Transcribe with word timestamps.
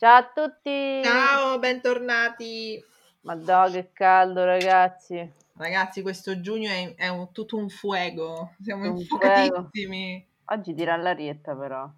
Ciao 0.00 0.16
a 0.16 0.30
tutti! 0.32 1.02
Ciao, 1.02 1.58
bentornati! 1.58 2.80
Madò, 3.22 3.68
che 3.68 3.90
caldo, 3.92 4.44
ragazzi! 4.44 5.28
Ragazzi, 5.56 6.02
questo 6.02 6.40
giugno 6.40 6.70
è, 6.70 6.94
è 6.94 7.08
un, 7.08 7.32
tutto 7.32 7.56
un 7.56 7.68
fuego, 7.68 8.54
siamo 8.62 8.88
Un 8.88 8.96
infuocatissimi. 8.96 10.24
Oggi 10.44 10.72
tira 10.74 10.94
l'arietta, 10.94 11.56
però. 11.56 11.90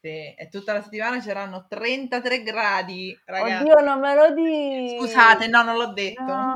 Sì, 0.00 0.32
e 0.32 0.48
tutta 0.48 0.74
la 0.74 0.80
settimana 0.80 1.18
c'erano 1.18 1.66
33 1.68 2.44
gradi, 2.44 3.18
ragazzi. 3.24 3.64
Oddio, 3.64 3.80
non 3.84 3.98
me 3.98 4.14
lo 4.14 4.32
dici! 4.32 4.98
Scusate, 5.00 5.48
no, 5.48 5.64
non 5.64 5.74
l'ho 5.74 5.92
detto. 5.92 6.22
No, 6.22 6.54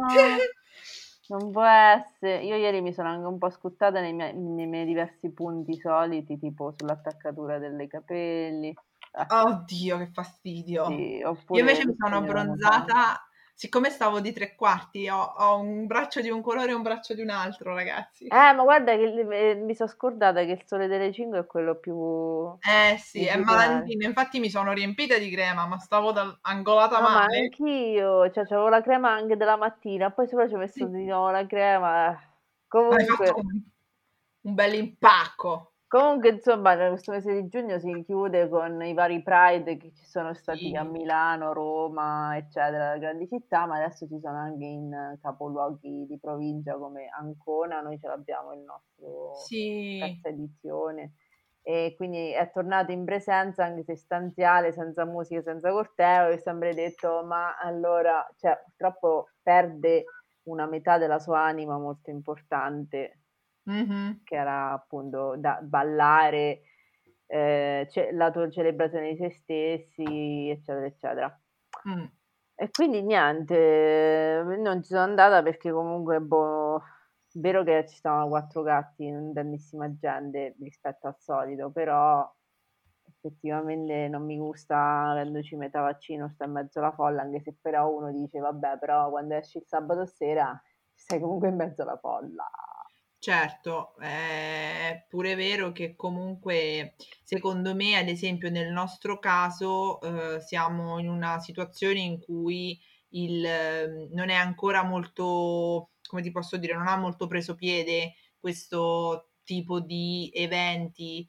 non 1.27 1.51
può 1.51 1.65
essere. 1.65 2.45
Io 2.45 2.55
ieri 2.55 2.81
mi 2.83 2.93
sono 2.93 3.09
anche 3.09 3.27
un 3.27 3.39
po' 3.39 3.51
scuttata 3.51 4.01
nei 4.01 4.13
miei, 4.13 4.33
nei 4.33 4.67
miei 4.67 4.85
diversi 4.85 5.33
punti 5.33 5.77
soliti, 5.77 6.39
tipo 6.39 6.73
sull'attaccatura 6.77 7.59
dei 7.59 7.89
capelli. 7.89 8.73
Oddio, 9.17 9.99
che 9.99 10.11
fastidio. 10.13 10.87
Sì, 10.87 11.19
Io 11.21 11.61
invece 11.61 11.87
mi 11.87 11.95
sono 11.97 12.17
abbronzata, 12.17 13.27
siccome 13.55 13.91
stavo 13.91 14.21
di 14.21 14.33
tre 14.33 14.55
quarti, 14.57 15.09
ho, 15.09 15.21
ho 15.23 15.59
un 15.61 15.87
braccio 15.87 16.21
di 16.21 16.31
un 16.31 16.43
colore 16.43 16.73
e 16.73 16.75
un 16.75 16.83
braccio 16.83 17.15
di 17.15 17.23
un 17.23 17.31
altro, 17.31 17.75
ragazzi. 17.75 18.27
Eh, 18.27 18.53
ma 18.53 18.63
guarda 18.65 18.97
che 18.97 19.51
eh, 19.51 19.55
mi 19.55 19.75
sono 19.75 19.89
scordata 19.89 20.45
che 20.45 20.53
il 20.53 20.63
sole 20.67 20.87
delle 20.89 21.13
5 21.13 21.39
è 21.41 21.47
quello 21.47 21.77
più... 21.77 21.95
Eh 22.67 22.97
sì, 22.99 23.25
è 23.27 23.37
Digitale. 23.37 23.45
malandrino, 23.45 24.05
infatti 24.07 24.39
mi 24.41 24.49
sono 24.51 24.73
riempita 24.73 25.19
di 25.19 25.31
crema, 25.31 25.67
ma 25.67 25.79
stavo 25.79 26.13
dal- 26.13 26.37
angolata 26.43 26.99
No, 26.99 27.09
ma 27.11 27.11
male. 27.13 27.39
anch'io, 27.39 28.31
cioè 28.31 28.45
avevo 28.45 28.69
la 28.69 28.81
crema 28.81 29.11
anche 29.13 29.37
della 29.37 29.57
mattina, 29.57 30.11
poi 30.11 30.27
sopra 30.29 30.49
ci 30.49 30.55
ho 30.55 30.59
messo 30.59 30.87
Sì. 30.87 30.91
di 30.91 31.05
nuovo 31.05 31.31
la 31.31 31.47
crema. 31.47 32.19
Comunque, 32.69 33.31
un, 33.31 33.63
un 34.43 34.55
bel 34.55 34.75
impacco. 34.75 35.74
Comunque, 35.99 36.31
insomma, 36.31 36.77
questo 36.89 37.13
mese 37.13 37.33
di 37.41 37.49
giugno 37.49 37.79
si 37.79 38.03
chiude 38.05 38.49
con 38.49 38.83
i 38.83 38.95
vari 38.95 39.23
Pride 39.23 39.77
che 39.77 39.93
ci 39.95 40.05
sono 40.05 40.35
stati 40.35 40.69
Sì. 40.69 40.75
a 40.75 40.83
Milano, 40.85 41.53
Roma, 41.53 42.37
eccetera, 42.37 42.97
grandi 42.99 43.27
città, 43.29 43.67
ma 43.67 43.77
adesso 43.77 44.07
ci 44.07 44.19
sono 44.21 44.37
anche 44.39 44.65
in 44.65 45.19
capoluoghi 45.21 46.07
di 46.07 46.19
provincia 46.19 46.77
come 46.77 47.07
Ancona, 47.09 47.81
noi 47.81 47.99
ce 47.99 48.09
l'abbiamo 48.09 48.53
il 48.55 48.61
nostro 48.61 49.51
Sì, 49.51 49.61
terza 49.97 50.29
edizione. 50.29 51.13
E 51.63 51.95
quindi 51.97 52.31
è 52.33 52.51
tornato 52.53 52.93
in 52.93 53.05
presenza 53.05 53.65
anche 53.65 53.85
se 53.85 53.97
stanziale, 53.97 54.73
senza 54.73 55.05
musica, 55.07 55.41
senza 55.43 55.71
corteo 55.71 56.29
e 56.29 56.39
sempre 56.39 56.75
detto 56.75 57.25
ma 57.25 57.57
allora, 57.59 58.27
cioè 58.37 58.61
purtroppo 58.65 59.31
perde 59.43 60.13
una 60.45 60.67
metà 60.67 60.99
della 60.99 61.19
sua 61.19 61.41
anima 61.43 61.79
molto 61.79 62.11
importante 62.11 63.21
Mhm. 63.67 64.21
che 64.25 64.35
era 64.37 64.73
appunto 64.73 65.37
da 65.39 65.59
ballare, 65.63 66.63
eh, 67.27 67.87
ce- 67.91 68.13
la 68.13 68.31
tua 68.31 68.51
celebrazione 68.51 69.11
di 69.13 69.17
se 69.17 69.31
stessi, 69.31 70.49
eccetera, 70.51 70.85
eccetera. 70.87 71.41
Mm. 71.89 72.05
E 72.57 72.71
quindi 72.71 73.03
niente, 73.03 74.43
non 74.59 74.83
ci 74.83 74.89
sono 74.91 75.03
andata 75.03 75.43
perché 75.43 75.73
comunque, 75.73 76.21
boh, 76.21 76.81
vero 77.35 77.65
che 77.65 77.85
ci 77.89 77.97
stavano 77.97 78.29
quattro 78.29 78.63
gatti, 78.63 79.11
non 79.11 79.33
tantissima 79.33 79.93
gente 79.97 80.55
rispetto 80.61 81.09
al 81.09 81.17
solito, 81.19 81.71
però 81.71 82.31
effettivamente 83.09 84.09
non 84.09 84.25
mi 84.25 84.37
gusta 84.39 85.11
avendoci 85.11 85.57
metà 85.57 85.81
vaccino, 85.81 86.29
sta 86.31 86.45
in 86.45 86.53
mezzo 86.53 86.79
alla 86.79 86.93
folla, 86.93 87.23
anche 87.23 87.41
se 87.41 87.57
però 87.61 87.89
uno 87.91 88.13
dice, 88.13 88.39
vabbè, 88.39 88.79
però 88.79 89.11
quando 89.11 89.35
esci 89.35 89.59
il 89.59 89.65
sabato 89.67 90.07
sera 90.07 90.61
sei 90.95 91.21
comunque 91.21 91.49
in 91.49 91.57
mezzo 91.57 91.83
alla 91.83 91.99
folla. 91.99 92.49
Certo, 93.25 93.97
è 94.01 95.07
pure 95.09 95.35
vero 95.35 95.73
che 95.73 95.97
comunque 95.97 96.95
secondo 97.23 97.75
me, 97.75 97.97
ad 97.97 98.09
esempio 98.09 98.51
nel 98.51 98.71
nostro 98.71 99.19
caso, 99.19 99.99
eh, 100.03 100.41
siamo 100.43 100.99
in 100.99 101.09
una 101.09 101.39
situazione 101.41 102.01
in 102.01 102.21
cui 102.21 102.79
il, 103.13 103.43
ehm, 103.47 104.09
non 104.13 104.29
è 104.29 104.35
ancora 104.35 104.83
molto, 104.85 105.93
come 106.07 106.21
ti 106.21 106.31
posso 106.31 106.59
dire, 106.59 106.75
non 106.75 106.87
ha 106.87 106.97
molto 106.99 107.27
preso 107.27 107.55
piede 107.55 108.13
questo 108.39 109.31
tipo 109.43 109.81
di 109.81 110.31
eventi 110.35 111.27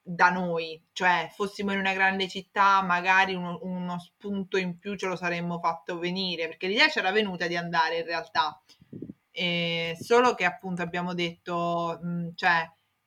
da 0.00 0.30
noi, 0.30 0.82
cioè 0.92 1.28
fossimo 1.34 1.70
in 1.72 1.78
una 1.80 1.92
grande 1.92 2.28
città, 2.28 2.80
magari 2.82 3.34
uno, 3.34 3.58
uno 3.62 3.98
spunto 3.98 4.56
in 4.56 4.78
più 4.78 4.96
ce 4.96 5.06
lo 5.06 5.16
saremmo 5.16 5.58
fatto 5.58 5.98
venire, 5.98 6.46
perché 6.48 6.66
l'idea 6.66 6.88
c'era 6.88 7.10
venuta 7.12 7.46
di 7.46 7.56
andare 7.56 7.98
in 7.98 8.06
realtà. 8.06 8.58
Eh, 9.38 9.94
solo 10.00 10.34
che 10.34 10.46
appunto 10.46 10.80
abbiamo 10.80 11.12
detto, 11.12 11.98
mh, 12.00 12.30
cioè 12.36 12.66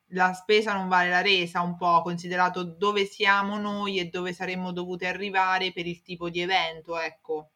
la 0.10 0.32
spesa 0.34 0.74
non 0.74 0.88
vale 0.88 1.10
la 1.10 1.22
resa 1.22 1.62
un 1.62 1.76
po', 1.76 2.04
considerato 2.04 2.62
dove 2.64 3.06
siamo 3.06 3.58
noi 3.58 3.98
e 3.98 4.10
dove 4.10 4.32
saremmo 4.32 4.72
dovuti 4.72 5.08
arrivare 5.08 5.72
per 5.74 5.88
il 5.88 6.04
tipo 6.04 6.30
di 6.30 6.40
evento, 6.42 7.00
ecco. 7.00 7.50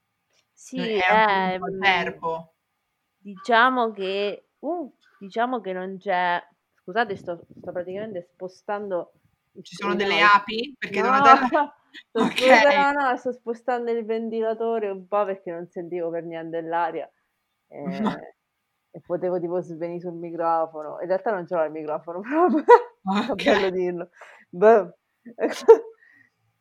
Sì, 0.52 0.78
è 0.80 1.06
un 1.12 1.52
eh, 1.52 1.58
po' 1.60 1.72
mm, 1.72 1.82
acerbo. 1.84 2.54
diciamo 3.16 3.92
che, 3.92 4.48
uh, 4.58 4.92
diciamo 5.20 5.62
che 5.62 5.74
non 5.74 5.98
c'è, 6.00 6.42
scusate, 6.82 7.16
sto, 7.16 7.46
sto 7.56 7.72
praticamente 7.72 8.28
spostando 8.34 9.14
Ci 9.62 9.76
sono 9.76 9.94
delle 9.94 10.20
no, 10.20 10.28
api? 10.34 10.76
Perché 10.80 11.00
no, 11.00 11.10
Donatella... 11.10 11.48
sto 12.10 12.24
Ok. 12.26 12.40
sposando, 12.40 13.00
no, 13.00 13.18
sto 13.18 13.34
spostando 13.34 13.92
il 13.92 14.04
ventilatore 14.04 14.90
un 14.90 15.08
po' 15.08 15.26
perché 15.26 15.52
non 15.52 15.68
sentivo 15.70 16.10
per 16.10 16.24
niente 16.24 16.60
l'aria 16.62 17.08
eh, 17.68 18.36
e 18.96 19.02
potevo 19.02 19.40
tipo 19.40 19.60
svenire 19.62 20.00
sul 20.00 20.14
microfono. 20.14 21.00
In 21.02 21.08
realtà 21.08 21.32
non 21.32 21.46
c'era 21.46 21.66
il 21.66 21.72
microfono 21.72 22.20
proprio, 22.22 22.64
è 23.32 23.34
Ok. 23.34 23.46
bello 23.46 23.70
dirlo. 23.70 24.10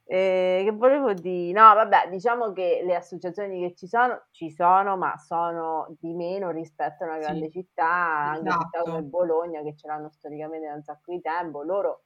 Eh, 0.05 0.63
che 0.65 0.73
volevo 0.73 1.15
dire? 1.15 1.53
No, 1.59 1.75
vabbè, 1.75 2.09
diciamo 2.11 2.53
che 2.53 2.83
le 2.85 2.95
associazioni 2.97 3.61
che 3.69 3.75
ci 3.75 3.87
sono, 3.87 4.27
ci 4.31 4.51
sono, 4.51 4.97
ma 4.97 5.17
sono 5.17 5.95
di 6.01 6.13
meno 6.15 6.51
rispetto 6.51 7.05
a 7.05 7.07
una 7.07 7.19
grande 7.19 7.49
Sì, 7.49 7.51
città, 7.51 7.85
anche 7.87 8.55
città 8.55 8.83
come 8.83 9.03
esatto. 9.03 9.03
Bologna, 9.03 9.63
che 9.63 9.75
ce 9.77 9.87
l'hanno 9.87 10.11
storicamente 10.11 10.67
da 10.69 10.75
un 10.75 10.83
sacco 10.83 11.13
di 11.13 11.21
tempo. 11.21 11.63
Loro, 11.63 12.05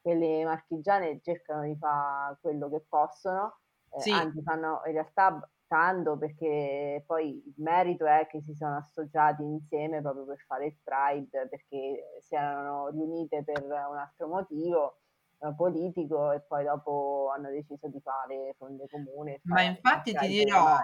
quelle 0.00 0.44
marchigiane, 0.44 1.20
cercano 1.20 1.62
di 1.64 1.76
fare 1.76 2.38
quello 2.40 2.68
che 2.70 2.84
possono, 2.88 3.60
eh, 3.90 4.04
Sì, 4.04 4.10
anzi 4.10 4.42
fanno 4.42 4.80
in 4.86 4.92
realtà 4.92 5.48
tanto 5.66 6.16
perché 6.16 7.02
poi 7.06 7.42
il 7.46 7.54
merito 7.56 8.06
è 8.06 8.26
che 8.30 8.40
si 8.40 8.54
sono 8.54 8.76
associati 8.76 9.42
insieme 9.42 10.00
proprio 10.00 10.24
per 10.24 10.38
fare 10.46 10.66
il 10.66 10.76
Pride, 10.82 11.48
perché 11.48 12.18
si 12.20 12.34
erano 12.34 12.88
riunite 12.88 13.42
per 13.44 13.62
un 13.64 13.96
altro 13.96 14.28
motivo 14.28 14.98
eh, 15.40 15.54
politico 15.54 16.32
e 16.32 16.40
poi 16.40 16.64
dopo 16.64 17.30
hanno 17.34 17.50
deciso 17.50 17.88
di 17.88 18.00
fare 18.00 18.54
fronte 18.56 18.86
comune 18.88 19.40
ma 19.44 19.62
infatti 19.62 20.12
ti 20.14 20.26
dirò, 20.26 20.76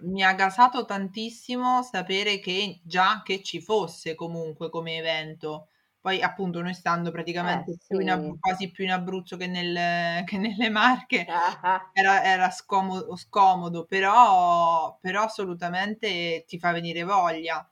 mi 0.00 0.22
ha 0.22 0.34
gasato 0.34 0.84
tantissimo 0.84 1.82
sapere 1.82 2.38
che 2.38 2.80
già 2.84 3.22
che 3.24 3.42
ci 3.42 3.60
fosse 3.60 4.14
comunque 4.14 4.68
come 4.70 4.96
evento. 4.96 5.68
Poi 6.00 6.22
appunto 6.22 6.60
noi 6.62 6.74
stando 6.74 7.10
Eh 7.40 7.64
praticamente 7.64 7.76
più 7.86 7.98
in 7.98 8.10
sì, 8.10 8.10
Ab- 8.10 8.38
quasi 8.38 8.70
più 8.70 8.84
in 8.84 8.90
Abruzzo 8.92 9.36
che, 9.36 9.46
nel- 9.46 10.24
che 10.26 10.38
nelle 10.38 10.70
Marche, 10.70 11.28
Ah, 11.28 11.92
era, 11.92 12.22
era 12.24 12.50
scomodo, 12.50 13.16
scomodo, 13.16 13.84
però, 13.86 14.98
però 15.00 15.24
assolutamente 15.24 16.44
ti 16.46 16.58
fa 16.58 16.72
venire 16.72 17.02
voglia 17.04 17.68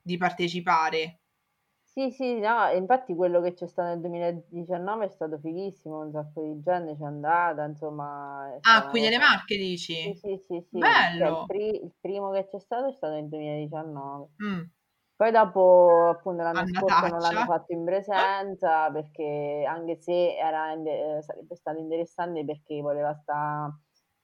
di 0.00 0.16
partecipare. 0.16 1.20
Sì, 1.82 2.10
sì, 2.10 2.38
no, 2.38 2.68
infatti 2.72 3.14
quello 3.14 3.40
che 3.40 3.54
c'è 3.54 3.66
stato 3.66 3.88
nel 3.88 4.00
2019 4.00 5.06
è 5.06 5.08
stato 5.08 5.38
fighissimo, 5.38 6.00
un 6.00 6.10
sacco 6.12 6.42
di 6.42 6.60
gente 6.60 6.94
c'è 6.96 7.04
andata, 7.04 7.64
insomma, 7.64 8.46
Ah, 8.64 8.86
qui 8.90 9.00
nelle. 9.00 9.18
Marche 9.18 9.56
Sì, 10.02 10.12
dici? 10.12 10.14
sì, 10.14 10.38
sì, 10.46 10.60
sì, 10.70 10.98
cioè 11.16 11.28
il, 11.30 11.38
Bello! 11.38 11.46
pri- 11.46 11.82
il 11.84 11.92
primo 12.00 12.30
che 12.32 12.46
c'è 12.48 12.60
stato 12.60 12.88
è 12.88 12.92
stato 12.92 13.14
nel 13.14 13.28
2019. 13.28 14.28
Mm, 14.40 14.70
Poi 15.16 15.30
dopo, 15.30 16.08
appunto, 16.10 16.42
l'anno 16.42 16.66
scorso 16.66 17.08
non 17.08 17.20
l'hanno 17.20 17.46
fatto 17.46 17.72
in 17.72 17.84
presenza 17.84 18.90
perché 18.90 19.64
anche 19.66 19.96
se 19.96 20.36
era 20.36 20.74
eh, 20.74 21.22
sarebbe 21.22 21.56
stato 21.56 21.78
interessante 21.78 22.44
perché 22.44 22.82
voleva 22.82 23.14
sta, 23.14 23.74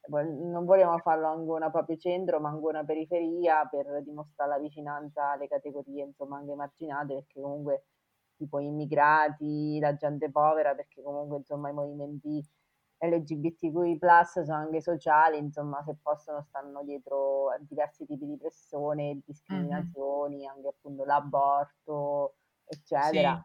vo- 0.08 0.22
non 0.22 0.66
volevano 0.66 0.98
farlo 0.98 1.28
a 1.28 1.30
Ancona 1.30 1.70
proprio 1.70 1.96
centro, 1.96 2.40
ma 2.40 2.50
Ancona 2.50 2.84
periferia 2.84 3.66
per 3.70 4.02
dimostrare 4.02 4.50
la 4.50 4.58
vicinanza 4.58 5.30
alle 5.30 5.48
categorie, 5.48 6.04
insomma, 6.04 6.36
anche 6.36 6.54
marginate, 6.54 7.14
perché 7.14 7.40
comunque 7.40 7.84
tipo 8.36 8.58
immigrati, 8.58 9.78
la 9.80 9.94
gente 9.96 10.30
povera, 10.30 10.74
perché 10.74 11.00
comunque, 11.02 11.38
insomma, 11.38 11.70
i 11.70 11.72
movimenti 11.72 12.44
LGBTQI+, 13.02 13.98
sono 14.44 14.54
anche 14.54 14.80
sociali, 14.80 15.38
insomma, 15.38 15.82
se 15.84 15.96
possono 16.00 16.42
stanno 16.48 16.82
dietro 16.84 17.50
a 17.50 17.58
diversi 17.60 18.06
tipi 18.06 18.26
di 18.26 18.36
pressione, 18.38 19.20
discriminazioni, 19.24 20.46
anche 20.46 20.68
appunto 20.68 21.04
l'aborto, 21.04 22.36
Sì. 22.98 23.42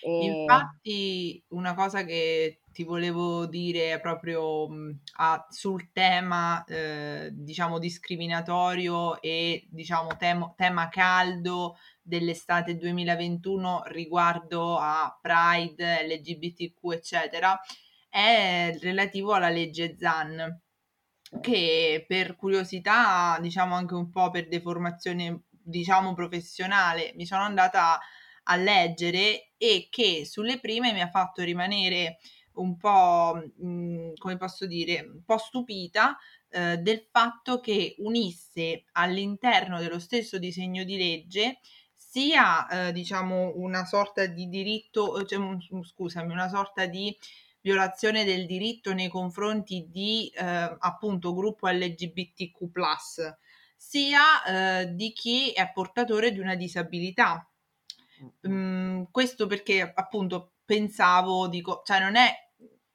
E 0.00 0.70
Infatti, 0.82 1.44
una 1.50 1.74
cosa 1.74 2.04
che 2.04 2.62
ti 2.72 2.84
volevo 2.84 3.46
dire 3.46 4.00
proprio 4.00 4.68
mh, 4.68 5.00
a- 5.18 5.46
sul 5.50 5.92
tema, 5.92 6.64
eh, 6.64 7.30
diciamo, 7.32 7.78
discriminatorio 7.78 9.20
e, 9.22 9.66
diciamo, 9.70 10.16
temo- 10.16 10.54
tema 10.56 10.88
caldo 10.88 11.76
dell'estate 12.02 12.76
2021 12.76 13.82
riguardo 13.86 14.78
a 14.78 15.16
Pride, 15.20 16.06
LGBTQ, 16.06 16.92
eccetera, 16.92 17.58
è 18.18 18.76
relativo 18.80 19.32
alla 19.32 19.48
legge 19.48 19.96
Zan. 19.96 20.60
che 21.40 22.04
per 22.08 22.36
curiosità, 22.36 23.38
diciamo 23.40 23.74
anche 23.74 23.94
un 23.94 24.10
po' 24.10 24.30
per 24.30 24.48
deformazione, 24.48 25.42
diciamo 25.50 26.14
professionale, 26.14 27.12
mi 27.16 27.26
sono 27.26 27.42
andata 27.42 28.00
a 28.44 28.56
leggere 28.56 29.52
e 29.58 29.88
che 29.90 30.24
sulle 30.24 30.58
prime 30.58 30.92
mi 30.92 31.02
ha 31.02 31.10
fatto 31.10 31.42
rimanere 31.42 32.18
un 32.54 32.76
po', 32.78 33.34
mh, 33.34 33.68
mm, 33.68 34.12
come 34.16 34.36
posso 34.38 34.66
dire, 34.66 35.00
un 35.00 35.22
po' 35.24 35.36
stupita 35.38 36.16
eh, 36.48 36.78
del 36.78 37.06
fatto 37.10 37.60
che 37.60 37.94
unisse 37.98 38.84
all'interno 38.92 39.78
dello 39.80 39.98
stesso 39.98 40.38
disegno 40.38 40.82
di 40.84 40.96
legge 40.96 41.58
sia 41.94 42.66
eh, 42.88 42.92
diciamo 42.92 43.52
una 43.56 43.84
sorta 43.84 44.24
di 44.26 44.48
diritto, 44.48 45.24
cioè, 45.26 45.38
scusami, 45.82 46.32
una 46.32 46.48
sorta 46.48 46.86
di 46.86 47.14
violazione 47.68 48.24
del 48.24 48.46
diritto 48.46 48.94
nei 48.94 49.08
confronti 49.08 49.86
di 49.90 50.30
eh, 50.34 50.42
appunto 50.78 51.34
gruppo 51.34 51.68
LGBTQ+, 51.68 52.70
sia 53.76 54.80
eh, 54.80 54.94
di 54.94 55.12
chi 55.12 55.52
è 55.52 55.70
portatore 55.72 56.32
di 56.32 56.40
una 56.40 56.54
disabilità. 56.54 57.46
Mm, 58.48 59.04
questo 59.10 59.46
perché 59.46 59.92
appunto 59.94 60.54
pensavo, 60.64 61.46
dico, 61.46 61.82
cioè 61.84 62.00
non 62.00 62.16
è, 62.16 62.32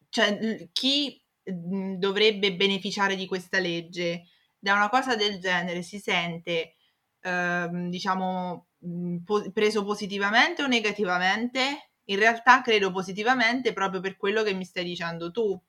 cioè 0.09 0.67
chi 0.73 1.21
mh, 1.43 1.93
dovrebbe 1.95 2.55
beneficiare 2.55 3.15
di 3.15 3.25
questa 3.27 3.59
legge 3.59 4.23
da 4.57 4.73
una 4.73 4.89
cosa 4.89 5.15
del 5.15 5.39
genere 5.39 5.81
si 5.83 5.99
sente, 5.99 6.75
ehm, 7.21 7.89
diciamo, 7.89 8.67
mh, 8.79 9.17
po- 9.23 9.51
preso 9.51 9.83
positivamente 9.83 10.63
o 10.63 10.67
negativamente? 10.67 11.92
In 12.05 12.19
realtà 12.19 12.61
credo 12.61 12.91
positivamente 12.91 13.73
proprio 13.73 14.01
per 14.01 14.17
quello 14.17 14.43
che 14.43 14.53
mi 14.53 14.65
stai 14.65 14.83
dicendo 14.83 15.31
tu. 15.31 15.59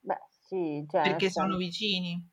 Beh, 0.00 0.20
sì, 0.28 0.84
cioè, 0.88 1.02
perché 1.02 1.30
sono 1.30 1.56
vicini. 1.56 2.28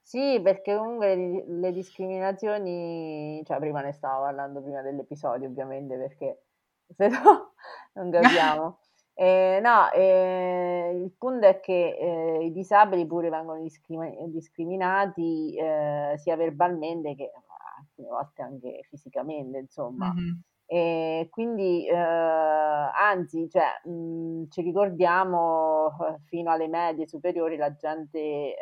Sì, 0.00 0.38
perché 0.42 0.76
comunque 0.76 1.16
le, 1.16 1.44
le 1.46 1.72
discriminazioni, 1.72 3.42
cioè 3.44 3.58
prima 3.58 3.80
ne 3.80 3.92
stavo 3.92 4.24
parlando 4.24 4.62
prima 4.62 4.82
dell'episodio 4.82 5.48
ovviamente 5.48 5.96
perché 5.96 6.42
se 6.94 7.08
no 7.08 7.54
non 7.94 8.10
capiamo. 8.10 8.78
Eh, 9.16 9.60
no, 9.62 9.92
eh, 9.92 10.90
il 10.92 11.12
punto 11.16 11.46
è 11.46 11.60
che 11.60 11.96
eh, 11.96 12.46
i 12.46 12.50
disabili 12.50 13.06
pure 13.06 13.30
vengono 13.30 13.62
discrimi- 13.62 14.28
discriminati 14.32 15.56
eh, 15.56 16.14
sia 16.16 16.34
verbalmente 16.34 17.14
che 17.14 17.30
alcune 17.78 18.08
volte 18.08 18.42
anche 18.42 18.80
fisicamente, 18.88 19.58
insomma. 19.58 20.12
Mm-hmm. 20.12 20.34
E 20.66 21.28
quindi, 21.30 21.86
eh, 21.86 21.94
anzi, 21.94 23.48
cioè, 23.50 23.66
mh, 23.84 23.90
mhmm, 23.90 24.48
ci 24.50 24.62
ricordiamo 24.62 25.90
eh, 26.00 26.20
fino 26.26 26.50
alle 26.50 26.68
medie 26.68 27.06
superiori 27.06 27.56
la 27.56 27.74
gente 27.74 28.18
eh, 28.18 28.54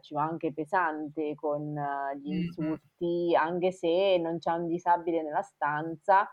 ci 0.00 0.14
va 0.14 0.22
anche 0.22 0.52
pesante 0.52 1.34
con 1.34 1.76
uh, 1.76 2.16
gli 2.16 2.32
insulti, 2.32 3.34
anche 3.36 3.72
se 3.72 4.18
non 4.18 4.38
c'è 4.38 4.52
un 4.52 4.66
disabile 4.68 5.22
nella 5.22 5.42
stanza, 5.42 6.28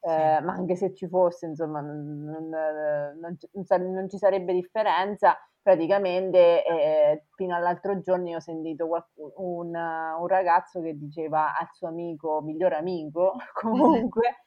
eh, 0.00 0.40
ma 0.42 0.52
anche 0.52 0.76
se 0.76 0.92
ci 0.94 1.08
fosse, 1.08 1.46
insomma, 1.46 1.80
non, 1.80 2.24
non, 2.24 2.48
non, 3.20 3.92
non 3.92 4.08
ci 4.08 4.18
sarebbe 4.18 4.52
differenza. 4.52 5.36
Praticamente, 5.62 6.62
eh, 6.62 7.24
fino 7.36 7.56
all'altro 7.56 7.98
giorno 8.00 8.28
io 8.28 8.36
ho 8.36 8.40
sentito 8.40 8.86
qualcuno, 8.86 9.32
un, 9.36 9.74
un, 9.74 10.26
ragazzo 10.26 10.82
che 10.82 10.94
diceva 10.94 11.56
al 11.56 11.68
suo 11.72 11.88
amico, 11.88 12.42
miglior 12.42 12.74
amico, 12.74 13.32
comunque, 13.54 14.44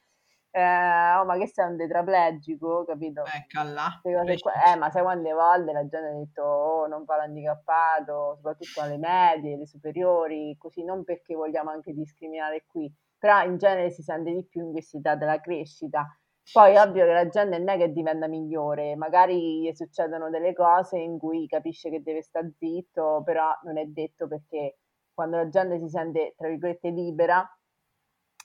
eh, 0.52 1.14
oh, 1.16 1.26
ma 1.26 1.38
che 1.38 1.48
sei 1.48 1.70
un 1.70 1.78
tetraplegico, 1.78 2.86
capito? 2.86 3.24
Eccola. 3.26 4.00
Eh, 4.04 4.76
ma 4.76 4.90
sai 4.90 5.04
quante 5.04 5.32
volte 5.34 5.72
la 5.72 5.88
gente 5.88 6.08
ha 6.08 6.14
detto, 6.14 6.44
oh, 6.44 6.88
non 6.88 7.06
fa 7.06 7.18
l'handicappato, 7.18 8.36
soprattutto 8.36 8.82
alle 8.82 8.98
medie, 8.98 9.56
alle 9.56 9.68
superiori, 9.68 10.56
così, 10.58 10.84
non 10.84 11.04
perché 11.04 11.36
vogliamo 11.36 11.70
anche 11.70 11.94
discriminare 11.94 12.66
qui, 12.66 12.92
però 13.18 13.44
in 13.44 13.58
genere 13.58 13.90
si 13.92 14.02
sente 14.02 14.32
di 14.34 14.46
più 14.48 14.66
in 14.66 14.72
questa 14.72 14.98
età 14.98 15.16
della 15.16 15.40
crescita. 15.40 16.06
Poi 16.50 16.74
è 16.76 16.82
ovvio 16.82 17.06
che 17.06 17.12
la 17.12 17.28
gente 17.28 17.58
non 17.58 17.68
è 17.68 17.78
che 17.78 17.92
diventa 17.92 18.28
migliore, 18.28 18.96
magari 18.96 19.62
gli 19.62 19.74
succedono 19.74 20.30
delle 20.30 20.54
cose 20.54 20.98
in 20.98 21.20
cui 21.20 21.46
capisce 21.46 21.90
che 21.90 22.02
deve 22.02 22.22
stare 22.22 22.54
zitto, 22.58 23.22
però 23.26 23.50
non 23.64 23.78
è 23.78 23.86
detto 23.86 24.30
perché 24.30 24.78
quando 25.14 25.36
la 25.36 25.50
gente 25.50 25.78
si 25.78 25.90
sente, 25.90 26.36
tra 26.38 26.48
virgolette, 26.48 26.90
libera, 26.90 27.46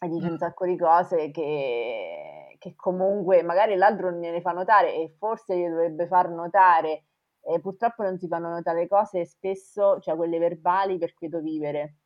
e 0.03 0.09
dice 0.09 0.29
un 0.29 0.39
sacco 0.39 0.67
di 0.67 0.77
cose 0.77 1.31
che, 1.31 2.57
che 2.59 2.75
comunque 2.75 3.43
magari 3.45 3.77
l'altro 3.77 4.11
non 4.11 4.21
gliene 4.21 4.41
fa 4.41 4.51
notare 4.51 4.95
e 4.95 5.15
forse 5.17 5.57
gli 5.57 5.69
dovrebbe 5.69 6.09
far 6.09 6.29
notare 6.29 7.05
e 7.41 7.61
purtroppo 7.61 8.03
non 8.03 8.19
si 8.19 8.27
fanno 8.27 8.49
notare 8.49 8.89
cose 8.89 9.25
spesso, 9.25 10.01
cioè 10.01 10.17
quelle 10.17 10.39
verbali 10.39 10.99
per 10.99 11.15
quieto 11.15 11.41
vivere. 11.41 11.99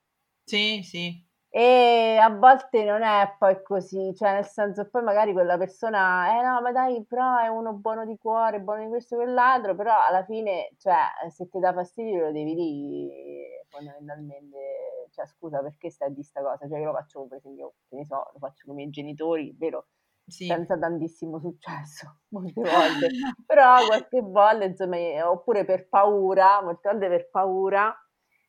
Sì, 0.44 0.82
sì. 0.82 1.24
E 1.48 2.18
a 2.20 2.28
volte 2.28 2.84
non 2.84 3.02
è 3.02 3.34
poi 3.38 3.62
così, 3.62 4.14
cioè 4.14 4.34
nel 4.34 4.44
senso 4.44 4.88
poi 4.90 5.02
magari 5.02 5.32
quella 5.32 5.56
persona, 5.56 6.38
eh 6.38 6.42
no, 6.42 6.60
ma 6.60 6.70
dai, 6.72 7.02
però 7.06 7.38
è 7.38 7.48
uno 7.48 7.72
buono 7.72 8.04
di 8.04 8.18
cuore, 8.18 8.60
buono 8.60 8.82
di 8.82 8.88
questo 8.90 9.14
e 9.14 9.24
quell'altro, 9.24 9.74
però 9.74 9.94
alla 10.06 10.22
fine, 10.24 10.72
cioè, 10.76 10.96
se 11.30 11.48
ti 11.48 11.58
dà 11.58 11.72
fastidio 11.72 12.26
lo 12.26 12.32
devi 12.32 12.54
dire 12.54 13.64
fondamentalmente, 13.70 14.58
cioè 15.16 15.26
scusa 15.26 15.60
perché 15.62 15.90
stai 15.90 16.12
di 16.12 16.22
sta 16.22 16.42
cosa, 16.42 16.68
cioè 16.68 16.78
io 16.78 16.86
lo 16.86 16.92
faccio 16.92 17.26
per 17.26 17.38
esempio, 17.38 17.74
che 17.88 17.96
ne 17.96 18.04
so, 18.04 18.16
lo 18.32 18.38
faccio 18.38 18.66
con 18.66 18.74
i 18.74 18.76
miei 18.76 18.90
genitori, 18.90 19.54
vero? 19.56 19.88
Sì. 20.28 20.46
senza 20.46 20.76
tantissimo 20.76 21.38
successo 21.38 22.18
molte 22.34 22.60
volte, 22.60 23.08
però 23.46 23.86
qualche 23.86 24.20
volta 24.20 24.64
insomma, 24.64 25.30
oppure 25.30 25.64
per 25.64 25.88
paura, 25.88 26.60
molte 26.62 26.90
volte 26.90 27.08
per 27.08 27.30
paura 27.30 27.96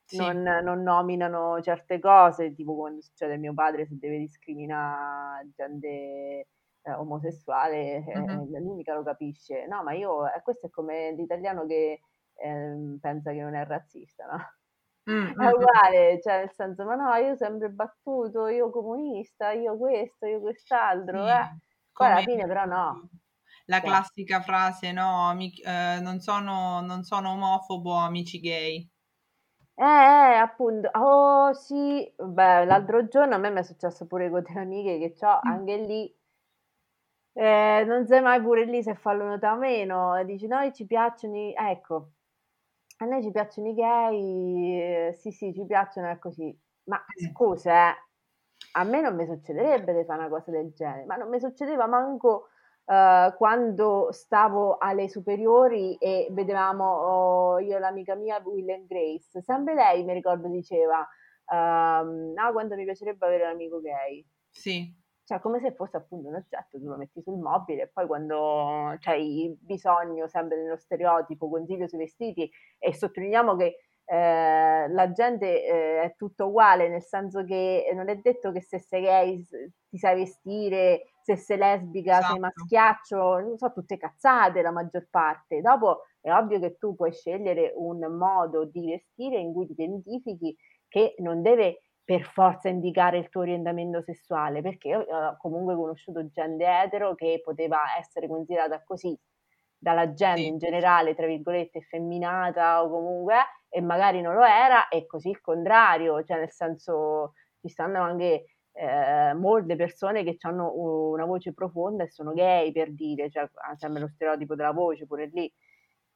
sì. 0.04 0.18
non, 0.18 0.42
non, 0.42 0.82
nominano 0.82 1.62
certe 1.62 2.00
cose, 2.00 2.54
tipo 2.56 2.76
quando 2.76 3.02
succede 3.02 3.36
a 3.36 3.38
mio 3.38 3.54
padre 3.54 3.86
se 3.86 3.96
deve 3.98 4.18
discriminare 4.18 5.52
gente 5.56 6.48
eh, 6.88 6.92
omosessuale, 6.92 8.04
mm-hmm. 8.06 8.56
eh, 8.56 8.60
lui 8.60 8.76
mica 8.76 8.96
lo 8.96 9.04
capisce. 9.04 9.68
No, 9.68 9.84
ma 9.84 9.94
io, 9.94 10.26
eh, 10.26 10.42
questo 10.42 10.68
è 10.68 10.70
come 10.70 11.12
l'italiano 11.12 11.66
che 11.66 12.02
ehm, 12.36 12.98
pensa 13.00 13.32
che 13.32 13.42
non 13.42 13.56
è 13.56 13.66
razzista, 13.66 14.26
no? 14.26 14.38
Mm-hmm. 15.10 15.40
È 15.40 15.52
uguale, 15.52 16.20
cioè 16.22 16.40
nel 16.40 16.52
senso, 16.52 16.84
ma 16.84 16.96
no, 16.96 17.14
io 17.16 17.36
sempre 17.36 17.70
battuto, 17.70 18.48
io 18.48 18.70
comunista, 18.70 19.52
io 19.52 19.78
questo, 19.78 20.26
io 20.26 20.42
quest'altro, 20.42 21.26
sì. 21.26 21.32
eh. 21.32 21.58
Poi 21.94 22.08
alla 22.08 22.22
fine 22.22 22.46
però 22.46 22.66
no. 22.66 23.10
La 23.66 23.80
cioè. 23.80 23.86
classica 23.88 24.42
frase, 24.42 24.92
no, 24.92 25.30
amici, 25.30 25.62
eh, 25.62 26.00
non, 26.02 26.20
sono, 26.20 26.82
non 26.82 27.04
sono 27.04 27.32
omofobo, 27.32 27.96
amici 27.96 28.40
gay. 28.40 28.90
Eh, 29.80 29.84
eh, 29.84 30.36
appunto. 30.36 30.90
Oh, 30.94 31.54
sì. 31.54 32.12
Beh, 32.18 32.66
l'altro 32.66 33.08
giorno 33.08 33.36
a 33.36 33.38
me 33.38 33.50
mi 33.52 33.60
è 33.60 33.64
successo 33.64 34.08
pure 34.08 34.30
con 34.30 34.42
delle 34.42 34.62
amiche 34.62 34.98
che 34.98 35.26
ho, 35.26 35.40
anche 35.42 35.78
lì. 35.78 36.16
Eh, 37.34 37.84
non 37.86 38.08
sai 38.08 38.22
mai 38.22 38.42
pure 38.42 38.66
lì 38.66 38.82
se 38.82 38.96
fallo 38.96 39.26
notare 39.26 39.56
o 39.56 39.60
meno. 39.60 40.24
Dici, 40.24 40.48
noi 40.48 40.74
ci 40.74 40.86
piacciono 40.86 41.36
i... 41.36 41.54
Ecco, 41.54 42.12
a 42.98 43.06
noi 43.06 43.22
ci 43.22 43.32
piacciono 43.32 43.70
i 43.70 43.74
gay. 43.74 45.14
Sì, 45.14 45.32
sì, 45.32 45.54
ci 45.54 45.66
piacciono, 45.66 46.10
è 46.10 46.20
così. 46.20 46.58
Ma 46.86 47.04
scusa, 47.16 47.92
eh, 47.92 47.96
a 48.74 48.84
me 48.84 49.02
non 49.02 49.16
mi 49.16 49.26
succederebbe 49.26 49.94
di 49.94 50.04
fare 50.06 50.20
una 50.20 50.30
cosa 50.30 50.52
del 50.52 50.72
genere, 50.74 51.06
ma 51.06 51.16
non 51.16 51.30
mi 51.30 51.40
succedeva 51.40 51.86
manco 51.88 52.48
uh, 52.86 53.36
quando 53.36 54.12
stavo 54.12 54.78
alle 54.78 55.10
superiori 55.10 55.96
e 55.96 56.28
vedevamo 56.32 56.86
oh, 56.86 57.60
io 57.60 57.76
e 57.76 57.80
l'amica 57.80 58.16
mia 58.16 58.42
Will 58.44 58.70
and 58.70 58.88
Grace, 58.88 59.42
sempre 59.42 59.74
lei 59.74 60.04
mi 60.04 60.14
ricordo 60.14 60.48
diceva, 60.48 61.00
um, 61.52 62.34
ah 62.36 62.52
quanto 62.52 62.76
mi 62.76 62.86
piacerebbe 62.86 63.26
avere 63.26 63.44
un 63.44 63.52
amico 63.52 63.80
gay. 63.82 64.26
Sì. 64.52 65.06
Cioè, 65.28 65.42
come 65.42 65.60
se 65.60 65.74
fosse 65.74 65.98
appunto 65.98 66.30
un 66.30 66.36
oggetto, 66.36 66.80
tu 66.80 66.88
lo 66.88 66.96
metti 66.96 67.22
sul 67.22 67.38
mobile 67.38 67.82
e 67.82 67.88
poi 67.90 68.08
quando 68.08 68.96
c'hai 69.00 69.54
bisogno, 69.60 70.26
sempre 70.30 70.56
nello 70.56 70.78
stereotipo, 70.78 71.50
consiglio 71.50 71.86
sui 71.86 71.98
vestiti, 71.98 72.50
e 72.80 72.94
sottolineiamo 72.94 73.58
che 73.58 73.76
eh, 74.06 74.88
la 74.88 75.12
gente 75.12 75.66
eh, 75.66 76.02
è 76.04 76.16
tutto 76.16 76.48
uguale, 76.48 76.88
nel 76.88 77.04
senso 77.04 77.44
che 77.44 77.92
non 77.94 78.08
è 78.08 78.16
detto 78.16 78.54
che 78.54 78.62
se 78.62 78.80
sei 78.80 79.02
gay 79.02 79.46
ti 79.90 79.98
sai 79.98 80.16
vestire, 80.16 81.10
se 81.22 81.36
sei 81.36 81.58
lesbica 81.58 82.20
esatto. 82.20 82.32
sei 82.32 82.40
maschiaccio, 82.40 83.40
non 83.40 83.58
so, 83.58 83.74
tutte 83.74 83.98
cazzate 83.98 84.62
la 84.62 84.72
maggior 84.72 85.10
parte. 85.10 85.60
Dopo 85.60 86.04
è 86.22 86.32
ovvio 86.32 86.58
che 86.62 86.78
tu 86.78 86.96
puoi 86.96 87.12
scegliere 87.12 87.74
un 87.76 88.00
modo 88.18 88.64
di 88.64 88.92
vestire 88.92 89.40
in 89.40 89.52
cui 89.52 89.66
ti 89.66 89.74
identifichi 89.74 90.56
che 90.88 91.16
non 91.18 91.42
deve 91.42 91.82
per 92.08 92.22
forza 92.22 92.70
indicare 92.70 93.18
il 93.18 93.28
tuo 93.28 93.42
orientamento 93.42 94.02
sessuale, 94.02 94.62
perché 94.62 94.88
io 94.88 95.00
ho 95.02 95.36
comunque 95.38 95.76
conosciuto 95.76 96.26
gente 96.30 96.66
etero 96.66 97.16
che 97.16 97.42
poteva 97.44 97.80
essere 98.00 98.30
considerata 98.30 98.82
così 98.82 99.14
dalla 99.78 100.14
gente 100.14 100.40
sì. 100.40 100.48
in 100.48 100.58
generale, 100.58 101.16
tra 101.16 101.26
virgolette, 101.26 101.80
effeminata 101.80 102.82
o 102.82 102.90
comunque, 102.90 103.36
e 103.68 103.82
magari 103.82 104.22
non 104.22 104.36
lo 104.36 104.46
era, 104.46 104.88
e 104.88 105.06
così 105.06 105.28
il 105.32 105.42
contrario, 105.42 106.24
cioè 106.24 106.38
nel 106.38 106.50
senso 106.50 107.34
ci 107.60 107.68
stanno 107.68 108.02
anche 108.02 108.46
eh, 108.72 109.34
molte 109.34 109.76
persone 109.76 110.24
che 110.24 110.38
hanno 110.44 110.72
una 110.74 111.26
voce 111.26 111.54
profonda 111.54 112.06
e 112.06 112.10
sono 112.10 112.32
gay 112.32 112.72
per 112.72 112.94
dire, 112.94 113.30
cioè 113.30 113.50
sempre 113.76 114.00
lo 114.00 114.08
stereotipo 114.08 114.56
della 114.56 114.72
voce 114.72 115.06
pure 115.06 115.30
lì. 115.34 115.54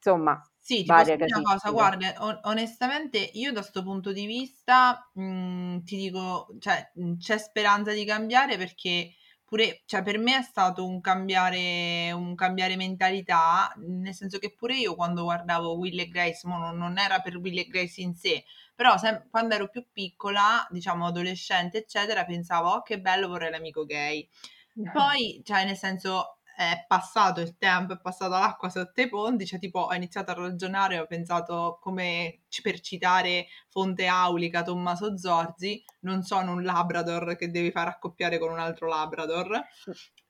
Insomma, 0.03 0.41
sì, 0.57 0.83
ti 0.83 0.91
posso 0.93 1.15
dire 1.15 1.25
una 1.35 1.41
cosa, 1.41 1.71
guarda, 1.71 2.13
onestamente 2.43 3.17
io 3.17 3.51
da 3.51 3.61
questo 3.61 3.83
punto 3.83 4.11
di 4.11 4.25
vista 4.25 5.09
mh, 5.13 5.23
mhmm, 5.23 5.83
ti 5.83 5.97
dico, 5.97 6.47
cioè, 6.59 6.91
mh, 6.95 7.17
c'è 7.17 7.37
speranza 7.37 7.91
di 7.91 8.05
cambiare 8.05 8.57
perché 8.57 9.13
pure, 9.43 9.81
cioè, 9.85 10.01
per 10.03 10.17
me 10.17 10.37
è 10.37 10.41
stato 10.43 10.85
un 10.87 11.01
cambiare, 11.01 12.11
un 12.13 12.35
cambiare 12.35 12.75
mentalità, 12.77 13.73
nel 13.77 14.13
senso 14.13 14.37
che 14.39 14.53
pure 14.53 14.77
io 14.77 14.95
quando 14.95 15.23
guardavo 15.23 15.75
Will 15.77 15.99
e 15.99 16.07
Grace, 16.07 16.47
non, 16.47 16.77
non 16.77 16.97
era 16.97 17.19
per 17.19 17.37
Will 17.37 17.57
e 17.57 17.65
Grace 17.67 18.01
in 18.01 18.15
sé, 18.15 18.45
però 18.75 18.97
se, 18.97 19.27
quando 19.29 19.55
ero 19.55 19.67
più 19.67 19.85
piccola, 19.91 20.65
diciamo 20.69 21.05
adolescente, 21.07 21.79
eccetera, 21.79 22.23
pensavo, 22.25 22.69
oh 22.69 22.81
che 22.81 22.99
bello 23.01 23.27
vorrei 23.27 23.51
l'amico 23.51 23.83
gay. 23.85 24.27
Poi, 24.93 25.41
cioè, 25.43 25.65
nel 25.65 25.75
senso, 25.77 26.37
è 26.55 26.85
passato 26.87 27.41
il 27.41 27.57
tempo, 27.57 27.93
è 27.93 27.99
passata 27.99 28.39
l'acqua 28.39 28.69
sotto 28.69 29.01
i 29.01 29.09
ponti, 29.09 29.45
cioè 29.45 29.59
tipo 29.59 29.79
ho 29.79 29.93
iniziato 29.93 30.31
a 30.31 30.35
ragionare, 30.35 30.99
ho 30.99 31.07
pensato 31.07 31.79
come 31.81 32.41
per 32.61 32.79
citare 32.79 33.47
fonte 33.69 34.05
aulica 34.07 34.63
Tommaso 34.63 35.17
Zorzi, 35.17 35.83
non 36.01 36.23
sono 36.23 36.51
un 36.51 36.63
Labrador 36.63 37.35
che 37.35 37.49
devi 37.49 37.71
far 37.71 37.87
accoppiare 37.87 38.37
con 38.39 38.51
un 38.51 38.59
altro 38.59 38.87
Labrador. 38.87 39.65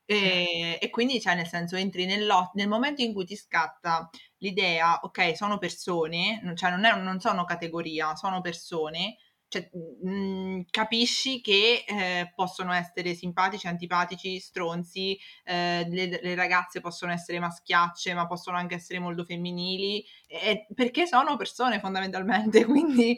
E, 0.04 0.78
e 0.80 0.90
quindi, 0.90 1.20
cioè, 1.20 1.34
nel 1.34 1.46
senso, 1.46 1.76
entri 1.76 2.04
nel 2.06 2.68
momento 2.68 3.02
in 3.02 3.14
cui 3.14 3.24
ti 3.24 3.36
scatta 3.36 4.10
l'idea, 4.38 5.00
ok, 5.02 5.36
sono 5.36 5.58
persone, 5.58 6.52
cioè 6.54 6.70
non, 6.70 6.84
è, 6.84 6.94
non 6.96 7.20
sono 7.20 7.44
categoria, 7.44 8.14
sono 8.14 8.40
persone, 8.40 9.16
cioè, 9.52 9.68
mh, 9.70 10.08
mhmm, 10.08 10.64
capisci 10.70 11.42
che 11.42 11.84
eh, 11.86 12.32
possono 12.34 12.72
essere 12.72 13.12
simpatici, 13.12 13.66
antipatici, 13.66 14.38
stronzi, 14.38 15.18
eh, 15.44 15.86
le, 15.90 16.20
le, 16.22 16.34
ragazze 16.34 16.80
possono 16.80 17.12
essere 17.12 17.38
maschiacce, 17.38 18.14
ma 18.14 18.26
possono 18.26 18.56
anche 18.56 18.76
essere 18.76 18.98
molto 18.98 19.24
femminili, 19.24 20.02
eh, 20.26 20.66
perché 20.74 21.06
sono 21.06 21.36
persone 21.36 21.80
fondamentalmente, 21.80 22.64
quindi 22.66 23.16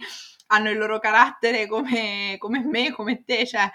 hanno 0.48 0.70
il 0.70 0.78
loro 0.78 0.98
carattere 0.98 1.68
come, 1.68 2.34
come 2.38 2.64
me, 2.64 2.90
come 2.90 3.22
te, 3.22 3.46
cioè 3.46 3.70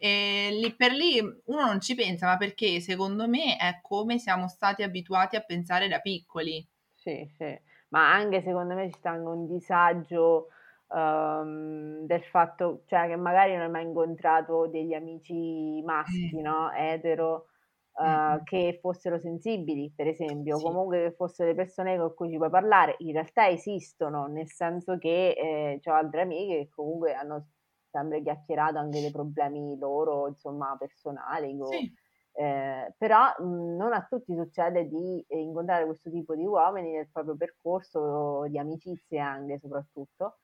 e 0.00 0.50
lì 0.52 0.76
per 0.76 0.92
lì 0.92 1.18
uno 1.18 1.64
non 1.66 1.80
ci 1.80 1.94
pensa, 1.96 2.26
ma 2.26 2.36
perché 2.36 2.80
secondo 2.80 3.28
me 3.28 3.56
è 3.56 3.80
come 3.82 4.18
siamo 4.18 4.46
stati 4.48 4.82
abituati 4.82 5.34
a 5.36 5.40
pensare 5.40 5.88
da 5.88 5.98
piccoli. 5.98 6.64
Sì, 6.94 7.28
sì, 7.36 7.60
ma 7.88 8.12
anche 8.12 8.40
secondo 8.40 8.74
me 8.74 8.86
ci 8.90 8.98
sta 8.98 9.10
anche 9.10 9.28
un 9.28 9.46
disagio 9.48 10.50
um, 10.88 12.06
del 12.06 12.22
fatto, 12.24 12.82
cioè 12.86 13.06
che 13.08 13.16
magari 13.16 13.52
non 13.52 13.62
hai 13.62 13.70
mai 13.70 13.84
incontrato 13.84 14.66
degli 14.68 14.94
amici 14.94 15.82
maschi, 15.84 16.40
no, 16.40 16.70
etero, 16.72 17.46
uh, 17.94 18.42
che 18.44 18.78
fossero 18.80 19.18
sensibili, 19.18 19.92
per 19.94 20.06
esempio, 20.08 20.56
o 20.56 20.60
comunque 20.60 21.02
che 21.02 21.14
fossero 21.14 21.48
le 21.50 21.54
persone 21.54 21.98
con 21.98 22.14
cui 22.14 22.30
ci 22.30 22.36
puoi 22.36 22.50
parlare. 22.50 22.96
In 22.98 23.12
realtà 23.12 23.48
esistono, 23.48 24.26
nel 24.26 24.48
senso 24.50 24.98
che 24.98 25.30
eh, 25.30 25.80
ho 25.84 25.92
altre 25.92 26.22
amiche 26.22 26.56
che 26.64 26.68
comunque 26.70 27.14
hanno 27.14 27.48
sempre 27.90 28.22
chiacchierato 28.22 28.78
anche 28.78 29.00
dei 29.00 29.10
problemi 29.10 29.76
loro, 29.78 30.28
insomma, 30.28 30.76
personali. 30.78 31.56
Sì. 31.64 31.92
Eh, 32.32 32.94
però 32.96 33.34
mh, 33.38 33.74
non 33.76 33.92
a 33.92 34.06
tutti 34.08 34.32
succede 34.36 34.86
di 34.86 35.24
eh, 35.26 35.40
incontrare 35.40 35.86
questo 35.86 36.08
tipo 36.08 36.36
di 36.36 36.46
uomini 36.46 36.92
nel 36.92 37.08
proprio 37.10 37.36
percorso 37.36 38.44
di 38.46 38.56
amicizie 38.58 39.18
anche 39.18 39.58
soprattutto 39.58 40.36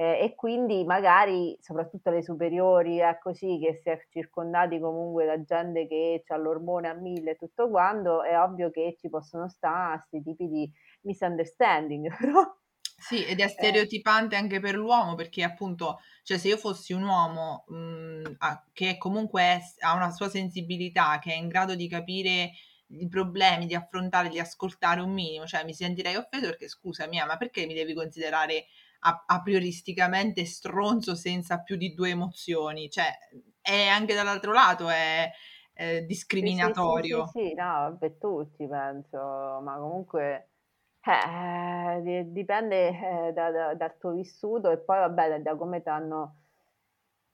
eh, 0.00 0.22
e 0.22 0.36
quindi 0.36 0.84
magari, 0.84 1.58
soprattutto 1.60 2.10
alle 2.10 2.22
superiori, 2.22 2.98
è 2.98 3.18
così 3.20 3.58
che 3.60 3.80
si 3.82 3.88
è 3.88 3.98
circondati 4.08 4.78
comunque 4.78 5.26
da 5.26 5.42
gente 5.42 5.88
che 5.88 6.22
ha 6.24 6.36
l'ormone 6.36 6.88
a 6.88 6.94
mille 6.94 7.32
e 7.32 7.36
tutto 7.36 7.68
quanto, 7.68 8.22
è 8.22 8.40
ovvio 8.40 8.70
che 8.70 8.94
ci 8.96 9.08
possono 9.08 9.48
stare 9.48 10.06
questi 10.08 10.22
tipi 10.22 10.48
di 10.48 10.72
misunderstanding, 11.00 12.14
però... 12.16 12.44
Sì, 12.96 13.24
ed 13.24 13.40
è 13.40 13.46
eh. 13.46 13.48
stereotipante 13.48 14.36
eh. 14.36 14.38
anche 14.38 14.60
per 14.60 14.76
l'uomo, 14.76 15.16
perché 15.16 15.42
appunto, 15.42 15.98
cioè 16.22 16.38
se 16.38 16.46
io 16.46 16.58
fossi 16.58 16.92
un 16.92 17.02
uomo 17.02 17.64
mh, 17.66 17.74
mhmm, 17.74 18.38
che 18.72 18.98
comunque 18.98 19.42
è, 19.42 19.60
ha 19.80 19.94
una 19.94 20.10
sua 20.10 20.28
sensibilità, 20.28 21.18
che 21.18 21.32
è 21.32 21.36
in 21.36 21.48
grado 21.48 21.74
di 21.74 21.88
capire 21.88 22.52
i 22.90 23.08
problemi, 23.08 23.66
di 23.66 23.74
affrontare, 23.74 24.28
di 24.28 24.38
ascoltare 24.38 25.00
un 25.00 25.10
minimo, 25.10 25.44
cioè 25.44 25.64
mi 25.64 25.74
sentirei 25.74 26.14
offeso 26.14 26.46
perché 26.46 26.68
scusami, 26.68 27.18
ma 27.26 27.36
perché 27.36 27.66
mi 27.66 27.74
devi 27.74 27.94
considerare 27.94 28.66
a, 29.00 29.24
a 29.26 29.42
prioristicamente 29.42 30.44
stronzo 30.44 31.14
senza 31.14 31.60
più 31.60 31.76
di 31.76 31.94
due 31.94 32.10
emozioni, 32.10 32.90
cioè 32.90 33.12
è 33.60 33.86
anche 33.86 34.14
dall'altro 34.14 34.52
lato 34.52 34.88
è, 34.88 35.30
è 35.72 36.02
discriminatorio. 36.02 37.26
Sì, 37.26 37.32
sì, 37.32 37.38
sì, 37.38 37.48
sì, 37.48 37.54
no, 37.54 37.96
per 37.98 38.12
tutti 38.18 38.66
penso, 38.66 39.18
ma 39.62 39.76
comunque 39.78 40.48
eh, 41.04 42.24
dipende 42.26 42.88
eh, 42.88 43.32
da, 43.32 43.50
da, 43.50 43.74
dal 43.74 43.96
tuo 43.98 44.12
vissuto 44.12 44.70
e 44.70 44.78
poi 44.78 44.98
vabbè 44.98 45.28
da, 45.28 45.38
da 45.38 45.56
come 45.56 45.82
ti 45.82 45.88
hanno 45.88 46.34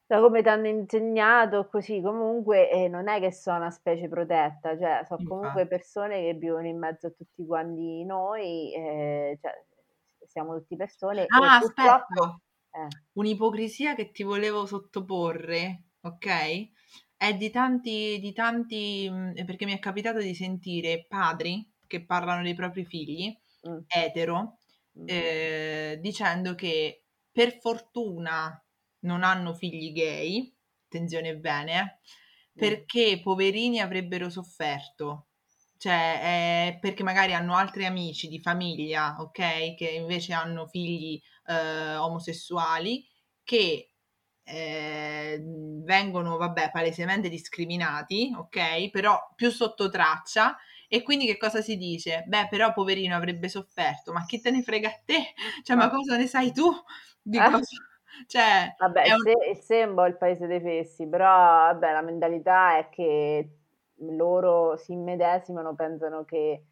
da 0.06 0.20
come 0.20 0.42
ti 0.42 0.48
hanno 0.48 0.68
insegnato 0.68 1.66
così 1.66 2.00
comunque 2.02 2.70
eh, 2.70 2.88
non 2.88 3.08
è 3.08 3.18
che 3.20 3.32
sono 3.32 3.56
una 3.56 3.70
specie 3.70 4.06
protetta, 4.08 4.76
cioè 4.78 5.02
sono 5.06 5.24
comunque 5.26 5.66
persone 5.66 6.20
che 6.20 6.34
vivono 6.34 6.66
in 6.66 6.78
mezzo 6.78 7.06
a 7.06 7.10
tutti 7.10 7.44
quanti 7.46 8.04
noi, 8.04 8.74
eh, 8.74 9.38
cioè, 9.40 9.64
siamo 10.26 10.56
tutti 10.56 10.76
persone. 10.76 11.24
Ah, 11.28 11.56
aspetta, 11.56 12.06
eh. 12.70 12.88
un'ipocrisia 13.12 13.94
che 13.94 14.10
ti 14.10 14.22
volevo 14.22 14.66
sottoporre, 14.66 15.84
ok? 16.00 16.68
È 17.16 17.34
di 17.34 17.50
tanti, 17.50 18.18
di 18.20 18.32
tanti, 18.32 19.08
mm, 19.10 19.44
perché 19.44 19.64
mi 19.64 19.72
è 19.72 19.78
capitato 19.78 20.18
di 20.18 20.34
sentire 20.34 21.06
padri 21.06 21.66
che 21.86 22.04
parlano 22.04 22.42
dei 22.42 22.54
propri 22.54 22.84
figli, 22.84 23.34
mm. 23.68 23.78
etero, 23.86 24.58
mm. 24.98 25.04
Eh, 25.06 25.98
dicendo 26.00 26.54
che 26.54 27.04
per 27.30 27.58
fortuna 27.60 28.58
non 29.00 29.22
hanno 29.22 29.54
figli 29.54 29.92
gay, 29.92 30.54
attenzione 30.86 31.36
bene, 31.36 32.00
mm. 32.00 32.58
perché 32.58 33.20
poverini 33.22 33.80
avrebbero 33.80 34.28
sofferto 34.28 35.28
cioè 35.84 36.20
eh, 36.22 36.78
perché 36.80 37.02
magari 37.02 37.34
hanno 37.34 37.56
altri 37.56 37.84
amici 37.84 38.26
di 38.26 38.40
famiglia, 38.40 39.16
ok, 39.18 39.74
che 39.74 39.90
invece 39.90 40.32
hanno 40.32 40.66
figli 40.66 41.20
eh, 41.46 41.96
omosessuali 41.96 43.06
che 43.42 43.90
eh, 44.44 45.42
vengono, 45.84 46.38
vabbè, 46.38 46.70
palesemente 46.70 47.28
discriminati, 47.28 48.34
ok, 48.34 48.88
però 48.88 49.18
più 49.36 49.50
sotto 49.50 49.90
traccia. 49.90 50.56
E 50.88 51.02
quindi 51.02 51.26
che 51.26 51.36
cosa 51.36 51.60
si 51.60 51.76
dice? 51.76 52.24
Beh, 52.28 52.46
però 52.48 52.72
poverino 52.72 53.14
avrebbe 53.14 53.50
sofferto, 53.50 54.14
ma 54.14 54.24
chi 54.24 54.40
te 54.40 54.50
ne 54.50 54.62
frega 54.62 54.88
a 54.88 55.00
te? 55.04 55.34
Cioè, 55.64 55.76
ma 55.76 55.90
cosa 55.90 56.16
ne 56.16 56.26
sai 56.26 56.50
tu 56.50 56.70
di 57.20 57.36
eh. 57.36 57.50
cosa? 57.50 57.60
Cioè, 58.26 58.76
vabbè, 58.78 59.12
un... 59.12 59.56
se, 59.60 59.80
è 59.80 59.82
il 59.82 60.16
paese 60.16 60.46
dei 60.46 60.60
fessi, 60.60 61.06
però 61.08 61.26
vabbè, 61.28 61.92
la 61.92 62.00
mentalità 62.00 62.78
è 62.78 62.88
che 62.88 63.63
loro 64.10 64.76
si 64.76 64.92
immedesimano, 64.92 65.74
pensano 65.74 66.24
che 66.24 66.64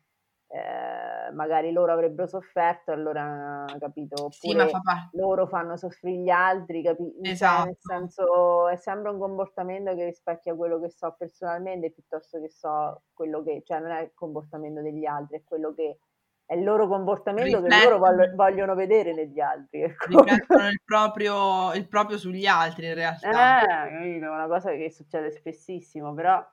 eh, 0.53 1.33
magari 1.33 1.73
loro 1.73 1.93
avrebbero 1.93 2.27
sofferto, 2.27 2.93
allora 2.93 3.65
capito? 3.79 4.25
Oppure 4.25 4.67
sì, 4.67 4.71
fa 4.71 5.09
loro 5.13 5.47
fanno 5.47 5.79
soffrire 5.79 6.21
gli 6.21 6.29
altri, 6.29 6.83
capito? 6.83 7.17
Esatto. 7.23 7.55
Cioè, 7.55 7.65
nel 7.65 7.77
esatto. 7.79 7.99
senso 7.99 8.69
è 8.69 8.77
sempre 8.77 9.11
un 9.11 9.19
comportamento 9.19 9.95
che 9.95 10.05
rispecchia 10.05 10.55
quello 10.55 10.79
che 10.79 10.91
so 10.91 11.15
personalmente 11.17 11.91
piuttosto 11.91 12.39
che 12.39 12.51
so 12.51 13.05
quello 13.15 13.43
che, 13.43 13.63
cioè 13.65 13.79
non 13.81 13.93
è 13.93 14.03
il 14.03 14.11
comportamento 14.15 14.83
degli 14.83 15.07
altri, 15.07 15.39
è 15.39 15.43
quello 15.43 15.73
che 15.73 15.99
è 16.45 16.55
il 16.55 16.65
loro 16.65 16.87
comportamento 16.87 17.61
Riflettono. 17.61 17.81
che 17.81 17.89
loro 17.89 17.99
voglio, 17.99 18.35
vogliono 18.35 18.75
vedere 18.75 19.15
negli 19.15 19.41
altri. 19.41 19.83
Ecco. 19.85 20.05
Riflettono 20.07 20.69
il 20.69 20.83
proprio, 20.85 21.73
il 21.73 21.89
proprio 21.89 22.19
sugli 22.19 22.45
altri 22.45 22.89
in 22.89 22.95
realtà. 22.95 23.89
Eh, 23.89 24.19
è 24.19 24.29
una 24.29 24.47
cosa 24.49 24.73
che 24.73 24.91
succede 24.91 25.31
spessissimo, 25.31 26.13
però 26.13 26.47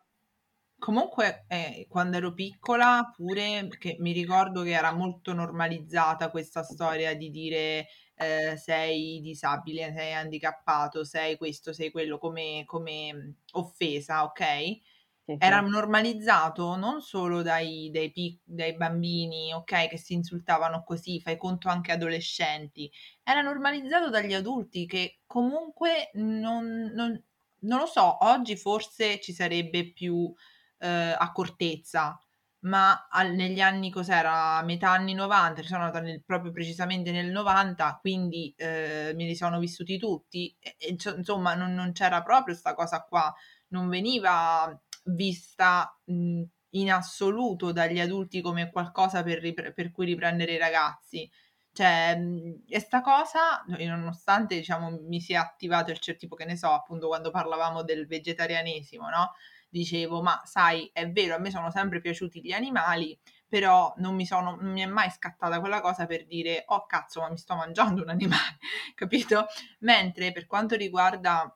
Comunque, 0.80 1.44
eh, 1.50 1.88
quando 1.90 2.16
ero 2.18 2.34
piccola, 2.34 3.12
pure 3.14 3.68
che 3.78 3.98
mi 4.00 4.14
ricordo 4.14 4.64
che 4.64 4.72
era 4.72 4.94
molto 4.94 5.34
normalizzata 5.34 6.30
questa 6.32 6.64
storia 6.64 7.14
di 7.16 7.30
dire 7.32 7.88
eh, 8.16 8.56
sei 8.58 9.20
disabile, 9.20 9.94
sei 9.94 10.14
handicappato, 10.14 11.04
sei 11.04 11.36
questo, 11.38 11.74
sei 11.74 11.92
quello 11.92 12.18
come, 12.18 12.64
come 12.66 13.36
offesa, 13.52 14.24
ok? 14.24 14.78
Sì, 15.26 15.40
Era 15.42 15.60
normalizzato 15.62 16.76
non 16.78 17.02
solo 17.02 17.42
dai, 17.42 17.90
dai, 17.94 18.12
pic- 18.12 18.42
dai 18.46 18.76
bambini, 18.76 19.54
ok, 19.54 19.88
che 19.90 19.98
si 19.98 20.14
insultavano 20.14 20.84
così, 20.86 21.20
fai 21.22 21.38
conto 21.38 21.68
anche 21.70 21.92
adolescenti, 21.94 22.90
era 23.24 23.42
normalizzato 23.42 24.10
dagli 24.10 24.34
adulti 24.34 24.86
che 24.86 25.20
comunque 25.26 26.10
non, 26.16 26.92
non, 26.94 27.22
non 27.62 27.80
lo 27.80 27.86
so, 27.86 28.18
oggi 28.26 28.56
forse 28.58 29.20
ci 29.22 29.34
sarebbe 29.34 29.92
più 29.94 30.34
eh, 30.80 31.16
accortezza, 31.18 32.20
ma 32.62 33.08
al, 33.10 33.34
negli 33.34 33.62
anni 33.62 33.90
cos'era? 33.92 34.62
Metà 34.64 34.92
anni 34.92 35.14
90, 35.14 35.64
sono 35.64 35.84
nata 35.84 36.00
nel, 36.02 36.24
proprio 36.24 36.52
precisamente 36.52 37.12
nel 37.12 37.32
90, 37.32 37.98
quindi 38.02 38.54
eh, 38.58 39.14
me 39.16 39.26
li 39.26 39.36
sono 39.36 39.60
vissuti 39.60 39.98
tutti, 39.98 40.56
e, 40.60 40.76
e, 40.78 40.98
insomma 41.16 41.54
non, 41.56 41.74
non, 41.74 41.92
c'era 41.94 42.22
proprio 42.24 42.54
questa 42.56 42.74
cosa 42.74 43.04
qua, 43.08 43.34
non 43.70 43.88
veniva 43.90 44.78
vista 45.06 45.98
mh, 46.06 46.44
in 46.72 46.92
assoluto 46.92 47.72
dagli 47.72 48.00
adulti 48.00 48.42
come 48.42 48.70
qualcosa 48.72 49.24
per, 49.24 49.40
ripre- 49.40 49.74
per 49.74 49.92
cui 49.92 50.06
riprendere 50.06 50.54
i 50.54 50.58
ragazzi. 50.58 51.30
Cioè, 51.72 52.16
mhmm, 52.18 52.64
e 52.68 52.88
cosa, 53.02 53.64
nonostante 53.68 54.56
diciamo 54.56 55.00
mi 55.08 55.22
sia 55.22 55.42
attivato 55.42 55.92
il 55.92 56.00
tipo 56.18 56.36
che 56.36 56.46
ne 56.46 56.58
so, 56.58 56.72
appunto 56.72 57.08
quando 57.08 57.32
parlavamo 57.32 57.84
del 57.84 58.08
vegetarianesimo, 58.08 59.08
no? 59.10 59.34
Dicevo, 59.70 60.22
ma 60.22 60.42
sai, 60.46 60.90
è 60.92 61.10
vero, 61.12 61.36
a 61.36 61.38
me 61.38 61.52
sono 61.52 61.70
sempre 61.70 62.02
piaciuti 62.02 62.42
gli 62.42 62.52
animali, 62.52 63.18
però 63.48 63.94
non 63.98 64.16
mi, 64.16 64.26
sono, 64.26 64.58
non 64.60 64.72
mi 64.72 64.82
è 64.82 64.86
mai 64.86 65.10
scattata 65.12 65.60
quella 65.60 65.80
cosa 65.82 66.06
per 66.08 66.26
dire, 66.26 66.64
oh 66.68 66.86
cazzo, 66.88 67.22
ma 67.22 67.30
mi 67.30 67.38
sto 67.38 67.56
mangiando 67.56 68.02
un 68.02 68.10
animale, 68.10 68.58
capito? 68.96 69.46
Mentre 69.80 70.32
per 70.32 70.48
quanto 70.48 70.76
riguarda 70.76 71.56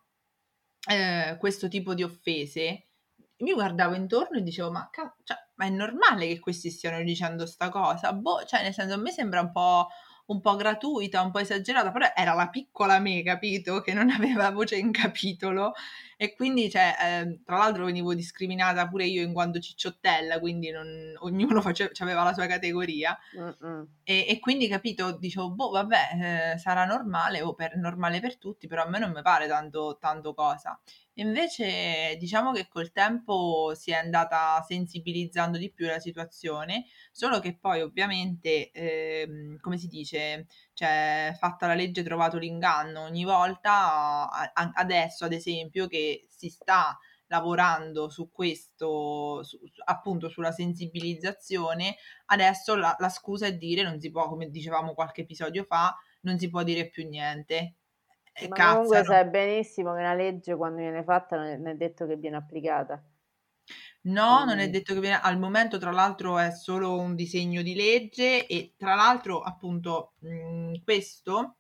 eh, 0.90 1.38
questo 1.40 1.68
tipo 1.68 1.94
di 1.94 2.04
offese, 2.04 2.88
mi 3.38 3.54
guardavo 3.54 3.96
intorno 3.96 4.38
e 4.38 4.44
dicevo, 4.44 4.72
ma, 4.72 4.90
ca- 4.92 5.16
cioè, 5.24 5.38
ma 5.56 5.66
è 5.66 5.70
normale 5.70 6.28
che 6.28 6.40
questi 6.40 6.70
stiano 6.70 7.02
dicendo 7.04 7.46
sta 7.46 7.70
cosa? 7.70 8.14
Boh, 8.14 8.44
cioè, 8.46 8.64
nel 8.64 8.74
senso, 8.74 8.94
a 8.94 8.98
me 8.98 9.12
sembra 9.12 9.42
un 9.42 9.52
po' 9.52 9.88
un 10.26 10.40
po' 10.40 10.56
gratuita, 10.56 11.22
un 11.22 11.32
po' 11.32 11.40
esagerata, 11.40 11.92
però 11.92 12.08
era 12.16 12.34
la 12.34 12.48
piccola 12.50 13.00
me, 13.00 13.24
capito? 13.24 13.82
Che 13.82 13.94
non 13.94 14.10
aveva 14.10 14.52
voce 14.52 14.78
in 14.78 14.92
capitolo 14.92 15.74
e 16.18 16.36
quindi, 16.36 16.70
cioè, 16.70 16.96
eh, 17.00 17.42
tra 17.44 17.58
l'altro 17.58 17.86
venivo 17.86 18.14
discriminata 18.14 18.88
pure 18.88 19.06
io 19.06 19.22
in 19.22 19.34
quanto 19.34 19.60
cicciottella, 19.60 20.40
quindi 20.40 20.70
non, 20.72 21.14
ognuno 21.20 21.62
faceva, 21.62 21.92
aveva 22.00 22.24
la 22.24 22.34
sua 22.34 22.46
categoria 22.46 23.18
e, 24.04 24.26
e, 24.28 24.40
quindi, 24.40 24.68
capito, 24.68 25.18
dicevo, 25.18 25.52
boh, 25.52 25.70
vabbè, 25.70 26.54
eh, 26.54 26.58
sarà 26.58 26.86
normale 26.86 27.42
o 27.42 27.54
per, 27.54 27.78
normale 27.78 28.20
per 28.20 28.38
tutti, 28.38 28.68
però 28.68 28.84
a 28.84 28.90
me 28.90 29.00
non 29.00 29.12
mi 29.12 29.22
pare 29.22 29.48
tanto, 29.48 29.98
tanto 30.00 30.34
cosa. 30.34 30.80
Invece 31.18 32.16
diciamo 32.18 32.52
che 32.52 32.68
col 32.68 32.92
tempo 32.92 33.74
si 33.76 33.92
è 33.92 33.96
andata 33.96 34.64
sensibilizzando 34.68 35.60
di 35.60 35.72
più 35.72 35.86
la 35.86 36.00
situazione, 36.00 36.86
solo 37.12 37.40
che 37.40 37.56
poi 37.56 37.82
ovviamente, 37.82 38.72
ehm, 38.72 39.60
come 39.60 39.78
si 39.78 39.88
dice, 39.88 40.48
cioè 40.74 41.34
fatta 41.38 41.68
la 41.68 41.76
legge 41.76 42.04
trovato 42.04 42.38
l'inganno, 42.38 43.02
ogni 43.04 43.24
volta, 43.24 44.30
a- 44.30 44.72
adesso 44.74 45.26
ad 45.26 45.34
esempio 45.34 45.88
che 45.88 46.26
si 46.30 46.50
sta 46.50 46.98
lavorando 47.28 48.10
su 48.10 48.30
questo, 48.32 49.44
su, 49.44 49.58
appunto 49.86 50.30
sulla 50.30 50.52
sensibilizzazione, 50.52 51.96
adesso 52.26 52.76
la, 52.76 52.96
la 53.00 53.10
scusa 53.10 53.48
è 53.48 53.56
dire 53.56 53.84
non 53.84 54.00
si 54.00 54.12
può, 54.12 54.28
come 54.28 54.50
dicevamo 54.50 54.94
qualche 54.94 55.22
episodio 55.22 55.64
fa, 55.64 55.96
non 56.22 56.38
si 56.38 56.50
può 56.50 56.64
dire 56.64 56.90
più 56.90 57.08
niente 57.08 57.76
eh, 58.34 58.48
Ma 58.48 58.58
cazzano. 58.58 58.74
comunque 58.74 59.04
sai 59.04 59.28
benissimo 59.28 59.94
che 59.94 60.00
una 60.00 60.14
legge 60.14 60.56
quando 60.56 60.78
viene 60.78 61.04
fatta 61.04 61.36
non 61.36 61.68
è 61.68 61.76
detto 61.76 62.06
che 62.06 62.16
viene 62.16 62.38
applicata. 62.38 63.04
No, 64.06 64.44
non 64.44 64.60
è 64.60 64.70
detto 64.70 64.94
che 64.94 65.00
viene... 65.00 65.20
Al 65.22 65.40
momento, 65.40 65.78
tra 65.78 65.92
l'altro, 65.92 66.38
è 66.38 66.52
solo 66.52 66.98
un 67.00 67.16
disegno 67.16 67.62
di 67.62 67.74
legge 67.74 68.46
e 68.48 68.74
tra 68.78 68.96
l'altro, 68.96 69.42
appunto, 69.42 70.14
mh, 70.20 70.28
mhmm, 70.30 70.84
questo, 70.84 71.58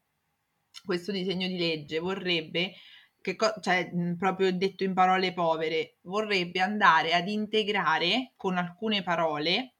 questo 0.83 1.11
disegno 1.13 1.47
di 1.47 1.57
legge 1.57 1.99
vorrebbe, 1.99 2.73
che 3.21 3.35
co- 3.37 3.53
cioè, 3.61 3.89
mh, 3.93 4.15
proprio 4.17 4.51
detto 4.51 4.83
in 4.83 4.93
parole 4.93 5.33
povere, 5.33 5.97
vorrebbe 6.01 6.59
andare 6.59 7.13
ad 7.13 7.27
integrare 7.29 8.33
con 8.35 8.57
alcune 8.57 9.03
parole 9.03 9.75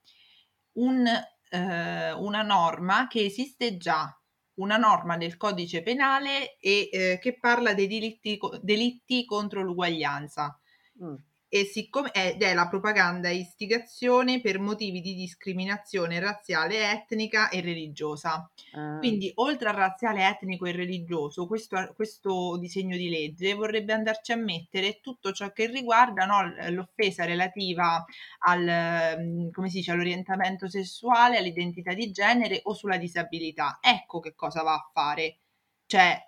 un, 0.74 1.06
eh, 1.06 2.12
una 2.14 2.42
norma 2.44 3.08
che 3.08 3.26
esiste 3.26 3.76
già 3.78 4.18
una 4.56 4.78
norma 4.78 5.18
del 5.18 5.36
codice 5.36 5.82
penale 5.82 6.58
e, 6.60 6.90
eh, 6.92 7.20
che 7.20 7.38
parla 7.40 7.74
dei 7.74 7.88
delitti, 7.88 8.38
delitti 8.62 9.26
contro 9.26 9.62
l'uguaglianza. 9.64 10.58
Mm 11.04 11.16
e 11.54 11.66
siccome 11.66 12.12
ed 12.12 12.42
è 12.42 12.52
la 12.56 12.68
propaganda 12.68 13.30
e 13.30 13.36
istigazione 13.36 14.42
per 14.42 14.60
motivi 14.60 15.02
di 15.02 15.14
discriminazione 15.14 16.20
razziale, 16.20 16.90
etnica 16.90 17.50
e 17.50 17.62
religiosa. 17.62 18.50
Ah. 18.72 18.98
Quindi, 18.98 19.32
oltre 19.36 19.70
al 19.70 19.76
razziale, 19.76 20.28
etnico 20.28 20.66
e 20.66 20.72
religioso, 20.72 21.46
questo, 21.46 21.94
questo, 21.94 22.58
disegno 22.58 22.98
di 22.98 23.08
legge 23.08 23.54
vorrebbe 23.54 23.94
andarci 23.94 24.32
a 24.32 24.36
mettere 24.36 25.00
tutto 25.00 25.32
ciò 25.32 25.52
che 25.52 25.68
riguarda 25.68 26.26
no, 26.26 26.42
l'offesa 26.72 27.24
relativa 27.24 28.04
al, 28.48 29.18
mm, 29.20 29.52
come 29.52 29.70
si 29.70 29.78
dice, 29.78 29.92
all'orientamento 29.92 30.68
sessuale, 30.68 31.38
all'identità 31.38 31.94
di 31.94 32.10
genere 32.10 32.62
o 32.64 32.74
sulla 32.74 32.98
disabilità. 32.98 33.78
Ecco 33.80 34.20
che 34.20 34.34
cosa 34.34 34.64
va 34.64 34.74
a 34.74 34.90
fare. 34.92 35.38
Cioè, 35.86 36.20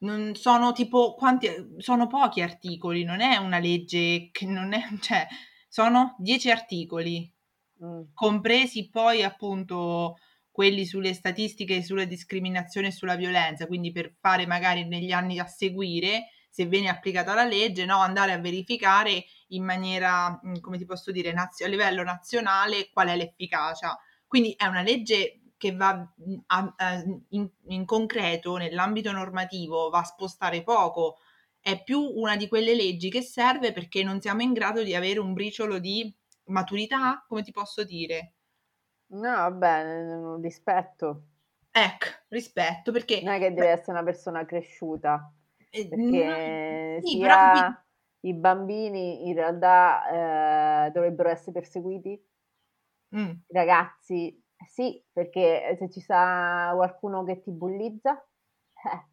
non 0.00 0.34
sono 0.34 0.72
tipo 0.72 1.14
quanti 1.14 1.48
sono 1.78 2.06
pochi 2.06 2.40
articoli, 2.40 3.04
non 3.04 3.20
è 3.20 3.36
una 3.36 3.58
legge 3.58 4.30
che 4.30 4.46
non 4.46 4.72
è, 4.72 4.82
cioè 5.00 5.26
sono 5.68 6.14
dieci 6.18 6.50
articoli, 6.50 7.32
mm. 7.84 8.02
compresi 8.14 8.88
poi 8.90 9.22
appunto 9.22 10.16
quelli 10.50 10.84
sulle 10.86 11.14
statistiche 11.14 11.82
sulla 11.82 12.04
discriminazione 12.04 12.88
e 12.88 12.92
sulla 12.92 13.14
violenza, 13.14 13.66
quindi 13.66 13.92
per 13.92 14.16
fare 14.20 14.46
magari 14.46 14.84
negli 14.86 15.12
anni 15.12 15.38
a 15.38 15.46
seguire 15.46 16.30
se 16.50 16.64
viene 16.66 16.88
applicata 16.88 17.34
la 17.34 17.44
legge, 17.44 17.84
no, 17.84 17.98
andare 17.98 18.32
a 18.32 18.38
verificare 18.38 19.24
in 19.48 19.64
maniera, 19.64 20.40
mm, 20.44 20.56
come 20.60 20.76
ti 20.78 20.84
posso 20.84 21.12
dire, 21.12 21.32
naz- 21.32 21.62
a 21.62 21.68
livello 21.68 22.02
nazionale 22.02 22.90
qual 22.92 23.08
è 23.08 23.16
l'efficacia. 23.16 23.96
Quindi 24.26 24.54
è 24.56 24.66
una 24.66 24.82
legge 24.82 25.47
che 25.58 25.72
va 25.72 25.94
mhmm, 25.94 26.42
a, 26.46 26.74
a, 26.76 27.04
in, 27.30 27.50
in 27.66 27.84
concreto 27.84 28.56
nell'ambito 28.56 29.12
normativo 29.12 29.90
va 29.90 29.98
a 29.98 30.04
spostare 30.04 30.62
poco, 30.62 31.18
è 31.60 31.82
più 31.82 32.00
una 32.00 32.36
di 32.36 32.48
quelle 32.48 32.74
leggi 32.74 33.10
che 33.10 33.20
serve 33.20 33.72
perché 33.72 34.02
non 34.02 34.20
siamo 34.20 34.40
in 34.40 34.54
grado 34.54 34.82
di 34.82 34.94
avere 34.94 35.18
un 35.18 35.34
briciolo 35.34 35.78
di 35.78 36.10
maturità, 36.44 37.24
come 37.28 37.42
ti 37.42 37.50
posso 37.50 37.84
dire? 37.84 38.32
No, 39.08 39.20
vabbè, 39.20 40.40
rispetto. 40.40 41.24
Ecco, 41.70 42.06
rispetto 42.28 42.92
perché... 42.92 43.20
Non 43.22 43.34
è 43.34 43.38
che 43.38 43.52
deve 43.52 43.66
beh, 43.66 43.72
essere 43.72 43.92
una 43.92 44.04
persona 44.04 44.46
cresciuta, 44.46 45.30
eh, 45.70 45.88
perché 45.88 47.00
no, 47.00 47.06
sì, 47.06 47.18
però... 47.18 47.68
i 48.20 48.34
bambini 48.34 49.28
in 49.28 49.34
realtà 49.34 50.86
eh, 50.86 50.90
dovrebbero 50.90 51.28
essere 51.28 51.52
perseguiti, 51.52 52.20
mm. 53.16 53.28
i 53.28 53.52
ragazzi 53.52 54.42
sì, 54.66 55.02
perché 55.12 55.68
eh, 55.68 55.76
se 55.76 55.88
ci 55.90 56.00
sta 56.00 56.72
qualcuno 56.74 57.24
che 57.24 57.40
ti 57.40 57.50
bullizza, 57.50 58.14
eh, 58.16 59.06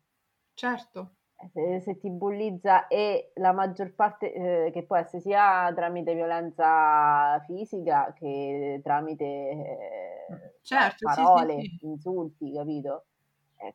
certo. 0.54 1.16
Eh, 1.38 1.50
se, 1.54 1.82
se, 1.82 1.98
ti 1.98 2.10
bullizza 2.10 2.88
e 2.88 3.32
la 3.36 3.52
maggior 3.52 3.94
parte, 3.94 4.34
eh, 4.34 4.72
che 4.72 4.84
può 4.84 4.96
essere 4.96 5.22
sia 5.22 5.72
tramite 5.76 6.14
violenza 6.16 7.40
fisica 7.46 8.14
che 8.14 8.80
tramite 8.82 9.26
eh, 9.26 10.58
certo, 10.62 11.06
parole, 11.14 11.62
sì, 11.62 11.68
sì, 11.68 11.78
sì. 11.78 11.86
insulti, 11.86 12.54
capito? 12.54 13.06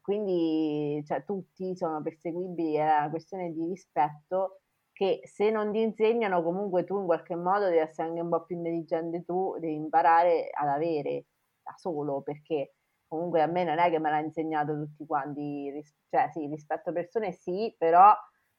quindi 0.03 1.03
cioè, 1.07 1.25
tutti 1.25 1.75
sono 1.75 2.03
perseguibili, 2.03 2.75
è 2.75 2.83
una 2.83 3.11
questione 3.11 3.53
di 3.53 3.65
rispetto 3.67 4.61
che 4.93 5.21
se 5.25 5.51
non 5.51 5.73
ti 5.73 5.81
insegnano 5.81 6.43
comunque 6.43 6.85
tu 6.85 6.99
in 7.01 7.07
qualche 7.07 7.35
modo 7.35 7.65
devi 7.65 7.79
essere 7.79 8.09
anche 8.09 8.21
un 8.21 8.29
po' 8.29 8.45
più 8.45 8.57
intelligente 8.57 9.25
tu, 9.25 9.57
devi 9.59 9.75
imparare 9.75 10.51
ad 10.53 10.69
avere 10.69 11.25
da 11.71 11.75
solo, 11.77 12.23
perché 12.23 12.75
comunque 13.07 13.43
a 13.43 13.47
me 13.47 13.65
non 13.65 13.79
è 13.79 13.91
che 13.91 13.99
me 13.99 14.11
l'ha 14.11 14.21
insegnato 14.21 14.75
tutti 14.75 15.07
quanti, 15.07 15.83
cioè 16.09 16.29
sì, 16.31 16.47
rispetto 16.47 16.91
a 16.91 16.93
persone 16.93 17.33
sì, 17.33 17.75
però 17.77 18.15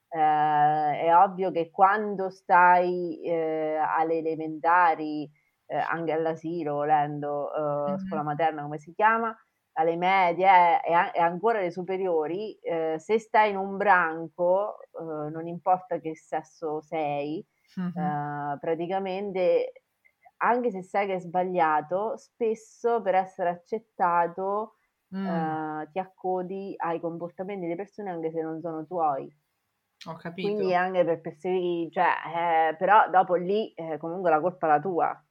eh, 0.10 1.00
è 1.00 1.16
ovvio 1.16 1.52
che 1.52 1.72
quando 1.72 2.30
stai 2.30 3.22
eh, 3.24 3.78
alle 3.78 4.18
elementari, 4.18 5.30
eh, 5.68 5.78
anche 5.78 6.12
all'asilo, 6.12 6.76
volendo, 6.76 7.50
mm-hmm. 7.58 7.98
scuola 7.98 8.24
materna 8.24 8.64
come 8.64 8.78
si 8.78 8.94
chiama, 8.94 9.34
alle 9.74 9.96
medie 9.96 10.82
e, 10.84 10.92
e 11.14 11.20
ancora 11.22 11.60
alle 11.60 11.72
superiori, 11.72 12.54
eh, 12.56 12.96
se 13.00 13.20
stai 13.20 13.52
in 13.52 13.58
un 13.58 13.78
branco, 13.78 14.80
eh, 14.82 15.30
non 15.30 15.48
importa 15.48 16.00
che 16.00 16.14
sesso 16.14 16.82
sei, 16.82 17.46
mm-hmm. 17.80 18.58
praticamente 18.60 19.81
anche 20.42 20.72
se 20.72 20.84
sai 20.84 21.08
che 21.08 21.16
è 21.16 21.20
sbagliato, 21.20 22.18
spesso 22.18 23.02
per 23.02 23.16
essere 23.16 23.50
accettato 23.50 24.78
mm. 25.16 25.26
eh, 25.26 25.90
ti 25.92 26.00
accodi 26.00 26.74
ai 26.78 27.00
comportamenti 27.00 27.64
delle 27.64 27.76
persone 27.76 28.10
anche 28.10 28.32
se 28.32 28.42
non 28.42 28.60
sono 28.60 28.86
tuoi. 28.86 29.34
Ho 30.08 30.16
capito. 30.16 30.48
Quindi 30.48 30.74
anche 30.74 31.06
per 31.06 31.22
perseguire, 31.22 31.92
cioè, 31.92 32.70
eh, 32.72 32.76
però 32.76 33.08
dopo 33.10 33.36
lì 33.36 33.72
eh, 33.74 33.98
comunque 33.98 34.32
la 34.32 34.40
colpa 34.40 34.68
è 34.68 34.70
la 34.70 34.80
tua. 34.80 35.26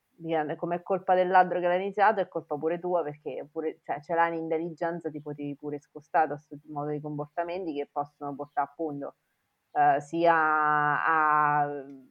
Come 0.57 0.77
è 0.77 0.83
colpa 0.83 1.15
del 1.15 1.29
ladro 1.29 1.61
che 1.61 1.67
l'ha 1.67 1.77
iniziato, 1.77 2.21
è 2.21 2.29
colpa 2.29 2.57
pure 2.57 2.79
tua 2.79 3.03
perché 3.03 3.49
pure, 3.51 3.81
cioè, 3.83 4.01
ce 4.03 4.15
l'hai 4.15 4.31
un'intelligenza, 4.31 5.11
ti 5.11 5.21
potevi 5.21 5.57
pure 5.57 5.81
scostare 5.81 6.29
da 6.29 6.35
questo 6.35 6.59
modo 6.71 6.91
di 6.91 7.01
comportamenti 7.01 7.73
che 7.73 7.89
possono 7.91 8.35
portare 8.35 8.69
appunto 8.71 9.15
eh, 9.73 10.01
sia 10.01 10.35
a 10.35 11.67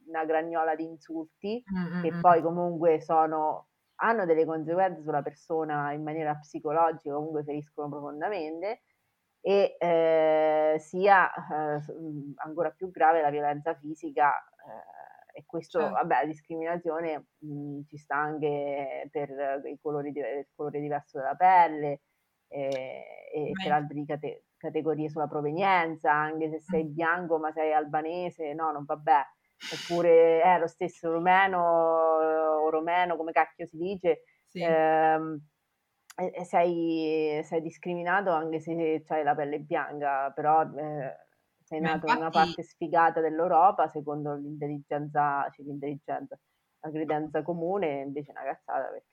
una 0.06 0.24
gragnola 0.24 0.74
di 0.74 0.84
insulti, 0.84 1.62
mm-hmm. 1.72 2.02
che 2.02 2.12
poi 2.20 2.42
comunque 2.42 3.00
sono, 3.00 3.68
hanno 3.96 4.24
delle 4.26 4.44
conseguenze 4.44 5.02
sulla 5.02 5.22
persona 5.22 5.92
in 5.92 6.02
maniera 6.02 6.34
psicologica, 6.36 7.14
comunque 7.14 7.44
feriscono 7.44 7.88
profondamente, 7.88 8.82
e 9.42 9.76
eh, 9.78 10.76
sia 10.78 11.30
eh, 11.32 11.82
ancora 12.44 12.70
più 12.70 12.90
grave 12.90 13.22
la 13.22 13.30
violenza 13.30 13.74
fisica 13.74 14.32
eh, 14.38 15.38
e 15.38 15.44
questo, 15.46 15.78
Certo. 15.78 15.94
vabbè, 15.94 16.14
la 16.22 16.26
discriminazione 16.26 17.26
mh, 17.38 17.82
ci 17.86 17.96
sta 17.96 18.16
anche 18.16 19.08
per 19.10 19.30
i 19.64 19.78
colori, 19.80 20.12
di- 20.12 20.20
il 20.20 20.48
colore 20.54 20.80
diverso 20.80 21.18
della 21.18 21.36
pelle 21.36 22.00
eh, 22.48 23.04
e 23.32 23.50
Ma 23.52 23.62
per 23.62 23.72
altre 23.72 24.04
cate- 24.04 24.44
categorie 24.60 25.08
sulla 25.08 25.26
provenienza, 25.26 26.12
anche 26.12 26.50
se 26.50 26.60
sei 26.60 26.84
bianco 26.84 27.38
ma 27.38 27.50
sei 27.50 27.72
albanese, 27.72 28.52
no, 28.52 28.70
non 28.70 28.84
vabbè. 28.84 29.20
Oppure 29.72 30.42
eh, 30.42 30.58
lo 30.58 30.66
stesso 30.66 31.10
rumeno 31.10 31.58
o 31.60 32.70
romeno, 32.70 33.16
come 33.16 33.32
cacchio 33.32 33.66
si 33.66 33.76
dice, 33.76 34.22
sì. 34.48 34.62
ehm, 34.62 35.38
sei, 36.44 37.40
sei 37.42 37.62
discriminato 37.62 38.30
anche 38.30 38.60
se 38.60 39.02
hai 39.08 39.22
la 39.22 39.34
pelle 39.34 39.58
bianca, 39.60 40.30
però 40.30 40.62
eh, 40.62 41.16
sei 41.62 41.80
nato 41.80 42.06
in 42.06 42.16
una 42.16 42.26
infatti, 42.26 42.30
parte 42.30 42.62
sfigata 42.62 43.20
dell'Europa 43.20 43.88
secondo 43.88 44.34
l'intelligenza, 44.34 45.48
cioè 45.50 45.64
l'intelligenza, 45.64 46.38
la 46.80 46.90
credenza 46.90 47.42
comune, 47.42 48.00
invece 48.00 48.32
è 48.32 48.40
una 48.40 48.50
cazzata 48.50 48.88
perché 48.88 49.09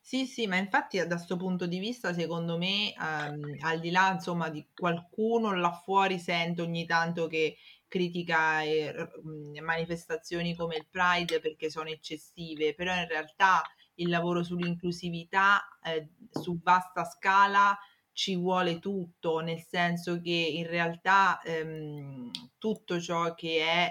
Sì, 0.00 0.26
sì, 0.26 0.46
ma 0.46 0.56
infatti 0.56 0.98
da 0.98 1.06
questo 1.14 1.36
punto 1.36 1.66
di 1.66 1.78
vista, 1.78 2.12
secondo 2.12 2.56
me, 2.58 2.92
ehm, 2.92 3.56
al 3.60 3.78
di 3.80 3.90
là, 3.90 4.10
insomma, 4.12 4.48
di 4.50 4.66
qualcuno 4.74 5.54
là 5.54 5.72
fuori 5.72 6.18
sento 6.18 6.62
ogni 6.64 6.86
tanto 6.86 7.26
che 7.28 7.56
critica 7.86 8.62
eh, 8.62 8.92
mh, 9.22 9.60
manifestazioni 9.62 10.54
come 10.56 10.76
il 10.76 10.86
Pride 10.90 11.40
perché 11.40 11.70
sono 11.70 11.88
eccessive, 11.88 12.74
però 12.74 12.94
in 12.94 13.06
realtà 13.08 13.62
il 13.94 14.08
lavoro 14.08 14.42
sull'inclusività 14.42 15.60
eh, 15.84 16.08
su 16.30 16.58
vasta 16.62 17.04
scala 17.04 17.76
ci 18.12 18.36
vuole 18.36 18.78
tutto, 18.80 19.38
nel 19.40 19.60
senso 19.68 20.20
che 20.20 20.30
in 20.30 20.66
realtà 20.66 21.40
ehm, 21.42 22.30
tutto 22.58 23.00
ciò 23.00 23.34
che 23.34 23.60
è 23.64 23.90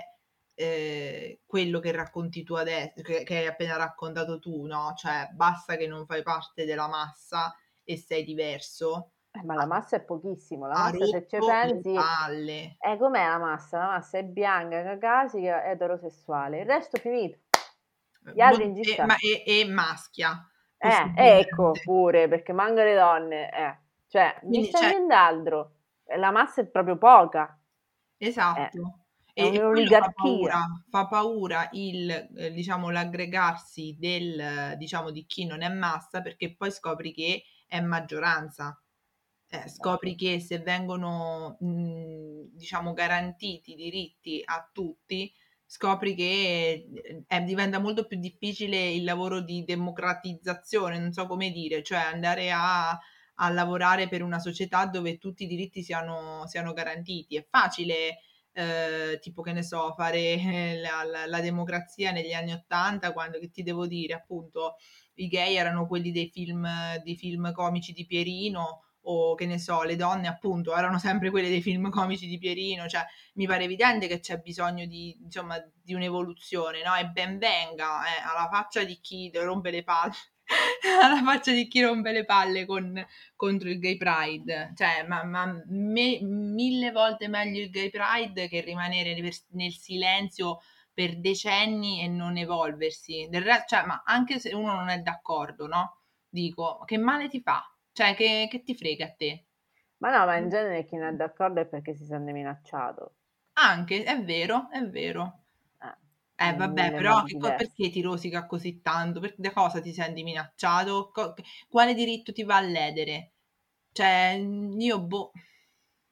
eh, 0.60 1.40
quello 1.46 1.80
che 1.80 1.94
racconti 1.94 2.44
tu 2.44 2.54
adesso, 2.56 3.02
che, 3.02 3.24
che 3.24 3.38
hai 3.38 3.48
appena 3.48 3.78
raccontato 3.78 4.40
tu, 4.40 4.66
no? 4.66 4.94
Cioè, 4.98 5.30
basta 5.32 5.78
che 5.78 5.88
non 5.88 6.06
fai 6.06 6.22
parte 6.22 6.66
della 6.66 6.90
massa 6.90 7.56
e 7.82 7.96
sei 7.96 8.26
diverso. 8.26 9.12
Eh, 9.32 9.44
ma 9.46 9.56
la 9.56 9.66
massa 9.66 9.96
è 9.96 10.02
pochissimo, 10.02 10.68
la 10.68 10.76
massa 10.76 11.06
se 11.06 11.28
ci 11.28 11.38
pensi, 11.38 11.94
palle. 11.94 12.78
eh, 12.78 12.98
com'è 12.98 13.26
la 13.26 13.38
massa? 13.38 13.78
La 13.78 13.88
massa 13.88 14.18
è 14.18 14.24
bianca, 14.26 14.84
caucasica, 14.84 15.64
eterosessuale, 15.66 16.60
il 16.60 16.66
resto 16.66 16.98
è 16.98 17.00
finito, 17.00 17.38
gli 18.34 18.42
altri 18.42 18.66
in 18.66 18.74
Bo- 18.74 18.82
e, 19.46 19.66
maschia, 19.66 20.46
Eh, 20.78 21.12
ecco 21.16 21.72
pure, 21.84 22.28
perché 22.28 22.52
mancano 22.52 22.90
le 22.90 22.96
donne, 22.96 23.50
eh. 23.52 23.78
Cioè, 24.08 24.40
mi 24.44 24.50
Quindi, 24.50 24.68
stai 24.68 24.82
cioè, 24.82 24.90
dicendo 24.90 25.72
la 26.18 26.32
massa 26.32 26.62
è 26.62 26.66
proprio 26.66 26.98
poca, 26.98 27.58
eh, 28.18 28.28
esatto. 28.28 29.00
È 29.34 29.44
E, 29.44 29.64
quello 29.72 29.94
fa 29.94 30.12
un'oligarchia. 30.14 30.14
paura, 30.14 30.66
fa 30.90 31.08
paura 31.08 31.70
il, 31.74 32.10
eh, 32.36 32.52
diciamo, 32.52 32.90
l'aggregarsi 32.90 33.96
del, 33.98 34.76
diciamo, 34.78 35.12
di 35.12 35.26
chi 35.26 35.46
non 35.46 35.62
è 35.62 35.70
massa 35.70 36.22
perché 36.22 36.56
poi 36.56 36.72
scopri 36.72 37.14
che 37.14 37.44
è 37.68 37.80
maggioranza. 37.82 38.82
Eh, 39.52 39.68
scopri 39.70 40.16
che 40.16 40.40
se 40.40 40.60
vengono, 40.60 41.58
mh, 41.60 42.56
diciamo, 42.56 42.94
garantiti 42.94 43.72
i 43.74 43.76
diritti 43.76 44.42
a 44.46 44.70
tutti, 44.72 45.34
scopri 45.66 46.16
che 46.16 46.86
eh, 47.28 47.42
diventa 47.44 47.80
molto 47.80 48.06
più 48.06 48.20
difficile 48.20 48.90
il 48.92 49.04
lavoro 49.04 49.42
di 49.42 49.64
democratizzazione, 49.64 51.00
non 51.00 51.14
so 51.14 51.26
come 51.28 51.52
dire, 51.52 51.82
cioè 51.84 52.00
andare 52.00 52.52
a, 52.52 52.90
a 52.92 53.50
lavorare 53.52 54.08
per 54.08 54.22
una 54.24 54.40
società 54.40 54.86
dove 54.86 55.18
tutti 55.18 55.44
i 55.44 55.48
diritti 55.48 55.82
siano, 55.84 56.46
siano 56.48 56.74
garantiti. 56.74 57.36
È 57.38 57.46
facile, 57.50 58.20
eh, 58.60 59.20
tipo 59.22 59.42
che 59.42 59.54
ne 59.54 59.64
so, 59.64 59.94
fare 59.96 60.20
eh, 60.20 60.80
la, 60.80 61.04
la- 61.04 61.26
la 61.28 61.42
democrazia 61.42 62.12
negli 62.12 62.34
anni 62.34 62.52
Ottanta, 62.54 63.14
quando, 63.14 63.40
che 63.40 63.50
ti 63.52 63.64
devo 63.64 63.88
dire, 63.88 64.14
appunto, 64.14 64.76
i 65.16 65.28
gay 65.28 65.56
erano 65.56 65.88
quelli 65.88 66.12
dei 66.12 66.30
film, 66.30 66.68
dei 67.04 67.16
film 67.16 67.52
comici 67.52 67.92
di 67.94 68.06
Pierino 68.06 68.84
o 69.04 69.34
che 69.36 69.46
ne 69.46 69.58
so, 69.58 69.84
le 69.84 69.96
donne 69.96 70.28
appunto 70.28 70.76
erano 70.76 71.00
sempre 71.00 71.30
quelle 71.30 71.48
dei 71.50 71.62
film 71.62 71.90
comici 71.90 72.28
di 72.28 72.38
Pierino, 72.38 72.88
cioè 72.88 73.04
mi 73.36 73.48
pare 73.48 73.64
evidente 73.64 74.08
che 74.08 74.20
c'è 74.20 74.38
bisogno 74.40 74.86
di, 74.86 75.18
insomma, 75.22 75.58
di 75.82 75.94
un'evoluzione, 75.94 76.84
no? 76.84 76.96
E 76.96 77.06
ben 77.08 77.38
venga, 77.40 78.02
eh, 78.06 78.22
alla 78.24 78.50
faccia 78.52 78.84
di 78.84 79.00
chi 79.02 79.32
rompe 79.34 79.72
le 79.72 79.84
palle, 79.84 80.14
alla 81.02 81.22
faccia 81.24 81.52
di 81.52 81.68
chi 81.68 81.82
rompe 81.82 82.12
le 82.12 82.26
palle 82.26 82.66
con, 82.66 83.06
contro 83.36 83.70
il 83.70 83.80
gay 83.80 83.98
pride, 83.98 84.74
cioè, 84.76 85.06
ma, 85.08 85.24
ma 85.24 85.62
me- 85.68 86.20
mille 86.22 86.92
volte 86.92 87.28
meglio 87.28 87.62
il 87.62 87.70
gay 87.70 87.90
pride 87.90 88.48
che 88.48 88.62
rimanere 88.62 89.14
nel, 89.52 89.72
silenzio 89.72 90.60
per 90.94 91.20
decenni 91.20 92.02
e 92.02 92.08
non 92.08 92.38
evolversi. 92.38 93.28
Del 93.30 93.44
resto, 93.44 93.76
cioè, 93.76 93.86
ma 93.86 94.04
anche 94.06 94.40
se 94.40 94.54
uno 94.54 94.74
non 94.74 94.90
è 94.90 95.00
d'accordo, 95.00 95.68
no? 95.68 95.98
Dico, 96.28 96.84
che 96.86 96.98
male 96.98 97.30
ti 97.30 97.42
fa? 97.42 97.64
Cioè, 97.92 98.16
che, 98.16 98.48
che 98.50 98.64
ti 98.64 98.76
frega 98.76 99.06
a 99.06 99.14
te? 99.14 99.46
Ma 99.98 100.18
no, 100.18 100.26
ma 100.26 100.38
in 100.38 100.50
genere 100.50 100.86
chi 100.86 100.96
non 100.96 101.14
è 101.14 101.14
d'accordo 101.14 101.62
è 101.62 101.66
perché 101.66 101.94
si 101.94 102.06
sente 102.06 102.32
minacciato. 102.32 103.16
Anche, 103.54 104.04
è 104.04 104.22
vero, 104.24 104.70
è 104.70 104.86
vero. 104.88 105.44
Eh, 106.42 106.56
vabbè, 106.56 106.94
però 106.96 107.22
co- 107.38 107.54
diversi. 107.54 107.54
perché 107.54 107.90
ti 107.90 108.02
rosica 108.02 108.46
così 108.46 108.82
tanto? 108.82 109.20
Per, 109.20 109.36
da 109.38 109.52
cosa 109.52 109.82
ti 109.82 109.92
senti 109.94 110.24
minacciato? 110.24 111.12
Co- 111.12 111.34
quale 111.68 111.94
diritto 111.94 112.32
ti 112.32 112.44
va 112.44 112.58
a 112.58 112.62
ledere? 112.62 113.34
Cioè, 113.92 114.40
io, 114.78 115.02
boh, 115.02 115.32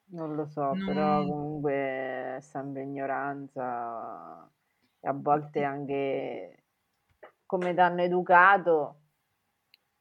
Non 0.10 0.36
lo 0.36 0.46
so, 0.48 0.82
però 0.84 1.24
non... 1.24 1.26
comunque 1.26 1.72
è 2.38 2.38
sempre 2.42 2.84
ignoranza 2.84 4.50
e 5.00 5.08
a 5.08 5.14
volte 5.14 5.64
anche 5.64 6.64
come 7.46 7.74
ti 7.74 7.80
hanno 7.82 8.02
educato, 8.04 9.02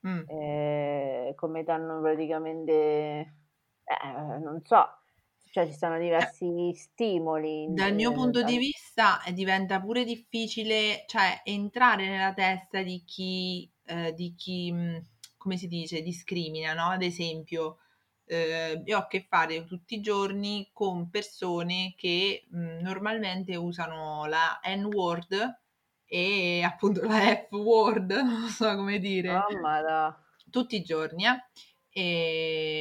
Mm. 0.04 0.26
eh, 0.26 1.32
come 1.36 1.64
ti 1.64 1.70
hanno 1.70 2.00
praticamente, 2.00 2.72
eh, 3.84 4.38
non 4.40 4.60
so, 4.64 4.86
cioè 5.56 5.66
ci 5.66 5.72
sono 5.72 5.98
diversi 5.98 6.74
stimoli. 6.74 7.66
Dal 7.72 7.94
mio 7.94 8.12
punto 8.12 8.42
di 8.42 8.58
vista 8.58 9.22
eh, 9.22 9.32
diventa 9.32 9.80
pure 9.80 10.04
difficile, 10.04 11.04
cioè, 11.06 11.40
entrare 11.44 12.06
nella 12.06 12.34
testa 12.34 12.82
di 12.82 13.02
chi, 13.06 13.70
eh, 13.86 14.12
di 14.12 14.34
chi, 14.36 14.70
mh, 14.70 15.06
come 15.38 15.56
si 15.56 15.66
dice, 15.66 16.02
discrimina, 16.02 16.74
no? 16.74 16.88
Ad 16.90 17.02
esempio, 17.02 17.78
eh, 18.26 18.82
io 18.84 18.96
ho 18.98 19.00
a 19.00 19.06
che 19.06 19.24
fare 19.26 19.64
tutti 19.64 19.94
i 19.94 20.00
giorni 20.02 20.68
con 20.74 21.08
persone 21.08 21.94
che 21.96 22.44
mh, 22.50 22.80
normalmente 22.82 23.56
usano 23.56 24.26
la 24.26 24.60
N-word 24.62 25.60
e 26.04 26.62
appunto 26.62 27.00
la 27.02 27.34
F-word, 27.48 28.10
non 28.12 28.48
so 28.50 28.74
come 28.76 28.98
dire, 28.98 29.46
Oh, 29.48 30.16
tutti 30.50 30.76
i 30.76 30.82
giorni, 30.82 31.24
eh? 31.26 31.44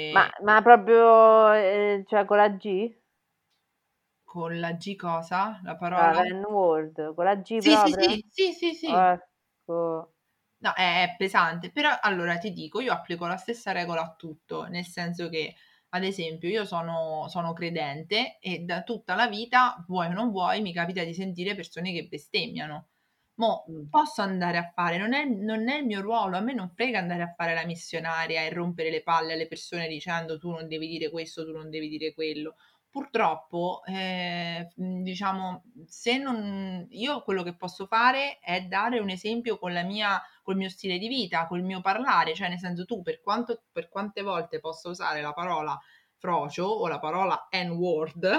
Ma, 0.10 0.24
E 0.24 0.36
ma 0.42 0.62
proprio, 0.64 1.52
eh, 1.54 2.04
cioè 2.08 2.26
con 2.26 2.38
la 2.38 2.50
G? 2.50 2.92
con 4.24 4.60
la 4.60 4.74
G 4.74 4.96
cosa? 4.96 5.60
La 5.64 5.76
La 5.94 6.14
parola? 6.16 6.22
N-word, 6.24 7.14
con 7.16 7.26
la 7.26 7.36
G 7.42 7.62
sì, 7.78 7.78
proprio? 7.78 7.98
sì, 7.98 8.24
sì, 8.30 8.54
sì, 8.54 8.74
sì. 8.74 9.10
Ecco. 9.68 10.14
No, 10.60 10.74
è, 10.74 11.04
è 11.04 11.16
pesante, 11.18 11.72
però 11.72 11.90
allora 12.02 12.38
ti 12.38 12.52
dico, 12.52 12.80
io 12.80 12.92
applico 12.94 13.28
la 13.28 13.38
stessa 13.38 13.72
regola 13.72 14.02
a 14.02 14.16
tutto, 14.16 14.64
nel 14.66 14.86
senso 14.86 15.30
che, 15.30 15.56
ad 15.90 16.04
esempio, 16.04 16.50
io 16.50 16.66
sono, 16.66 17.28
sono 17.30 17.54
credente 17.54 18.40
e 18.40 18.60
da 18.60 18.84
tutta 18.84 19.16
la 19.16 19.28
vita, 19.28 19.84
vuoi 19.88 20.08
o 20.08 20.12
non 20.14 20.32
vuoi, 20.32 20.62
mi 20.62 20.74
capita 20.74 21.04
di 21.04 21.14
sentire 21.14 21.56
persone 21.56 21.92
che 21.94 22.08
bestemmiano. 22.08 22.90
Mo, 23.36 23.68
Mm. 23.68 23.90
posso 23.90 24.22
andare 24.22 24.58
a 24.58 24.72
fare, 24.74 24.98
non 24.98 25.14
è, 25.14 25.26
non 25.26 25.68
è 25.70 25.78
il 25.78 25.86
mio 25.86 26.02
ruolo, 26.02 26.38
a 26.38 26.42
me 26.42 26.54
non 26.54 26.70
frega 26.70 27.00
andare 27.00 27.22
a 27.24 27.34
fare 27.36 27.54
la 27.54 27.66
missionaria 27.66 28.42
e 28.42 28.50
rompere 28.54 28.90
le 28.90 29.04
palle 29.04 29.34
alle 29.34 29.48
persone 29.48 29.88
dicendo 29.88 30.38
tu 30.38 30.50
non 30.52 30.68
devi 30.68 30.88
dire 30.88 31.10
questo, 31.10 31.46
tu 31.46 31.52
non 31.52 31.70
devi 31.70 31.90
dire 31.90 32.14
quello. 32.14 32.56
Purtroppo, 32.90 33.82
eh, 33.86 34.72
mh, 34.74 35.02
diciamo, 35.02 35.64
se 35.86 36.18
non, 36.18 36.88
io 36.92 37.24
quello 37.24 37.44
che 37.44 37.56
posso 37.58 37.88
fare 37.88 38.40
è 38.40 38.62
dare 38.64 39.00
un 39.00 39.10
esempio 39.10 39.58
con 39.60 39.74
la 39.74 39.84
mia, 39.84 40.22
col 40.42 40.56
mio 40.56 40.70
stile 40.70 40.98
di 40.98 41.10
vita, 41.10 41.46
col 41.48 41.62
mio 41.62 41.82
parlare, 41.82 42.34
cioè 42.34 42.48
nel 42.48 42.58
senso 42.60 42.86
tu 42.86 43.02
per 43.02 43.20
quanto, 43.22 43.64
per 43.72 43.90
quante 43.90 44.22
volte 44.22 44.60
posso 44.62 44.90
usare 44.90 45.22
la 45.22 45.34
parola 45.34 45.78
frocio 46.18 46.64
o 46.66 46.88
la 46.88 47.00
parola 47.00 47.48
N-word, 47.52 48.30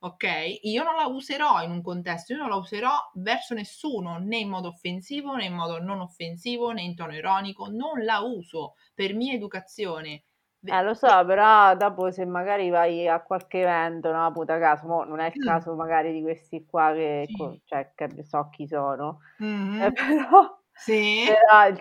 ok? 0.00 0.24
Io 0.62 0.82
non 0.82 0.96
la 0.96 1.06
userò 1.06 1.62
in 1.62 1.70
un 1.70 1.82
contesto, 1.82 2.32
io 2.32 2.38
non 2.40 2.48
la 2.48 2.56
userò 2.56 2.90
verso 3.14 3.54
nessuno, 3.54 4.18
né 4.18 4.38
in 4.38 4.48
modo 4.48 4.68
offensivo, 4.68 5.34
né 5.36 5.44
in 5.46 5.54
modo 5.54 5.80
non 5.80 6.00
offensivo, 6.00 6.70
né 6.72 6.82
in 6.82 6.94
tono 6.94 7.14
ironico, 7.14 7.66
non 7.68 8.04
la 8.04 8.20
uso 8.20 8.74
per 8.94 9.14
mia 9.14 9.34
educazione. 9.34 10.24
Eh, 10.70 10.82
lo 10.82 10.92
so, 10.92 11.24
però 11.24 11.74
dopo 11.76 12.10
se 12.10 12.26
magari 12.26 12.68
vai 12.68 13.08
a 13.08 13.22
qualche 13.22 13.60
evento, 13.62 14.12
no, 14.12 14.30
puta 14.32 14.58
caso, 14.58 14.86
mo 14.86 15.02
non 15.04 15.18
è 15.18 15.26
il 15.28 15.36
Mm. 15.36 15.38
caso 15.38 15.74
magari 15.74 16.12
di 16.12 16.20
questi 16.20 16.66
qua 16.66 16.92
che, 16.92 17.28
Sì. 17.28 17.32
co- 17.32 17.60
cioè, 17.64 17.92
che 17.94 18.22
so 18.22 18.50
chi 18.50 18.66
sono, 18.68 19.20
Mhm. 19.40 19.78
eh, 19.78 19.92
però 19.92 20.57
Sì. 20.78 21.34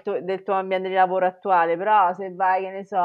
Tuo, 0.03 0.21
del 0.21 0.43
tuo 0.43 0.53
ambiente 0.55 0.89
di 0.89 0.93
lavoro 0.95 1.25
attuale, 1.25 1.77
però 1.77 2.13
se 2.13 2.33
vai, 2.33 2.63
che 2.63 2.69
ne 2.71 2.85
so, 2.85 2.97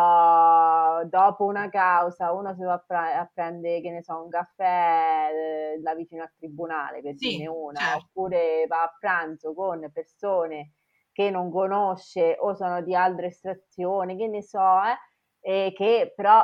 dopo 1.08 1.44
una 1.44 1.68
causa, 1.68 2.32
uno 2.32 2.54
si 2.54 2.62
va 2.64 2.72
a, 2.74 2.78
pre- 2.84 3.14
a 3.14 3.30
prendere, 3.32 3.80
che 3.80 3.90
ne 3.90 4.02
so, 4.02 4.22
un 4.22 4.28
caffè 4.28 5.28
eh, 5.76 5.80
là 5.82 5.94
vicino 5.94 6.22
al 6.22 6.32
tribunale, 6.36 7.00
per 7.02 7.16
Sì, 7.16 7.28
dirne 7.36 7.46
una, 7.48 7.80
certo. 7.80 8.06
oppure 8.06 8.66
va 8.66 8.82
a 8.82 8.96
pranzo 8.98 9.54
con 9.54 9.88
persone 9.92 10.72
che 11.12 11.30
non 11.30 11.50
conosce 11.50 12.36
o 12.40 12.54
sono 12.54 12.80
di 12.82 12.94
altre 12.94 13.26
estrazioni, 13.26 14.16
che 14.16 14.26
ne 14.28 14.42
so, 14.42 14.60
eh, 15.40 15.66
e 15.66 15.72
che 15.74 16.12
però 16.16 16.42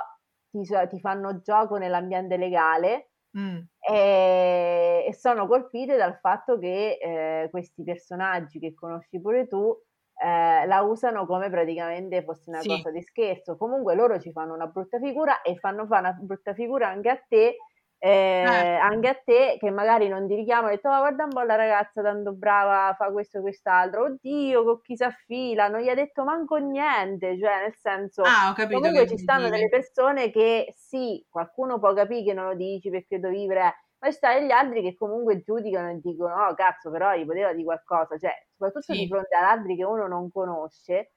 ti, 0.51 0.63
ti 0.89 1.01
fanno 1.01 1.41
gioco 1.41 1.77
nell'ambiente 1.77 2.37
legale 2.37 3.11
Mm. 3.35 3.69
e, 3.81 5.05
e, 5.09 5.15
sono 5.15 5.47
colpite 5.47 5.97
dal 5.97 6.19
fatto 6.19 6.59
che 6.59 6.99
eh, 7.01 7.49
questi 7.51 7.83
personaggi 7.85 8.59
che 8.59 8.75
conosci 8.75 9.21
pure 9.21 9.47
tu 9.47 9.75
eh, 10.21 10.67
la 10.67 10.81
usano 10.83 11.27
come 11.27 11.49
praticamente 11.51 12.23
fosse 12.25 12.51
una 12.51 12.65
Sì. 12.65 12.67
cosa 12.67 12.91
di 12.91 13.03
scherzo. 13.03 13.57
Comunque 13.57 13.95
loro 13.95 14.19
ci 14.21 14.33
fanno 14.33 14.55
una 14.55 14.67
brutta 14.67 14.99
figura 14.99 15.43
e 15.43 15.57
fanno 15.57 15.87
fare 15.87 16.01
una 16.09 16.13
brutta 16.21 16.55
figura 16.55 16.89
anche 16.89 17.09
a 17.11 17.17
te 17.29 17.57
eh, 18.01 18.45
certo. 18.47 18.85
anche 18.85 19.09
a 19.09 19.15
te 19.25 19.57
che 19.59 19.71
magari 19.71 20.07
non 20.09 20.29
ti 20.29 20.37
richiamano 20.37 20.69
e 20.69 20.77
detto 20.77 20.89
oh, 20.89 20.99
guarda 20.99 21.25
un 21.25 21.31
po' 21.31 21.43
la 21.43 21.57
ragazza 21.57 22.01
tanto 22.01 22.33
brava 22.33 22.95
fa 22.95 23.11
questo 23.11 23.39
e 23.39 23.41
quest'altro. 23.41 24.05
Oddio 24.05 24.65
con 24.65 24.81
chi 24.83 24.97
si 24.97 25.03
affila 25.03 25.69
non 25.69 25.81
gli 25.81 25.89
ha 25.89 25.95
detto 25.95 26.23
manco 26.23 26.57
niente 26.57 27.39
cioè 27.39 27.63
nel 27.63 27.75
senso 27.75 28.23
ah, 28.23 28.55
comunque 28.55 29.09
ci 29.09 29.19
stanno 29.19 29.49
delle 29.49 29.69
persone 29.69 30.31
che 30.31 30.73
sì 30.77 31.25
qualcuno 31.29 31.79
può 31.81 31.93
capire 31.93 32.23
che 32.23 32.33
non 32.35 32.47
lo 32.47 32.55
dici 32.55 32.89
perché 32.89 33.19
devo 33.19 33.35
vivere 33.35 33.63
ma 33.99 34.11
ci 34.11 34.17
stanno 34.17 34.47
gli 34.47 34.51
altri 34.53 34.83
che 34.83 34.95
comunque 34.95 35.43
giudicano 35.43 35.91
e 35.91 35.99
dicono 36.01 36.35
oh 36.35 36.55
cazzo 36.55 36.91
però 36.91 37.15
gli 37.17 37.27
poteva 37.27 37.53
di 37.53 37.65
qualcosa. 37.65 38.17
Cioè 38.17 38.33
soprattutto 38.53 38.93
sì. 38.93 38.99
di 39.01 39.09
fronte 39.09 39.35
ad 39.35 39.45
altri 39.45 39.77
che 39.77 39.85
uno 39.85 40.07
non 40.07 40.31
conosce 40.31 41.13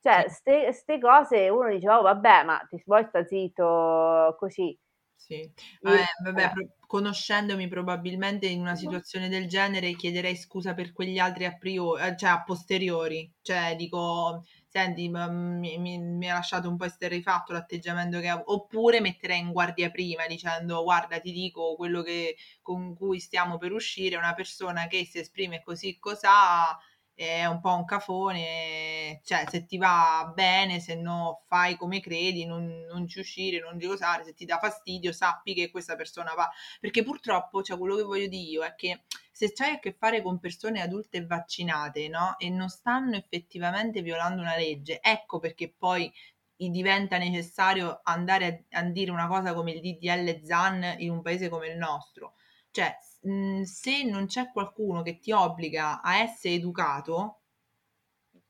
cioè 0.00 0.28
ste, 0.28 0.72
ste 0.72 0.98
cose 1.00 1.48
uno 1.48 1.68
dice 1.68 1.88
oh 1.88 2.02
vabbè 2.02 2.44
ma 2.44 2.64
ti 2.68 2.80
vuoi 2.86 3.04
sta 3.04 3.24
zitto 3.24 4.36
così 4.38 4.76
sì, 5.24 5.48
vabbè, 5.80 6.02
vabbè 6.24 6.50
pro- 6.50 6.68
conoscendomi 6.86 7.68
probabilmente 7.68 8.46
in 8.46 8.60
una 8.60 8.74
situazione 8.74 9.28
del 9.28 9.46
genere 9.46 9.94
chiederei 9.94 10.36
scusa 10.36 10.74
per 10.74 10.92
quegli 10.92 11.18
altri 11.18 11.44
a 11.44 11.56
priori, 11.56 12.02
cioè 12.16 12.30
a 12.30 12.42
posteriori, 12.42 13.32
cioè 13.40 13.76
dico, 13.76 14.44
senti, 14.66 15.08
mi, 15.08 15.78
mi, 15.78 15.98
mi 15.98 16.28
ha 16.28 16.34
lasciato 16.34 16.68
un 16.68 16.76
po' 16.76 16.86
esterrefatto 16.86 17.52
l'atteggiamento 17.52 18.18
che 18.18 18.28
ha, 18.28 18.42
oppure 18.44 19.00
metterei 19.00 19.38
in 19.38 19.52
guardia 19.52 19.90
prima 19.90 20.26
dicendo 20.26 20.82
guarda 20.82 21.20
ti 21.20 21.30
dico 21.30 21.76
quello 21.76 22.02
che, 22.02 22.36
con 22.60 22.92
cui 22.94 23.20
stiamo 23.20 23.58
per 23.58 23.72
uscire, 23.72 24.16
una 24.16 24.34
persona 24.34 24.88
che 24.88 25.04
si 25.04 25.18
esprime 25.18 25.62
così 25.62 25.98
cos'ha 26.00 26.76
è 27.14 27.44
un 27.46 27.60
po' 27.60 27.74
un 27.74 27.84
cafone, 27.84 29.20
cioè 29.24 29.44
se 29.48 29.64
ti 29.66 29.76
va 29.78 30.30
bene, 30.34 30.80
se 30.80 30.94
no 30.94 31.44
fai 31.46 31.76
come 31.76 32.00
credi, 32.00 32.44
non, 32.44 32.86
non 32.88 33.06
ci 33.06 33.20
uscire, 33.20 33.60
non 33.60 33.78
riosare, 33.78 34.24
se 34.24 34.34
ti 34.34 34.44
dà 34.44 34.58
fastidio 34.58 35.12
sappi 35.12 35.54
che 35.54 35.70
questa 35.70 35.94
persona 35.96 36.34
va, 36.34 36.50
perché 36.80 37.02
purtroppo, 37.02 37.62
cioè 37.62 37.78
quello 37.78 37.96
che 37.96 38.02
voglio 38.02 38.28
dire 38.28 38.42
io 38.42 38.62
è 38.62 38.74
che 38.74 39.02
se 39.30 39.52
c'hai 39.52 39.74
a 39.74 39.78
che 39.78 39.94
fare 39.98 40.22
con 40.22 40.38
persone 40.38 40.80
adulte 40.80 41.24
vaccinate, 41.24 42.08
no? 42.08 42.36
E 42.38 42.50
non 42.50 42.68
stanno 42.68 43.16
effettivamente 43.16 44.02
violando 44.02 44.40
una 44.42 44.56
legge, 44.56 45.00
ecco 45.00 45.38
perché 45.38 45.72
poi 45.76 46.12
diventa 46.56 47.18
necessario 47.18 48.00
andare 48.04 48.66
a, 48.70 48.80
a 48.80 48.82
dire 48.84 49.10
una 49.10 49.26
cosa 49.26 49.52
come 49.54 49.72
il 49.72 49.80
DDL 49.80 50.44
ZAN 50.44 50.96
in 50.98 51.10
un 51.10 51.22
paese 51.22 51.48
come 51.48 51.68
il 51.68 51.76
nostro. 51.76 52.34
Cioè, 52.70 52.96
Mhmm, 53.22 53.62
se 53.62 54.02
non 54.04 54.26
c'è 54.26 54.50
qualcuno 54.50 55.02
che 55.02 55.18
ti 55.18 55.32
obbliga 55.32 56.00
a 56.02 56.18
essere 56.18 56.54
educato, 56.54 57.38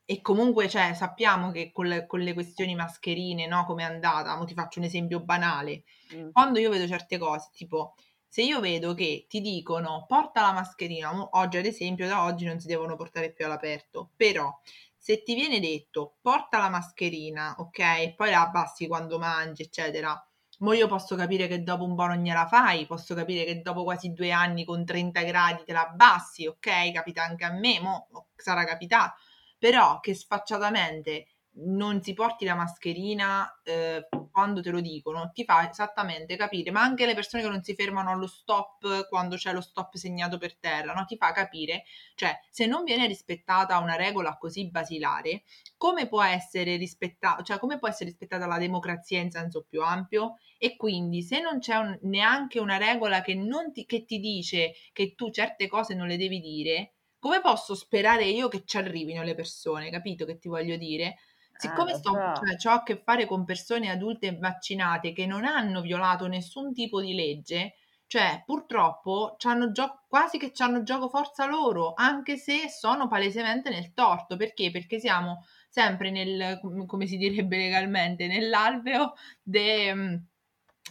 e 0.04 0.20
comunque 0.20 0.68
cioè, 0.68 0.94
sappiamo 0.94 1.50
che 1.50 1.70
con 1.72 1.86
le, 1.86 2.06
con 2.06 2.20
le 2.20 2.34
questioni 2.34 2.74
mascherine, 2.74 3.46
no, 3.46 3.64
come 3.64 3.82
è 3.82 3.86
andata, 3.86 4.36
mo 4.36 4.44
ti 4.44 4.54
faccio 4.54 4.78
un 4.78 4.84
esempio 4.84 5.20
banale, 5.20 5.84
mm. 6.14 6.30
quando 6.32 6.58
io 6.58 6.70
vedo 6.70 6.86
certe 6.86 7.18
cose, 7.18 7.50
tipo 7.52 7.94
se 8.28 8.42
io 8.42 8.60
vedo 8.60 8.94
che 8.94 9.26
ti 9.28 9.40
dicono 9.40 10.06
porta 10.08 10.40
la 10.40 10.52
mascherina, 10.52 11.28
oggi 11.32 11.58
ad 11.58 11.66
esempio 11.66 12.08
da 12.08 12.24
oggi 12.24 12.46
non 12.46 12.58
si 12.58 12.66
devono 12.66 12.96
portare 12.96 13.30
più 13.30 13.44
all'aperto, 13.44 14.10
però 14.16 14.50
se 14.96 15.22
ti 15.22 15.34
viene 15.34 15.60
detto 15.60 16.16
porta 16.20 16.58
la 16.58 16.70
mascherina, 16.70 17.54
ok, 17.58 18.14
poi 18.14 18.30
la 18.30 18.42
abbassi 18.42 18.86
quando 18.86 19.18
mangi, 19.18 19.62
eccetera, 19.62 20.18
Mo 20.62 20.72
io 20.72 20.86
posso 20.86 21.14
capire 21.16 21.46
che 21.48 21.62
dopo 21.62 21.84
un 21.84 21.94
po' 21.96 22.06
non 22.06 22.22
gliela 22.22 22.46
fai, 22.46 22.86
posso 22.86 23.14
capire 23.14 23.44
che 23.44 23.60
dopo 23.62 23.82
quasi 23.84 24.12
due 24.12 24.30
anni 24.30 24.64
con 24.64 24.84
30 24.84 25.22
gradi 25.22 25.64
te 25.64 25.72
la 25.72 25.82
abbassi, 25.88 26.46
ok? 26.46 26.92
Capita 26.92 27.24
anche 27.24 27.44
a 27.44 27.52
me, 27.52 27.80
mo 27.80 28.06
sarà 28.36 28.64
capitato. 28.64 29.14
Però 29.58 29.98
che 30.00 30.14
sfacciatamente 30.14 31.26
non 31.54 32.00
ti 32.00 32.14
porti 32.14 32.44
la 32.44 32.54
mascherina 32.54 33.60
eh, 33.64 34.08
quando 34.30 34.62
te 34.62 34.70
lo 34.70 34.80
dicono, 34.80 35.30
ti 35.32 35.44
fa 35.44 35.68
esattamente 35.68 36.36
capire, 36.36 36.70
ma 36.70 36.80
anche 36.80 37.04
le 37.04 37.14
persone 37.14 37.42
che 37.42 37.48
non 37.48 37.62
si 37.62 37.74
fermano 37.74 38.10
allo 38.10 38.26
stop 38.26 39.06
quando 39.08 39.36
c'è 39.36 39.52
lo 39.52 39.60
stop 39.60 39.94
segnato 39.96 40.38
per 40.38 40.56
terra, 40.56 40.94
no? 40.94 41.04
ti 41.04 41.16
fa 41.16 41.32
capire, 41.32 41.84
cioè 42.14 42.38
se 42.50 42.66
non 42.66 42.84
viene 42.84 43.06
rispettata 43.06 43.78
una 43.78 43.96
regola 43.96 44.38
così 44.38 44.70
basilare, 44.70 45.42
come 45.76 46.08
può 46.08 46.22
essere 46.22 46.76
rispettata, 46.76 47.42
cioè 47.42 47.58
come 47.58 47.78
può 47.78 47.88
essere 47.88 48.06
rispettata 48.06 48.46
la 48.46 48.58
democrazia 48.58 49.20
in 49.20 49.30
senso 49.30 49.64
più 49.68 49.82
ampio? 49.82 50.38
E 50.58 50.76
quindi 50.76 51.22
se 51.22 51.40
non 51.40 51.58
c'è 51.58 51.76
un, 51.76 51.98
neanche 52.02 52.58
una 52.60 52.78
regola 52.78 53.20
che, 53.20 53.38
ti, 53.72 53.84
che 53.84 54.04
ti 54.04 54.18
dice 54.18 54.72
che 54.92 55.14
tu 55.14 55.30
certe 55.30 55.66
cose 55.66 55.94
non 55.94 56.06
le 56.06 56.16
devi 56.16 56.40
dire, 56.40 56.94
come 57.18 57.40
posso 57.40 57.74
sperare 57.74 58.24
io 58.24 58.48
che 58.48 58.64
ci 58.64 58.78
arrivino 58.78 59.22
le 59.22 59.34
persone, 59.34 59.90
capito 59.90 60.24
che 60.24 60.38
ti 60.38 60.48
voglio 60.48 60.76
dire? 60.76 61.18
Siccome 61.56 61.92
ah, 61.92 61.96
sto, 61.96 62.12
cioè, 62.58 62.72
ho 62.72 62.76
a 62.76 62.82
che 62.82 62.96
fare 62.96 63.26
con 63.26 63.44
persone 63.44 63.90
adulte 63.90 64.36
vaccinate 64.36 65.12
che 65.12 65.26
non 65.26 65.44
hanno 65.44 65.80
violato 65.80 66.26
nessun 66.26 66.72
tipo 66.72 67.00
di 67.00 67.14
legge, 67.14 67.74
cioè 68.12 68.42
purtroppo 68.44 69.36
gio- 69.38 70.02
quasi 70.06 70.38
che 70.38 70.52
hanno 70.58 70.82
gioco 70.82 71.08
forza 71.08 71.46
loro, 71.46 71.94
anche 71.94 72.36
se 72.36 72.68
sono 72.68 73.08
palesemente 73.08 73.70
nel 73.70 73.94
torto. 73.94 74.36
Perché? 74.36 74.70
Perché 74.70 74.98
siamo 74.98 75.46
sempre 75.68 76.10
nel, 76.10 76.60
come 76.86 77.06
si 77.06 77.16
direbbe 77.16 77.56
legalmente, 77.56 78.26
nell'alveo 78.26 79.14
de, 79.42 80.20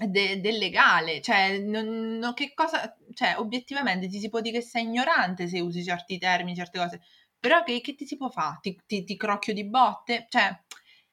de, 0.07 0.41
del 0.41 0.57
legale. 0.57 1.21
Cioè, 1.21 1.59
non, 1.59 2.17
non, 2.17 2.33
che 2.33 2.53
cosa, 2.55 2.97
cioè, 3.13 3.35
obiettivamente 3.37 4.07
ti 4.07 4.19
si 4.19 4.29
può 4.29 4.41
dire 4.41 4.59
che 4.59 4.65
sei 4.65 4.85
ignorante 4.85 5.47
se 5.47 5.59
usi 5.59 5.83
certi 5.83 6.17
termini, 6.17 6.55
certe 6.55 6.79
cose 6.79 7.01
però 7.41 7.63
che, 7.63 7.81
che 7.81 7.95
ti 7.95 8.05
si 8.05 8.17
può 8.17 8.29
fare? 8.29 8.59
Ti, 8.61 8.79
ti, 8.85 9.03
ti, 9.03 9.17
crocchio 9.17 9.53
di 9.53 9.65
botte? 9.65 10.27
Cioè, 10.29 10.57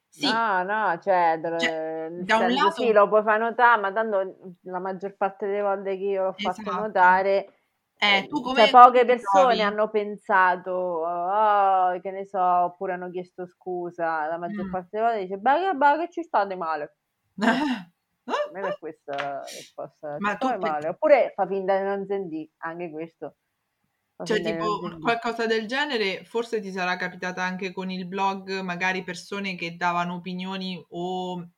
sì. 0.06 0.30
No, 0.30 0.62
no, 0.62 0.98
cioè, 1.00 1.40
cioè 1.58 2.08
da 2.10 2.36
un 2.36 2.52
lato... 2.52 2.82
Sì, 2.82 2.92
lo 2.92 3.08
puoi 3.08 3.22
fare 3.22 3.38
notare, 3.38 3.80
ma 3.80 3.92
tanto 3.92 4.36
la 4.62 4.78
maggior 4.78 5.16
parte 5.16 5.46
delle 5.46 5.62
volte 5.62 5.96
che 5.96 6.04
io 6.04 6.22
l'ho 6.24 6.34
esatto. 6.36 6.62
fatto 6.62 6.80
notare... 6.80 7.52
Eh, 8.00 8.28
come 8.28 8.68
cioè, 8.68 8.70
poche 8.70 9.04
persone 9.04 9.54
trovi? 9.54 9.60
hanno 9.60 9.88
pensato, 9.90 10.70
oh, 10.70 11.98
che 12.00 12.12
ne 12.12 12.24
so, 12.26 12.40
oppure 12.40 12.92
hanno 12.92 13.10
chiesto 13.10 13.44
scusa. 13.44 14.26
La 14.26 14.38
maggior 14.38 14.66
mm. 14.66 14.70
parte 14.70 14.88
delle 14.92 15.04
volte 15.04 15.20
dice, 15.22 15.36
beh, 15.38 15.74
beh, 15.74 15.98
che 15.98 16.08
ci 16.10 16.22
state 16.22 16.54
male. 16.54 16.96
Non 18.52 18.64
è 18.64 18.76
questa 18.78 19.42
risposta. 19.42 20.16
Ma 20.18 20.36
tu 20.36 20.54
male. 20.58 20.88
Oppure 20.88 21.32
fa 21.34 21.46
finta 21.46 21.78
di 21.78 21.84
non 21.84 22.04
sentire, 22.06 22.50
anche 22.58 22.90
questo. 22.90 23.36
Cioè, 24.22 24.42
tipo 24.42 24.98
qualcosa 25.00 25.46
del 25.46 25.66
genere, 25.66 26.22
forse 26.24 26.61
ti 26.61 26.70
sarà 26.70 26.96
capitata 26.96 27.42
anche 27.42 27.72
con 27.72 27.90
il 27.90 28.07
blog, 28.07 28.61
magari 28.61 29.02
persone 29.02 29.54
che 29.57 29.76
davano 29.76 30.14
opinioni 30.16 30.85
o 30.90 31.48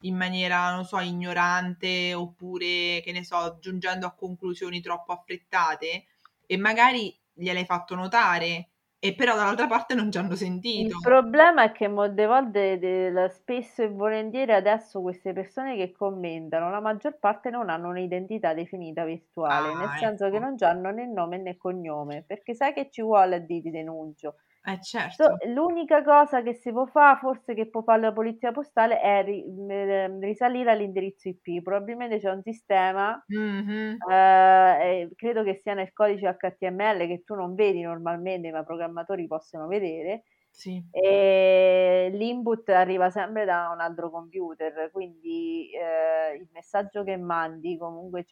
in 0.00 0.16
maniera, 0.16 0.72
non 0.74 0.84
so, 0.84 0.98
ignorante 0.98 2.14
oppure, 2.14 3.00
che 3.04 3.12
ne 3.12 3.24
so, 3.24 3.58
giungendo 3.60 4.06
a 4.06 4.14
conclusioni 4.14 4.80
troppo 4.80 5.12
affrettate 5.12 6.06
e 6.46 6.56
magari 6.56 7.16
gliel'hai 7.32 7.64
fatto 7.64 7.94
notare 7.94 8.70
e 9.06 9.14
però 9.14 9.36
dall'altra 9.36 9.66
parte 9.66 9.94
non 9.94 10.10
ci 10.10 10.18
hanno 10.18 10.34
sentito. 10.34 10.96
Il 10.96 11.00
problema 11.02 11.62
è 11.62 11.72
che 11.72 11.88
molte 11.88 12.26
volte, 12.26 12.78
de, 12.78 13.28
spesso 13.30 13.82
e 13.82 13.88
volentieri 13.88 14.52
adesso 14.52 15.00
queste 15.00 15.32
persone 15.32 15.76
che 15.76 15.92
commentano, 15.92 16.70
la 16.70 16.80
maggior 16.80 17.18
parte 17.18 17.50
non 17.50 17.70
hanno 17.70 17.88
un'identità 17.88 18.54
definita 18.54 19.04
virtuale, 19.04 19.68
ah, 19.68 19.76
nel 19.76 19.86
ecco. 19.86 19.96
senso 19.98 20.30
che 20.30 20.38
non 20.38 20.56
hanno 20.58 20.90
né 20.90 21.06
nome 21.06 21.38
né 21.38 21.56
cognome, 21.56 22.24
perché 22.26 22.54
sai 22.54 22.72
che 22.72 22.88
ci 22.90 23.02
vuole 23.02 23.36
a 23.36 23.44
ti 23.44 23.70
denuncio. 23.70 24.36
Eh 24.68 24.80
certo. 24.82 25.36
L'unica 25.46 26.02
cosa 26.02 26.42
che 26.42 26.54
si 26.54 26.72
può 26.72 26.86
fare, 26.86 27.20
forse 27.20 27.54
che 27.54 27.68
può 27.68 27.82
fare 27.82 28.00
la 28.00 28.12
polizia 28.12 28.50
postale, 28.50 28.98
è 29.00 29.22
ri, 29.22 29.44
ehm, 29.44 30.18
risalire 30.18 30.72
all'indirizzo 30.72 31.28
IP. 31.28 31.62
Probabilmente 31.62 32.18
c'è 32.18 32.30
un 32.30 32.42
sistema, 32.42 33.24
mm-hmm. 33.32 33.96
eh, 34.10 35.08
credo 35.14 35.44
che 35.44 35.60
sia 35.62 35.74
nel 35.74 35.92
codice 35.92 36.36
HTML 36.36 37.06
che 37.06 37.22
tu 37.24 37.36
non 37.36 37.54
vedi 37.54 37.80
normalmente, 37.82 38.50
ma 38.50 38.58
i 38.58 38.64
programmatori 38.64 39.28
possono 39.28 39.68
vedere. 39.68 40.24
Sì. 40.50 40.82
E 40.90 42.10
l'input 42.12 42.68
arriva 42.70 43.08
sempre 43.10 43.44
da 43.44 43.70
un 43.72 43.80
altro 43.80 44.10
computer, 44.10 44.90
quindi 44.90 45.70
eh, 45.70 46.34
il 46.34 46.48
messaggio 46.52 47.04
che 47.04 47.16
mandi 47.16 47.78
comunque 47.78 48.26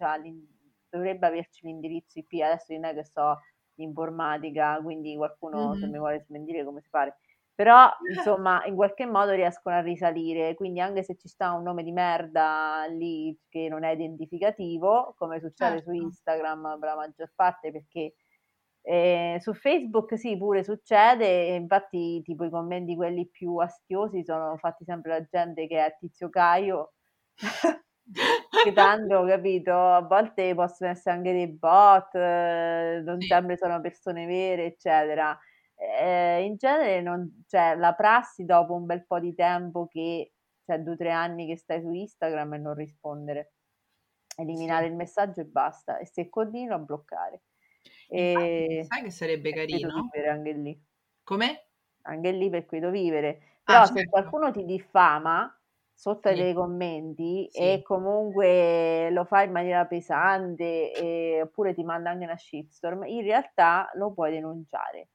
dovrebbe 0.89 1.27
averci 1.27 1.67
l'indirizzo 1.67 2.19
IP. 2.19 2.41
Adesso 2.43 2.73
io 2.73 2.81
non 2.81 2.91
è 2.91 2.95
che 2.95 3.05
so 3.05 3.39
informatica, 3.77 4.79
quindi 4.83 5.17
qualcuno 5.17 5.77
se 5.77 5.87
mi 5.87 5.99
vuole 5.99 6.21
smentire 6.27 6.65
come 6.65 6.81
si 6.81 6.89
pare. 6.91 7.17
Però, 7.55 7.89
insomma, 8.09 8.65
in 8.67 8.75
qualche 8.75 9.07
modo 9.07 9.31
riescono 9.33 9.77
a 9.77 9.81
risalire, 9.81 10.55
quindi 10.55 10.81
anche 10.81 11.03
se 11.05 11.17
ci 11.17 11.29
sta 11.29 11.53
un 11.53 11.63
nome 11.63 11.85
di 11.85 11.93
merda 11.93 12.85
lì 12.89 13.37
che 13.49 13.69
non 13.69 13.85
è 13.85 13.91
identificativo, 13.93 15.15
come 15.17 15.39
succede 15.41 15.81
su 15.83 15.93
Certo. 15.93 15.93
Instagram 15.93 16.79
per 16.81 16.89
la 16.89 16.97
maggior 16.97 17.33
parte, 17.35 17.71
perché, 17.71 18.15
ehm, 18.83 19.39
su 19.39 19.55
Facebook 19.55 20.17
sì, 20.19 20.37
pure 20.37 20.65
succede 20.65 21.55
infatti 21.55 22.21
tipo 22.23 22.45
i 22.45 22.51
commenti 22.51 22.97
quelli 22.97 23.29
più 23.29 23.57
astiosi 23.59 24.25
sono 24.25 24.57
fatti 24.59 24.85
sempre 24.85 25.13
da 25.21 25.25
gente 25.31 25.67
che 25.67 25.85
è 25.85 25.97
Tizio 25.99 26.29
Caio, 26.31 26.93
che 28.61 28.73
tanto, 28.73 29.25
capito, 29.27 29.73
a 29.75 30.01
volte 30.03 30.55
possono 30.55 30.91
essere 30.91 31.17
anche 31.17 31.33
dei 31.33 31.49
bot, 31.49 32.15
non 32.15 33.21
Sì. 33.21 33.27
sempre 33.27 33.57
sono 33.57 33.81
persone 33.81 34.27
vere, 34.27 34.67
eccetera. 34.67 35.39
Ehm, 35.77 36.45
in 36.45 36.57
genere 36.57 37.01
non 37.03 37.45
cioè 37.49 37.75
la 37.77 37.95
prassi 37.95 38.45
dopo 38.45 38.75
un 38.75 38.87
bel 38.87 39.05
po' 39.07 39.19
di 39.19 39.35
tempo 39.35 39.87
che 39.89 40.33
cioè 40.65 40.79
2, 40.81 40.97
3 40.97 41.11
anni 41.11 41.47
che 41.47 41.57
stai 41.59 41.81
su 41.83 41.93
Instagram 41.93 42.55
è 42.55 42.59
non 42.59 42.75
rispondere. 42.75 43.55
Sì. 44.55 44.71
Eliminare 44.71 44.87
il 44.87 44.95
messaggio 44.97 45.41
e 45.43 45.45
basta 45.47 45.99
e 45.99 46.07
se 46.07 46.29
continua 46.31 46.79
bloccare. 46.79 47.43
Infatti 48.09 48.67
sai 48.81 49.03
che 49.03 49.11
sarebbe 49.11 49.53
carino? 49.53 50.13
vivere 50.13 50.29
anche 50.31 50.53
lì. 50.53 50.85
Come? 51.27 51.65
Anche 52.07 52.33
lì 52.33 52.51
per 52.51 52.67
quieto 52.67 52.91
vivere. 52.91 53.61
Ah, 53.67 53.81
Però 53.81 53.87
se 53.87 54.07
certo. 54.07 54.09
qualcuno 54.09 54.51
ti 54.51 54.65
diffama 54.65 55.51
sotto 55.95 56.29
Sì. 56.29 56.35
dei 56.35 56.53
commenti 56.55 57.47
e 57.53 57.81
Sì. 57.81 57.83
comunque 57.83 59.11
lo 59.11 59.25
fa 59.25 59.43
in 59.43 59.53
maniera 59.53 59.87
pesante, 59.87 60.93
ehm, 60.93 61.43
oppure 61.45 61.75
ti 61.75 61.85
manda 61.85 62.11
anche 62.11 62.25
una 62.25 62.37
shitstorm, 62.37 63.05
in 63.05 63.23
realtà 63.23 63.91
lo 63.95 64.13
puoi 64.13 64.33
denunciare. 64.33 65.09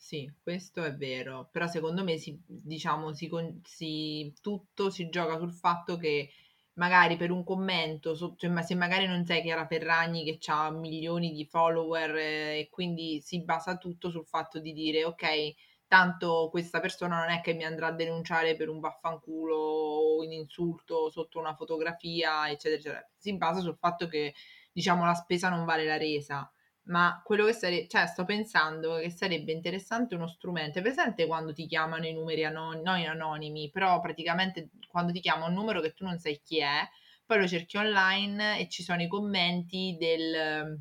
Sì, 0.00 0.30
questo 0.42 0.84
è 0.84 0.94
vero, 0.94 1.48
però 1.50 1.66
secondo 1.66 2.04
me 2.04 2.18
si 2.18 2.38
diciamo 2.46 3.12
si 3.14 3.28
si 3.62 4.32
tutto 4.40 4.90
si 4.90 5.08
gioca 5.08 5.38
sul 5.38 5.52
fatto 5.54 5.96
che 5.96 6.28
magari 6.74 7.16
per 7.16 7.30
un 7.30 7.42
commento 7.42 8.14
cioè 8.36 8.48
ma 8.50 8.60
se 8.62 8.74
magari 8.74 9.06
non 9.06 9.24
sei 9.24 9.40
Chiara 9.42 9.66
Ferragni 9.66 10.22
che 10.24 10.36
c'ha 10.38 10.70
milioni 10.70 11.32
di 11.32 11.46
follower 11.46 12.14
e 12.16 12.68
quindi 12.70 13.20
si 13.22 13.42
basa 13.42 13.78
tutto 13.78 14.10
sul 14.10 14.26
fatto 14.26 14.60
di 14.60 14.72
dire: 14.74 15.04
"Okay, 15.04 15.56
tanto 15.88 16.48
questa 16.50 16.80
persona 16.80 17.18
non 17.20 17.30
è 17.30 17.40
che 17.40 17.54
mi 17.54 17.64
andrà 17.64 17.88
a 17.88 17.92
denunciare 17.92 18.56
per 18.56 18.68
un 18.68 18.80
vaffanculo 18.80 19.54
o 19.56 20.18
un 20.18 20.32
insulto 20.32 21.10
sotto 21.10 21.38
una 21.38 21.54
fotografia, 21.54 22.48
eccetera, 22.50 22.76
eccetera." 22.80 23.10
Si 23.16 23.36
basa 23.36 23.60
sul 23.60 23.76
fatto 23.78 24.06
che, 24.08 24.34
diciamo, 24.72 25.04
la 25.04 25.14
spesa 25.14 25.48
non 25.48 25.64
vale 25.64 25.84
la 25.84 25.96
resa. 25.96 26.50
Ma 26.88 27.20
quello 27.24 27.44
che 27.46 27.52
sare 27.52 27.88
cioè 27.88 28.06
sto 28.06 28.24
pensando 28.24 28.98
che 28.98 29.10
sarebbe 29.10 29.50
interessante 29.52 30.14
uno 30.14 30.28
strumento 30.28 30.78
hai 30.78 30.84
presente 30.84 31.26
quando 31.26 31.52
ti 31.52 31.66
chiamano 31.66 32.06
i 32.06 32.12
numeri 32.12 32.44
anon 32.44 32.80
no 32.80 32.92
anonimi, 32.92 33.70
però 33.70 33.98
praticamente 34.00 34.70
quando 34.88 35.10
ti 35.12 35.20
chiama 35.20 35.46
un 35.46 35.52
numero 35.54 35.80
che 35.80 35.94
tu 35.94 36.04
non 36.04 36.18
sai 36.18 36.40
chi 36.44 36.60
è, 36.60 36.88
poi 37.24 37.38
lo 37.40 37.48
cerchi 37.48 37.76
online 37.76 38.60
e 38.60 38.68
ci 38.68 38.84
sono 38.84 39.02
i 39.02 39.08
commenti 39.08 39.96
del 39.98 40.80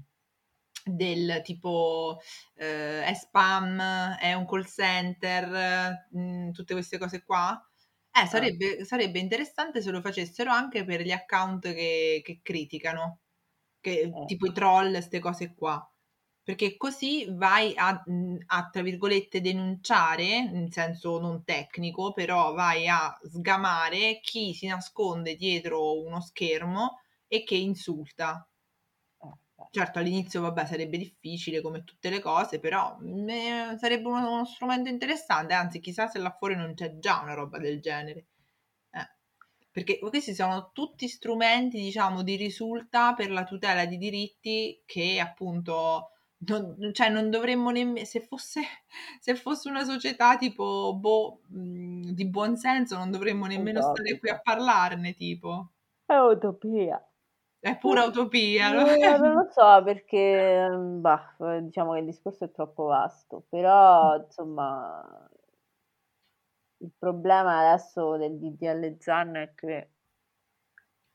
del 0.85 1.41
tipo, 1.43 2.19
ehm, 2.55 3.01
è 3.03 3.13
spam, 3.15 3.79
è 4.19 4.33
un 4.33 4.45
call 4.45 4.65
center, 4.65 6.07
mhmm, 6.11 6.51
tutte 6.51 6.73
queste 6.75 6.97
cose 6.99 7.23
qua? 7.23 7.59
Eh, 8.11 8.27
Ah. 8.31 8.55
sarebbe 8.55 8.85
sarebbe 8.85 9.19
interessante 9.19 9.81
se 9.81 9.91
lo 9.91 10.01
facessero 10.01 10.51
anche 10.51 10.85
per 10.85 11.01
gli 11.01 11.11
account 11.11 11.73
che 11.73 12.21
che 12.23 12.39
criticano, 12.43 13.21
che 13.81 14.13
Eh. 14.13 14.27
tipo 14.27 14.47
i 14.47 14.53
troll, 14.53 14.99
'ste 15.01 15.19
cose 15.19 15.53
qua. 15.55 15.87
Perché 16.43 16.77
così 16.77 17.27
vai 17.31 17.73
a 17.77 18.03
mhmm, 18.05 18.37
a 18.47 18.69
tra 18.71 18.81
virgolette 18.83 19.41
"denunciare", 19.41 20.23
in 20.37 20.71
senso 20.71 21.19
non 21.19 21.43
tecnico, 21.45 22.13
però 22.13 22.53
vai 22.53 22.87
a 22.87 23.17
sgamare 23.23 24.19
chi 24.21 24.53
si 24.53 24.67
nasconde 24.67 25.35
dietro 25.37 26.01
uno 26.03 26.21
schermo 26.21 26.99
e 27.27 27.43
che 27.43 27.55
insulta. 27.55 28.47
Eh. 29.59 29.65
Certo 29.69 29.99
all'inizio 29.99 30.39
vabbè 30.41 30.65
sarebbe 30.65 30.97
difficile 30.97 31.61
come 31.61 31.83
tutte 31.83 32.09
le 32.09 32.19
cose, 32.21 32.59
però, 32.59 32.95
mhmm, 32.99 33.29
ehm, 33.29 33.77
sarebbe 33.77 34.07
uno 34.07 34.31
uno 34.31 34.45
strumento 34.45 34.87
interessante, 34.89 35.53
anzi 35.53 35.79
chissà 35.81 36.07
se 36.07 36.17
là 36.19 36.31
fuori 36.31 36.55
non 36.55 36.73
c'è 36.73 36.97
già 36.97 37.19
una 37.21 37.33
roba 37.33 37.57
del 37.59 37.81
genere. 37.81 38.27
Eh. 38.91 39.07
Perché 39.71 39.99
questi 39.99 40.33
sono 40.33 40.71
tutti 40.73 41.07
strumenti, 41.09 41.77
diciamo, 41.81 42.23
di 42.23 42.35
risulta 42.37 43.13
per 43.15 43.31
la 43.31 43.43
tutela 43.43 43.85
di 43.85 43.97
diritti 43.97 44.81
che 44.85 45.19
appunto 45.19 46.11
non 46.47 46.75
cioè 46.93 47.09
non 47.09 47.29
dovremmo 47.29 47.71
nemme 47.71 48.05
se 48.05 48.21
fosse 48.21 48.61
se 49.19 49.35
fosse 49.35 49.69
una 49.69 49.83
società 49.83 50.37
tipo, 50.37 50.95
boh, 50.97 51.41
mhmm, 51.49 52.11
di 52.11 52.27
buon 52.29 52.55
senso 52.57 52.97
non 52.97 53.11
dovremmo 53.11 53.45
nemmeno 53.47 53.81
stare 53.81 54.17
qui 54.19 54.29
a 54.29 54.39
parlarne 54.41 55.13
tipo. 55.15 55.71
È 56.09 56.15
utopia. 56.17 56.99
È 57.65 57.77
pura 57.79 58.03
utopia, 58.05 58.71
no? 58.71 58.85
No, 59.01 59.17
non 59.17 59.33
lo 59.33 59.47
so 59.51 59.83
perché, 59.83 60.67
bah, 60.99 61.35
diciamo 61.61 61.93
che 61.93 61.99
il 61.99 62.05
discorso 62.05 62.45
è 62.45 62.51
troppo 62.51 62.85
vasto, 62.85 63.45
però 63.49 64.15
insomma 64.17 65.27
il 66.77 66.93
problema 66.97 67.59
adesso 67.67 68.15
del 68.15 68.39
DDL 68.39 68.95
Zan 69.01 69.35
è 69.35 69.53
che 69.53 69.89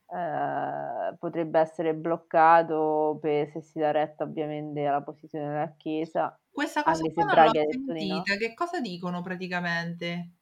ehm, 0.09 1.17
potrebbe 1.17 1.59
essere 1.59 1.93
bloccato 1.95 3.17
pe 3.21 3.49
se 3.51 3.61
si 3.61 3.79
dà 3.79 3.91
retta 3.91 4.23
ovviamente 4.23 4.85
alla 4.85 5.01
posizione 5.03 5.47
della 5.47 5.73
Chiesa, 5.77 6.37
Questa 6.49 6.83
cosa 6.83 7.03
qua 7.11 7.25
non 7.25 7.43
l'ho 7.43 7.51
di 7.85 8.05
no. 8.05 8.23
sentita, 8.23 8.37
che 8.37 8.53
cosa 8.53 8.79
dicono 8.79 9.21
praticamente? 9.21 10.35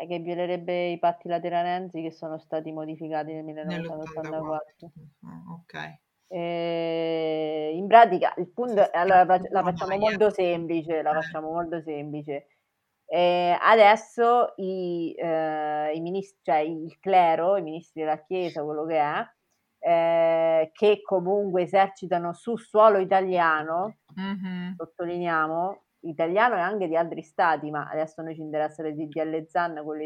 Eh, 0.00 0.06
che 0.06 0.18
violerebbe 0.20 0.88
i 0.92 0.98
patti 0.98 1.28
lateranensi 1.28 2.00
che 2.00 2.10
sono 2.10 2.38
stati 2.38 2.72
modificati 2.72 3.32
nel 3.34 3.44
Nell'84. 3.62 4.54
1984. 4.64 4.92
Ah, 5.22 5.42
okay. 5.54 6.00
Ehm, 6.32 7.76
in 7.76 7.88
pratica 7.88 8.32
il 8.36 8.52
punto 8.52 8.88
è 8.92 8.96
allora 8.96 9.24
la 9.24 9.26
fac 9.26 9.50
la 9.50 9.62
facciamo 9.64 9.96
molto 9.96 10.30
semplice, 10.30 11.02
la 11.02 11.12
Eh. 11.12 11.14
facciamo 11.14 11.50
molto 11.50 11.80
semplice. 11.82 12.46
Ehm, 13.06 13.56
adesso 13.60 14.52
i 14.56 15.12
ehm, 15.18 15.92
i 15.94 16.00
minis 16.00 16.38
cioè 16.42 16.58
il 16.58 16.98
clero, 17.00 17.56
i 17.56 17.62
ministri 17.62 18.02
della 18.02 18.22
Chiesa, 18.22 18.62
quello 18.62 18.84
che 18.86 18.98
è, 19.00 19.24
ehm, 19.80 20.70
che 20.72 21.00
comunque 21.02 21.62
esercitano 21.62 22.32
su 22.32 22.56
suolo 22.56 22.98
italiano, 22.98 23.98
Mh-mh. 24.16 24.76
sottolineiamo, 24.76 25.86
italiano 26.00 26.56
e 26.56 26.60
anche 26.60 26.88
di 26.88 26.96
altri 26.96 27.22
stati, 27.22 27.70
ma 27.70 27.88
adesso 27.88 28.22
noi 28.22 28.34
ci 28.34 28.40
interessa 28.42 28.86
il 28.86 28.94
DDL 28.94 29.46
Zan, 29.48 29.82
quello 29.84 30.02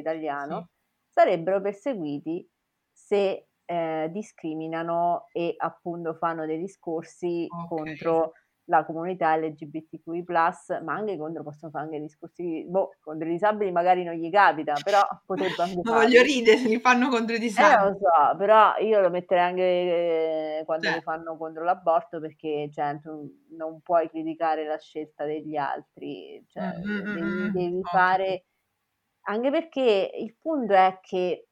Sì. 0.48 0.54
italiano, 0.54 0.68
sarebbero 1.08 1.60
perseguiti 1.60 2.48
se, 2.92 3.48
ehm, 3.64 4.06
discriminano 4.08 5.28
e 5.32 5.54
appunto 5.56 6.14
fanno 6.14 6.46
dei 6.46 6.58
discorsi 6.58 7.54
Okay. 7.54 7.98
contro 7.98 8.32
la 8.66 8.84
comunità 8.84 9.36
LGBTQI+, 9.36 10.24
ma 10.82 10.94
anche 10.94 11.16
contro 11.18 11.42
possono 11.42 11.70
fare 11.72 11.84
anche 11.86 12.00
discorsi 12.00 12.64
boh, 12.68 12.96
contro 13.00 13.28
i 13.28 13.32
disabili 13.32 13.70
magari 13.72 14.04
non 14.04 14.14
gli 14.14 14.30
capita, 14.30 14.80
però 14.80 15.00
potrebbe 15.26 15.62
anche 15.62 15.82
Ma 15.82 15.92
voglio 15.92 16.22
ridere 16.22 16.58
se 16.58 16.68
li 16.68 16.80
fanno 16.80 17.08
contro 17.08 17.36
i 17.36 17.38
Eh, 17.56 17.62
disabili. 17.62 17.88
lo 17.88 17.96
so, 17.98 18.36
però 18.36 18.76
io 18.78 19.00
lo 19.00 19.10
metterei 19.10 19.44
anche 19.44 20.62
quando 20.64 20.90
li 20.90 21.00
Cioè 21.00 21.02
fanno 21.02 21.36
contro 21.36 21.62
l'aborto 21.62 22.18
perché 22.18 22.68
cioè 22.72 22.98
tu 23.00 23.30
non 23.50 23.80
puoi 23.80 24.08
criticare 24.10 24.64
la 24.66 24.76
scelta 24.76 25.24
degli 25.24 25.54
altri, 25.56 26.44
cioè 26.48 26.68
mh, 26.84 26.92
mh, 27.04 27.12
devi 27.12 27.48
mh. 27.48 27.52
devi 27.52 27.86
Okay. 27.86 27.88
fare 27.88 28.46
anche 29.26 29.50
perché 29.50 30.10
il 30.16 30.36
punto 30.40 30.74
è 30.74 30.98
che 31.00 31.48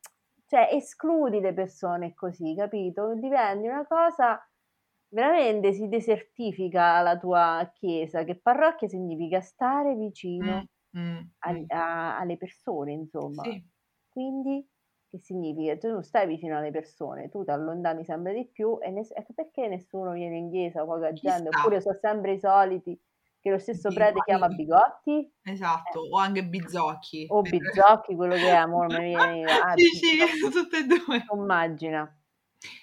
cioè 0.47 0.71
escludi 0.73 1.39
le 1.41 1.55
persone 1.55 2.15
così, 2.15 2.55
capito, 2.57 3.15
diventi 3.15 3.69
una 3.69 3.87
cosa 3.87 4.41
veramente 5.13 5.73
si 5.73 5.89
desertifica 5.89 7.01
la 7.03 7.19
tua 7.19 7.71
chiesa, 7.75 8.25
che 8.25 8.41
parrocchia 8.41 8.89
significa 8.89 9.41
stare 9.41 9.95
vicino 9.97 10.69
mh, 10.95 11.29
al 11.41 11.65
mh. 11.65 11.69
a 11.69 12.19
alle 12.19 12.37
persone 12.39 12.93
insomma. 12.93 13.45
Sì. 13.45 13.65
Quindi 14.09 14.67
che 15.11 15.19
significa? 15.21 15.77
Tu 15.79 15.89
non 15.91 16.03
stai 16.05 16.27
vicino 16.27 16.57
alle 16.59 16.71
persone, 16.73 17.29
tu 17.31 17.45
t'allontani 17.45 18.05
sempre 18.05 18.35
di 18.35 18.49
più 18.51 18.79
e 18.83 18.91
ness 18.91 19.11
e 19.13 19.27
perché 19.35 19.69
nessuno 19.69 20.13
viene 20.13 20.37
in 20.39 20.51
chiesa, 20.51 20.85
poca 20.85 21.19
gente, 21.19 21.51
oppure 21.51 21.81
so' 21.83 21.95
sempre 22.01 22.35
i 22.35 22.41
soliti 22.41 23.01
che 23.41 23.51
lo 23.51 23.59
stesso 23.59 23.93
Di 23.93 23.95
prete 23.95 24.23
chiama 24.23 24.49
bigotti? 24.49 25.33
esatto, 25.45 26.01
Eh. 26.01 26.03
o 26.11 26.19
anche 26.19 26.45
Bizzocchi. 26.47 27.35
O 27.35 27.43
Per 27.43 27.51
Bizzocchi, 27.51 28.15
quello 28.15 28.39
che 28.39 28.51
è, 28.53 28.67
mo' 28.67 28.83
non 28.83 28.93
mi 28.95 29.09
viene 29.09 29.53
ah, 29.57 29.77
Sì, 29.77 29.85
sì, 29.99 30.19
tutte 30.53 30.79
e 30.79 30.85
2. 30.87 31.27
tu 31.27 31.37
immagina. 31.37 32.22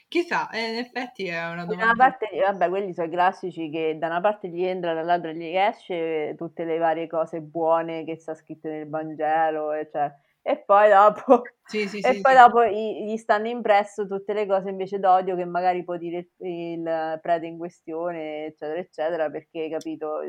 Chissà, 0.08 0.50
eh, 0.50 0.72
in 0.72 0.78
effetti 0.78 1.28
è 1.28 1.38
una 1.50 1.66
Da 1.66 1.74
una 1.74 1.76
domanda 1.76 1.94
parte 1.96 2.30
vabbè 2.40 2.70
quelli 2.70 2.94
so' 2.94 3.04
i 3.04 3.10
classici 3.10 3.70
che 3.70 3.98
da 4.00 4.08
una 4.08 4.22
parte 4.22 4.48
gli 4.48 4.64
entra, 4.64 4.94
dall'altra 4.94 5.32
gli 5.32 5.56
esce 5.56 6.34
tutte 6.38 6.64
le 6.64 6.78
varie 6.78 7.08
cose 7.08 7.42
buone 7.42 8.04
che 8.04 8.18
sta 8.18 8.34
scritte 8.34 8.70
nel 8.70 8.90
Vangelo 8.90 9.72
e 9.74 9.88
cioè 9.92 10.12
e 10.42 10.64
poi 10.66 10.90
dopo, 10.90 11.44
sì, 11.66 11.88
sì, 11.88 12.00
e 12.06 12.14
sì, 12.14 12.22
poi 12.22 12.34
dopo 12.34 12.66
gli 12.66 13.16
stanno 13.18 13.48
impresso 13.48 14.08
tutte 14.08 14.34
le 14.34 14.48
cose 14.48 14.70
invece 14.70 14.98
d'odio 14.98 15.36
che 15.36 15.46
magari 15.46 15.84
può 15.84 15.98
dire 15.98 16.30
il 16.38 17.20
prete 17.22 17.46
in 17.46 17.58
questione, 17.58 18.46
eccetera, 18.46 18.80
eccetera, 18.80 19.30
perché, 19.30 19.70
capito, 19.70 20.22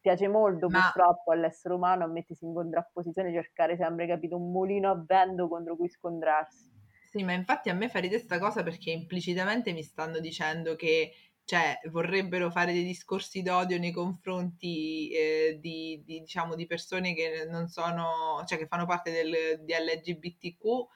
piace 0.00 0.28
molto 0.28 0.68
Ma... 0.68 0.80
purtroppo 0.82 1.32
all'essere 1.32 1.74
umano 1.74 2.04
a 2.04 2.06
mettersi 2.06 2.44
in 2.44 2.54
contrapposizione, 2.54 3.32
cercare 3.32 3.76
sempre, 3.76 4.06
capito, 4.06 4.36
un 4.36 4.52
mulino 4.52 4.90
a 4.90 5.04
vento 5.04 5.48
contro 5.48 5.74
cui 5.74 5.88
scontrarsi. 5.88 6.69
Sì, 7.12 7.24
ma 7.24 7.32
infatti 7.32 7.68
a 7.70 7.74
me 7.74 7.88
fa 7.88 7.98
ridere 7.98 8.20
questa 8.24 8.38
cosa 8.38 8.62
perché 8.62 8.90
implicitamente 8.92 9.72
mi 9.72 9.82
stanno 9.82 10.20
dicendo 10.20 10.76
che 10.76 11.12
cioè, 11.44 11.80
vorrebbero 11.90 12.50
fare 12.52 12.72
dei 12.72 12.84
discorsi 12.84 13.42
d'odio 13.42 13.78
nei 13.78 13.90
confronti 13.90 15.10
eh, 15.10 15.58
di, 15.60 16.00
di, 16.04 16.20
diciamo, 16.20 16.54
di 16.54 16.66
persone 16.66 17.12
che 17.12 17.46
non 17.50 17.66
sono, 17.68 18.44
cioè 18.46 18.56
che 18.58 18.68
fanno 18.68 18.86
parte 18.86 19.10
del, 19.10 19.60
di 19.64 19.72
LGBTQ, 19.72 20.88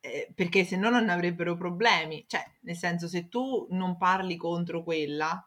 eh, 0.00 0.32
perché 0.34 0.64
se 0.64 0.76
no 0.76 0.90
non 0.90 1.08
avrebbero 1.08 1.54
problemi. 1.56 2.24
Cioè, 2.26 2.42
nel 2.62 2.76
senso, 2.76 3.06
se 3.06 3.28
tu 3.28 3.68
non 3.70 3.96
parli 3.96 4.36
contro 4.36 4.82
quella, 4.82 5.40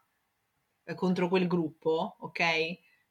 eh, 0.84 0.94
contro 0.94 1.28
quel 1.28 1.46
gruppo, 1.46 2.16
ok? 2.20 2.42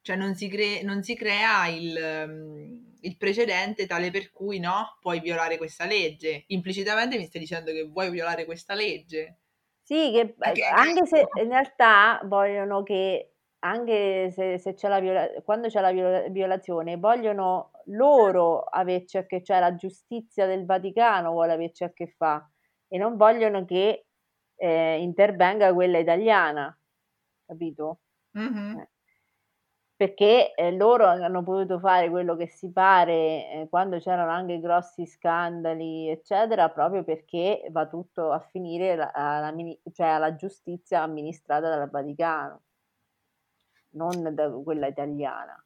Cioè 0.02 0.16
non 0.16 0.34
si, 0.34 0.48
cre- 0.48 0.82
non 0.82 1.02
si 1.02 1.14
crea 1.14 1.66
il, 1.68 2.24
um, 2.28 2.91
il, 3.02 3.16
precedente 3.16 3.86
tale 3.86 4.10
per 4.10 4.30
cui 4.30 4.58
no, 4.58 4.96
puoi 5.00 5.20
violare 5.20 5.56
questa 5.56 5.84
legge. 5.84 6.44
Implicitamente 6.48 7.16
mi 7.16 7.26
stai 7.26 7.40
dicendo 7.40 7.72
che 7.72 7.84
vuoi 7.84 8.10
violare 8.10 8.44
questa 8.44 8.74
legge. 8.74 9.38
Sì, 9.82 10.10
che 10.12 10.34
Perché 10.36 10.64
anche 10.64 11.06
se 11.06 11.26
in 11.42 11.48
realtà 11.48 12.20
vogliono 12.24 12.82
che, 12.82 13.34
anche 13.60 14.30
se, 14.30 14.58
se 14.58 14.74
c'è 14.74 14.88
la 14.88 15.00
viola- 15.00 15.28
quando 15.44 15.68
c'è 15.68 15.80
la 15.80 15.92
viola- 15.92 16.28
violazione, 16.28 16.96
vogliono 16.96 17.70
loro 17.86 18.60
averci 18.62 19.18
a 19.18 19.26
che, 19.26 19.42
cioè 19.42 19.58
la 19.58 19.74
giustizia 19.74 20.46
del 20.46 20.64
Vaticano 20.64 21.32
vuole 21.32 21.52
averci 21.52 21.84
a 21.84 21.92
che 21.92 22.06
fare 22.16 22.50
e 22.88 22.98
non 22.98 23.16
vogliono 23.16 23.64
che 23.64 24.06
eh, 24.56 25.00
intervenga 25.00 25.72
quella 25.74 25.98
italiana, 25.98 26.76
capito? 27.46 28.00
Mm-hmm. 28.38 28.78
Eh 28.78 28.91
perché 30.02 30.52
eh, 30.56 30.72
loro 30.72 31.06
hanno 31.06 31.44
potuto 31.44 31.78
fare 31.78 32.10
quello 32.10 32.34
che 32.34 32.48
si 32.48 32.72
pare 32.72 33.12
eh, 33.52 33.66
quando 33.70 34.00
c'erano 34.00 34.32
anche 34.32 34.58
grossi 34.58 35.06
scandali, 35.06 36.08
eccetera, 36.08 36.68
proprio 36.70 37.04
perché 37.04 37.68
va 37.70 37.86
tutto 37.86 38.32
a 38.32 38.40
finire 38.40 38.96
la, 38.96 39.12
alla, 39.14 39.54
cioè 39.92 40.08
alla 40.08 40.34
giustizia 40.34 41.02
amministrata 41.02 41.68
dal 41.68 41.88
Vaticano, 41.88 42.62
non 43.90 44.34
da 44.34 44.50
quella 44.50 44.88
italiana. 44.88 45.64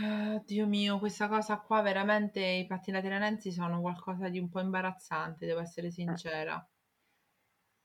Uh, 0.00 0.40
Dio 0.44 0.68
mio, 0.68 1.00
questa 1.00 1.26
cosa 1.26 1.58
qua 1.58 1.82
veramente 1.82 2.38
i 2.40 2.66
patti 2.66 2.92
lateranensi 2.92 3.50
sono 3.50 3.80
qualcosa 3.80 4.28
di 4.28 4.38
un 4.38 4.48
po' 4.48 4.60
imbarazzante, 4.60 5.44
devo 5.44 5.58
essere 5.58 5.88
eh. 5.88 5.90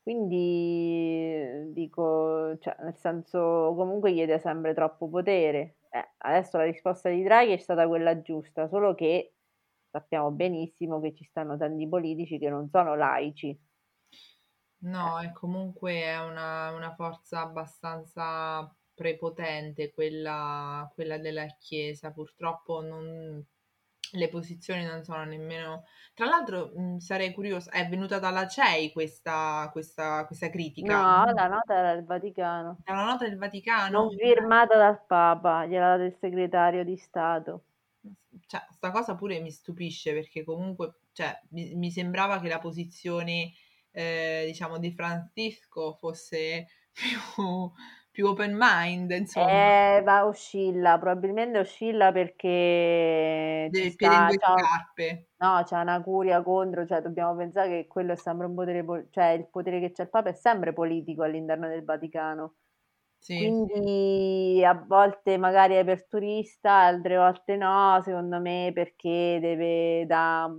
Quindi 0.05 1.73
dico, 1.73 2.55
cioè, 2.59 2.75
nel 2.81 2.95
senso, 2.95 3.73
comunque 3.75 4.13
chiede 4.13 4.37
sempre 4.37 4.75
troppo 4.75 5.09
potere. 5.09 5.77
Eh, 5.89 6.11
adesso 6.17 6.57
la 6.57 6.65
risposta 6.65 7.09
di 7.09 7.23
Draghi 7.23 7.53
è 7.53 7.57
stata 7.57 7.87
quella 7.87 8.21
giusta, 8.21 8.67
solo 8.67 8.93
che 8.93 9.33
sappiamo 9.89 10.29
benissimo 10.29 10.99
che 10.99 11.11
ci 11.15 11.23
stanno 11.23 11.57
tanti 11.57 11.87
politici 11.87 12.37
che 12.37 12.49
non 12.49 12.69
sono 12.69 12.95
laici. 12.95 13.59
No, 14.83 15.19
e 15.19 15.31
comunque 15.31 15.93
è 15.93 16.23
una, 16.23 16.69
una 16.69 16.93
forza 16.93 17.41
abbastanza 17.41 18.71
prepotente 18.93 19.91
quella, 19.91 20.87
quella 20.93 21.17
della 21.17 21.47
Chiesa. 21.57 22.11
Purtroppo 22.11 22.81
non, 22.81 23.43
le 24.15 24.29
posizioni 24.29 24.83
non 24.83 25.03
sono 25.03 25.23
nemmeno... 25.23 25.85
Tra 26.13 26.25
l'altro 26.25 26.71
mh, 26.73 26.97
sarei 26.97 27.33
curiosa, 27.33 27.71
è 27.71 27.87
venuta 27.87 28.19
dalla 28.19 28.47
CEI 28.47 28.91
questa, 28.91 29.69
questa, 29.71 30.25
questa 30.25 30.49
critica? 30.49 30.95
No, 30.95 31.33
la 31.33 31.47
nota 31.47 31.75
era 31.75 31.93
del 31.93 32.05
Vaticano. 32.05 32.77
Dalla 32.83 33.03
nota 33.03 33.27
del 33.27 33.37
Vaticano? 33.37 33.99
Non 33.99 34.09
firmata 34.11 34.77
dal 34.77 35.05
Papa, 35.05 35.65
gliela 35.65 35.97
data 35.97 36.03
il 36.03 36.15
segretario 36.19 36.83
di 36.83 36.95
Stato. 36.95 37.63
Cioè, 38.47 38.65
sta 38.69 38.91
cosa 38.91 39.15
pure 39.15 39.39
mi 39.39 39.51
stupisce 39.51 40.13
perché 40.13 40.43
comunque, 40.43 40.99
cioè, 41.11 41.37
mi, 41.49 41.75
mi 41.75 41.91
sembrava 41.91 42.39
che 42.39 42.47
la 42.47 42.59
posizione, 42.59 43.51
eh, 43.91 44.43
diciamo, 44.47 44.77
di 44.77 44.91
Francisco 44.91 45.93
fosse 45.93 46.67
più 46.93 47.71
più 48.15 48.27
open 48.27 48.55
mind, 48.57 49.11
insomma. 49.11 49.97
Eh, 49.97 50.01
va, 50.01 50.25
oscilla, 50.25 50.97
probabilmente 50.97 51.59
oscilla 51.59 52.13
perché 52.13 53.67
Deve 53.69 53.89
sta, 53.89 54.27
due 54.27 54.37
scarpe. 54.37 55.27
No, 55.35 55.61
c'è 55.65 55.77
una 55.81 56.01
curia 56.01 56.41
contro, 56.41 56.85
cioè 56.85 57.01
dobbiamo 57.01 57.35
pensare 57.35 57.67
che 57.67 57.87
quello 57.87 58.13
è 58.13 58.15
sempre 58.15 58.47
un 58.47 58.55
potere, 58.55 59.07
cioè 59.11 59.25
il 59.31 59.49
potere 59.49 59.81
che 59.81 59.91
c'è 59.91 60.03
il 60.03 60.09
Papa 60.09 60.29
è 60.29 60.33
sempre 60.33 60.71
politico 60.71 61.23
all'interno 61.23 61.67
del 61.67 61.83
Vaticano. 61.83 62.53
Sì, 63.17 63.37
Quindi 63.37 64.63
a 64.63 64.81
volte 64.87 65.37
magari 65.37 65.73
è 65.73 65.83
per 65.83 66.07
turista, 66.07 66.71
altre 66.71 67.17
volte 67.17 67.57
no, 67.57 68.01
secondo 68.01 68.39
me 68.39 68.71
perché 68.73 69.39
deve 69.41 70.05
da, 70.05 70.49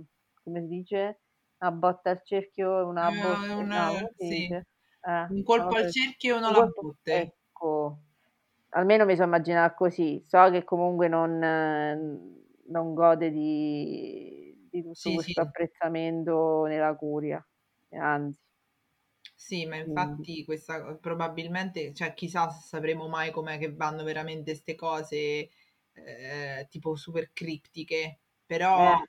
come 0.43 0.61
si 0.61 0.67
dice, 0.67 1.21
una 1.57 1.71
botta 1.71 2.11
al 2.11 2.21
cerchio, 2.23 2.85
una 2.85 3.09
eh, 3.09 3.19
botta, 3.19 3.55
una, 3.55 3.85
no, 3.87 4.09
sì. 4.15 4.45
eh, 4.45 4.63
un 5.29 5.43
colpo 5.43 5.75
al 5.75 5.91
cerchio 5.91 6.35
e 6.35 6.37
uno 6.37 6.47
alla 6.49 6.67
botte 6.67 7.36
ecco, 7.57 7.99
almeno 8.69 9.05
mi 9.05 9.15
sono 9.15 9.27
immaginata 9.27 9.73
così. 9.75 10.21
So 10.25 10.49
che 10.51 10.63
comunque 10.63 11.07
non, 11.07 11.37
non 11.39 12.93
gode 12.93 13.31
di, 13.31 14.67
di 14.69 14.81
tutto 14.83 15.11
sì, 15.11 15.13
questo 15.13 15.41
sì. 15.41 15.41
apprezzamento 15.41 16.65
nella 16.65 16.95
curia, 16.95 17.45
anzi. 17.91 18.39
Sì, 19.35 19.65
ma 19.65 19.75
infatti 19.77 20.43
questa 20.45 20.95
probabilmente, 20.95 21.93
cioè 21.93 22.13
chissà 22.13 22.49
se 22.49 22.65
sapremo 22.67 23.07
mai 23.07 23.31
com'è 23.31 23.57
che 23.59 23.71
vanno 23.73 24.03
veramente 24.03 24.51
queste 24.51 24.75
cose 24.75 25.49
eh, 25.93 26.67
tipo 26.69 26.95
super 26.95 27.31
criptiche, 27.33 28.19
però, 28.45 28.93
eh. 28.93 29.07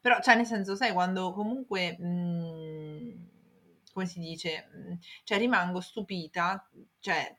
però, 0.00 0.20
cioè 0.20 0.36
nel 0.36 0.46
senso, 0.46 0.74
sai, 0.76 0.92
quando 0.92 1.32
comunque, 1.32 1.96
mh, 1.98 2.04
mhmm, 2.06 3.28
come 3.92 4.06
si 4.06 4.20
dice, 4.20 4.68
mhmm, 4.72 4.98
cioè 5.24 5.38
rimango 5.38 5.80
stupita, 5.80 6.68
cioè 7.00 7.36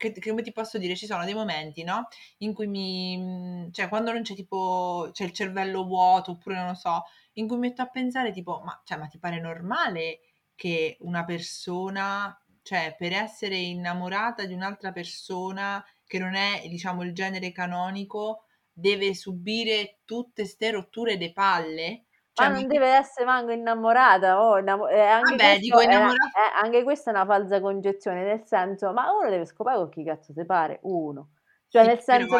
che, 0.00 0.12
che, 0.12 0.30
come 0.30 0.42
ti 0.42 0.52
posso 0.52 0.78
dire, 0.78 0.96
ci 0.96 1.04
sono 1.06 1.24
dei 1.26 1.34
momenti, 1.34 1.82
no? 1.84 2.08
In 2.38 2.54
cui 2.54 2.66
mi, 2.66 3.16
mhmm, 3.18 3.70
cioè 3.72 3.88
quando 3.88 4.12
non 4.12 4.22
c'è 4.22 4.34
tipo, 4.34 5.10
c'è 5.12 5.24
il 5.24 5.32
cervello 5.32 5.84
vuoto 5.84 6.32
oppure 6.32 6.56
non 6.56 6.68
lo 6.68 6.74
so, 6.74 7.04
in 7.34 7.46
cui 7.46 7.56
mi 7.58 7.68
metto 7.68 7.82
a 7.82 7.88
pensare 7.88 8.32
tipo, 8.32 8.60
ma, 8.64 8.80
cioè, 8.84 8.98
ma 8.98 9.06
ti 9.06 9.18
pare 9.18 9.40
normale 9.40 10.20
che 10.54 10.96
una 11.00 11.24
persona, 11.24 12.34
cioè 12.62 12.94
per 12.98 13.12
essere 13.12 13.56
innamorata 13.56 14.44
di 14.46 14.54
un'altra 14.54 14.92
persona 14.92 15.84
che 16.06 16.18
non 16.18 16.34
è, 16.34 16.64
diciamo, 16.68 17.02
il 17.02 17.12
genere 17.14 17.52
canonico, 17.52 18.44
deve 18.72 19.14
subire 19.14 20.00
tutte 20.04 20.44
ste 20.46 20.70
rotture 20.70 21.16
de 21.18 21.32
palle? 21.32 22.04
Cioè, 22.40 22.48
ma 22.48 22.54
non 22.54 22.62
mi... 22.62 22.66
deve 22.66 22.88
essere 22.88 23.26
manco 23.26 23.52
innamorata, 23.52 24.42
oh, 24.42 24.58
innamo- 24.58 24.88
eh, 24.88 25.00
anche, 25.00 25.36
Vabbè, 25.36 25.58
dico 25.58 25.80
innamorata... 25.80 26.14
eh, 26.14 26.62
anche 26.62 26.82
questa 26.82 27.10
è 27.10 27.14
una 27.14 27.26
falsa 27.26 27.60
concezione, 27.60 28.24
nel 28.24 28.42
senso, 28.44 28.92
ma 28.92 29.10
uno 29.12 29.28
deve 29.28 29.46
scopare 29.46 29.76
con 29.76 29.88
chi 29.88 30.04
cazzo 30.04 30.32
si 30.32 30.44
pare, 30.44 30.78
uno. 30.82 31.30
Cioè, 31.68 31.82
sì, 31.82 31.88
nel 31.88 32.00
senso, 32.00 32.36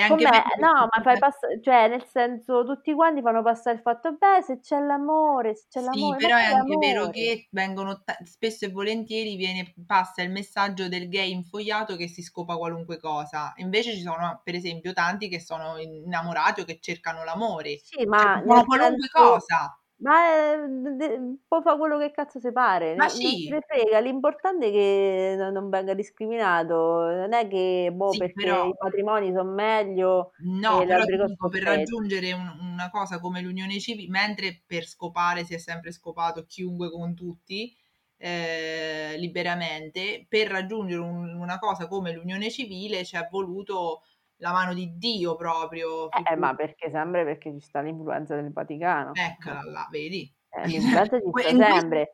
anche... 0.00 0.24
me... 0.24 0.42
No, 0.58 0.88
ma 0.90 1.02
fai 1.02 1.18
passare, 1.18 1.60
cioè, 1.62 1.88
nel 1.88 2.04
senso, 2.04 2.64
tutti 2.64 2.92
quanti 2.94 3.22
fanno 3.22 3.42
passare 3.42 3.76
il 3.76 3.82
fatto, 3.82 4.12
beh, 4.12 4.42
se 4.42 4.60
c'è 4.60 4.80
l'amore, 4.80 5.54
se 5.54 5.66
c'è 5.68 5.80
l'amore. 5.80 6.18
Sì, 6.18 6.26
però 6.26 6.36
è 6.36 6.44
anche 6.44 6.56
l'amore. 6.56 6.86
vero 6.86 7.08
che 7.10 7.48
vengono, 7.50 8.02
spesso 8.24 8.64
e 8.64 8.70
volentieri 8.70 9.36
viene, 9.36 9.74
passa 9.86 10.22
il 10.22 10.30
messaggio 10.30 10.88
del 10.88 11.08
gay 11.08 11.30
infogliato 11.30 11.96
che 11.96 12.08
si 12.08 12.22
scopa 12.22 12.56
qualunque 12.56 12.98
cosa. 12.98 13.52
Invece 13.56 13.94
ci 13.94 14.02
sono, 14.02 14.40
per 14.44 14.54
esempio, 14.54 14.92
tanti 14.92 15.28
che 15.28 15.40
sono 15.40 15.78
innamorati 15.78 16.60
o 16.60 16.64
che 16.64 16.78
cercano 16.80 17.24
l'amore. 17.24 17.78
Sì, 17.82 18.04
ma 18.06 18.42
cioè, 18.42 18.44
qualunque 18.44 18.78
senso... 18.78 19.08
cosa. 19.12 19.78
Ma 20.00 20.52
ehm, 20.54 21.38
può 21.48 21.60
fare 21.60 21.76
quello 21.76 21.98
che 21.98 22.12
cazzo 22.12 22.38
si 22.38 22.52
pare, 22.52 22.94
Ma 22.98 23.08
non, 23.08 23.20
non 23.20 23.32
sì. 23.32 23.36
se 23.42 23.50
ne 23.50 23.60
frega, 23.66 23.98
l'importante 23.98 24.68
è 24.68 24.70
che 24.70 25.36
non 25.50 25.68
venga 25.70 25.92
discriminato, 25.94 26.74
non 27.10 27.32
è 27.32 27.48
che 27.48 27.90
boh, 27.92 28.14
Sì, 28.14 28.18
perché 28.18 28.46
però, 28.46 28.68
i 28.68 28.74
matrimoni 28.80 29.32
sono 29.32 29.50
meglio 29.50 30.30
no, 30.40 30.84
però 30.86 31.04
dico, 31.04 31.48
per 31.48 31.62
raggiungere 31.64 32.32
un- 32.32 32.58
una 32.60 32.90
cosa 32.90 33.18
come 33.18 33.40
l'unione 33.40 33.80
civile, 33.80 34.08
mentre 34.10 34.62
per 34.64 34.86
scopare 34.86 35.44
si 35.44 35.54
è 35.54 35.58
sempre 35.58 35.90
scopato 35.92 36.44
chiunque 36.46 36.90
con 36.90 37.14
tutti, 37.14 37.74
eh, 38.16 39.14
liberamente, 39.18 40.26
per 40.28 40.48
raggiungere 40.48 41.00
un- 41.00 41.34
una 41.34 41.58
cosa 41.58 41.88
come 41.88 42.12
l'unione 42.12 42.50
civile 42.50 43.04
ci 43.04 43.16
è 43.16 43.26
voluto 43.30 44.02
la 44.38 44.52
mano 44.52 44.74
di 44.74 44.96
Dio 44.96 45.36
proprio. 45.36 46.08
Eh, 46.10 46.36
ma 46.36 46.54
perché 46.54 46.90
sempre 46.90 47.24
perché 47.24 47.52
ci 47.52 47.60
sta 47.60 47.80
l'influenza 47.80 48.34
del 48.34 48.52
Vaticano. 48.52 49.12
Eccola 49.14 49.62
là, 49.64 49.88
vedi? 49.90 50.32
Eh, 50.50 50.66
l'influenza 50.66 51.18
ci 51.20 51.30
sta 51.54 51.72
sempre. 51.72 52.12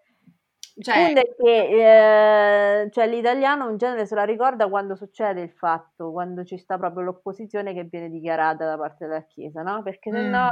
Cioè 0.77 1.13
che 1.37 2.83
eh, 2.83 2.91
cioè, 2.91 3.07
l'italiano 3.07 3.71
in 3.71 3.77
genere 3.77 4.07
se 4.07 4.17
la 4.17 4.25
ricorda 4.25 4.69
quando 4.69 4.97
succede 4.97 5.41
il 5.41 5.53
fatto, 5.53 6.11
quando 6.11 6.43
ci 6.45 6.59
sta 6.59 6.77
proprio 6.79 7.05
l'opposizione 7.05 7.73
che 7.73 7.85
viene 7.85 8.11
dichiarata 8.11 8.65
da 8.67 8.77
parte 8.77 9.07
della 9.07 9.25
Chiesa, 9.25 9.63
no? 9.63 9.83
Perché 9.85 10.11
se 10.11 10.21
no 10.23 10.49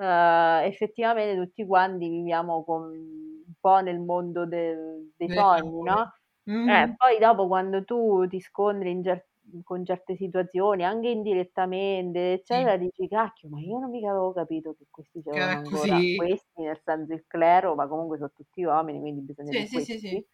mm. 0.00 0.04
eh, 0.04 0.66
effettivamente 0.66 1.42
tutti 1.42 1.66
quanti 1.66 2.08
viviamo 2.08 2.62
con, 2.62 2.82
un 2.92 3.52
po' 3.58 3.80
nel 3.80 3.98
mondo 3.98 4.46
del, 4.46 5.12
dei 5.16 5.28
sogni, 5.28 5.82
no? 5.82 6.14
Mm. 6.48 6.68
Eh, 6.68 6.94
poi 6.96 7.18
dopo 7.18 7.48
quando 7.48 7.82
tu 7.84 8.28
ti 8.28 8.40
scontri 8.40 8.90
in 8.92 9.02
cer- 9.02 9.29
con 9.64 9.84
certe 9.84 10.16
situazioni, 10.16 10.84
anche 10.84 11.08
indirettamente, 11.08 12.32
eccetera, 12.34 12.76
sì. 12.76 12.78
dici 12.78 13.08
cacchio, 13.08 13.48
ma 13.48 13.60
io 13.60 13.78
non 13.78 13.90
mica 13.90 14.10
avevo 14.10 14.32
capito 14.32 14.74
che 14.74 14.86
questi 14.90 15.22
c'erano 15.22 15.46
ancora 15.52 16.08
così. 16.08 16.10
questi, 16.14 16.62
nel 16.62 16.80
senso 16.84 17.12
il 17.14 17.24
clero, 17.26 17.74
ma 17.74 17.86
comunque 17.88 18.16
sono 18.18 18.32
tutti 18.34 18.62
uomini, 18.64 19.00
quindi 19.00 19.22
bisogna 19.22 19.52
sì, 19.52 19.66
sì, 19.66 19.84
sì, 19.84 19.98
sì, 19.98 20.26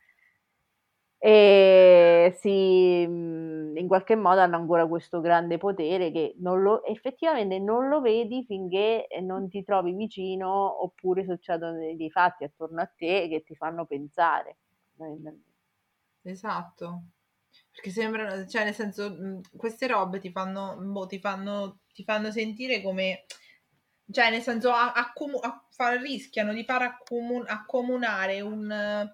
E 1.19 2.33
si, 2.39 3.05
mhmm, 3.09 3.77
in 3.77 3.87
qualche 3.89 4.15
modo 4.17 4.41
hanno 4.41 4.57
ancora 4.57 4.87
questo 4.87 5.21
grande 5.21 5.59
potere 5.59 6.11
che 6.13 6.35
non 6.39 6.61
lo, 6.63 6.85
effettivamente 6.85 7.59
non 7.59 7.89
lo 7.89 8.01
vedi 8.01 8.45
finché 8.45 9.07
non 9.23 9.49
ti 9.49 9.63
trovi 9.65 9.93
vicino 9.93 10.83
oppure 10.83 11.25
succedono 11.25 11.79
dei 11.79 12.11
fatti 12.11 12.45
attorno 12.45 12.81
a 12.83 12.87
te 12.95 13.29
che 13.29 13.43
ti 13.43 13.55
fanno 13.57 13.87
pensare. 13.87 14.59
Esatto. 16.33 16.93
Perché 17.77 17.91
sembrano, 17.91 18.47
cioè 18.47 18.65
nel 18.65 18.75
senso, 18.75 19.43
queste 19.55 19.87
robe 19.87 20.19
ti 20.19 20.31
fanno, 20.31 20.77
boh, 20.81 21.07
ti 21.07 21.21
fanno, 21.21 21.81
ti 21.93 22.05
fanno 22.05 22.31
sentire 22.31 22.81
come, 22.81 23.27
cioè 24.11 24.31
nel 24.31 24.41
senso, 24.41 24.73
accomu- 24.73 25.45
a, 25.45 25.63
rischiano 26.01 26.55
di 26.55 26.65
far 26.65 26.81
accomun- 26.83 27.45
accomunare 27.47 28.41
un, 28.41 29.11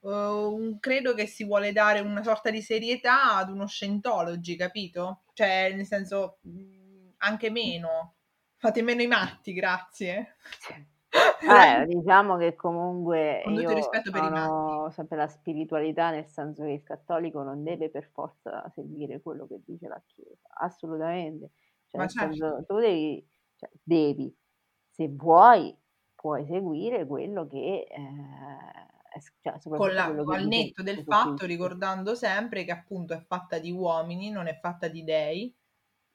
uh, 0.00 0.10
un 0.10 0.78
credo 0.78 1.14
che 1.14 1.26
si 1.26 1.44
vuole 1.44 1.72
dare 1.72 2.00
una 2.00 2.22
sorta 2.22 2.50
di 2.50 2.60
serietà 2.60 3.36
ad 3.36 3.48
uno 3.48 3.66
scientology, 3.66 4.56
capito? 4.56 5.22
Cioè 5.32 5.72
nel 5.74 5.86
senso, 5.86 6.38
anche 7.18 7.50
meno. 7.50 8.16
Fate 8.58 8.82
meno 8.82 9.00
i 9.00 9.06
matti, 9.06 9.54
grazie. 9.54 10.36
Eh, 11.44 11.86
diciamo 11.86 12.36
che 12.36 12.54
comunque 12.54 13.42
Con 13.44 13.54
tutto 13.54 13.70
il 13.70 13.76
rispetto 13.76 14.10
per 14.12 14.22
i 14.22 14.28
sono 14.28 14.90
sempre 14.92 15.16
la 15.16 15.26
spiritualità, 15.26 16.10
nel 16.10 16.26
senso 16.28 16.62
che 16.64 16.70
il 16.70 16.82
cattolico 16.84 17.42
non 17.42 17.64
deve 17.64 17.90
per 17.90 18.08
forza 18.12 18.68
seguire 18.70 19.20
quello 19.20 19.46
che 19.46 19.60
dice 19.64 19.88
la 19.88 20.00
Chiesa, 20.06 20.46
assolutamente. 20.60 21.50
Cioè, 21.88 22.00
Ma 22.00 22.06
certo. 22.08 22.36
senso, 22.36 22.64
tu 22.66 22.78
devi, 22.78 23.26
cioè, 23.56 23.70
devi, 23.82 24.34
se 24.90 25.08
vuoi, 25.08 25.76
puoi 26.14 26.46
seguire 26.46 27.06
quello 27.06 27.46
che, 27.48 27.86
eh, 27.90 29.20
cioè, 29.42 29.58
Con 29.68 29.92
la, 29.94 30.04
al 30.04 30.46
netto 30.46 30.82
del 30.82 31.04
fatto, 31.04 31.44
ricordando 31.46 32.14
sempre 32.14 32.64
che 32.64 32.72
appunto 32.72 33.14
è 33.14 33.24
fatta 33.26 33.58
di 33.58 33.70
uomini, 33.70 34.30
non 34.30 34.46
è 34.46 34.58
fatta 34.60 34.88
di 34.88 35.02
dei, 35.04 35.54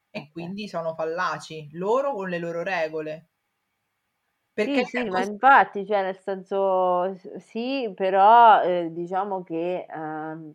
e 0.10 0.20
Ok. 0.20 0.32
quindi 0.32 0.68
sono 0.68 0.94
fallaci, 0.96 1.70
loro 1.74 2.14
con 2.14 2.30
le 2.30 2.40
loro 2.40 2.64
regole. 2.64 3.30
Perché 4.58 4.84
Sì, 4.84 4.86
sì, 4.86 5.04
ma 5.06 5.22
infatti, 5.22 5.86
cioè 5.86 6.02
nel 6.02 6.18
senso 6.18 7.14
sì, 7.38 7.92
però, 7.94 8.60
ehm, 8.64 8.88
diciamo 8.92 9.44
che, 9.44 9.86
ehm, 9.88 10.52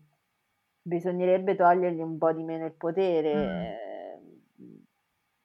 bisognerebbe 0.82 1.54
togliergli 1.54 2.00
un 2.00 2.18
po' 2.18 2.32
di 2.32 2.42
meno 2.42 2.66
il 2.66 2.72
potere, 2.74 3.30
ehm 4.56 4.84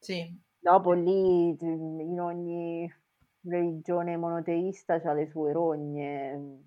Sì. 0.02 0.38
dopo 0.64 0.92
lì 0.94 1.50
in 1.62 2.20
ogni 2.20 2.92
religione 3.44 4.18
monoteista 4.18 5.00
c'ha 5.00 5.14
le 5.14 5.28
sue 5.28 5.52
rogne. 5.54 6.64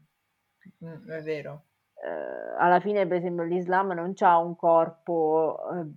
Mh, 0.80 1.10
è 1.10 1.22
vero. 1.22 1.64
Ehm, 1.98 2.54
alla 2.58 2.80
fine 2.80 3.06
per 3.06 3.18
esempio 3.18 3.44
l'Islam 3.44 3.92
non 3.92 4.12
c'ha 4.14 4.36
un 4.38 4.56
corpo, 4.56 5.58
ehm 5.72 5.94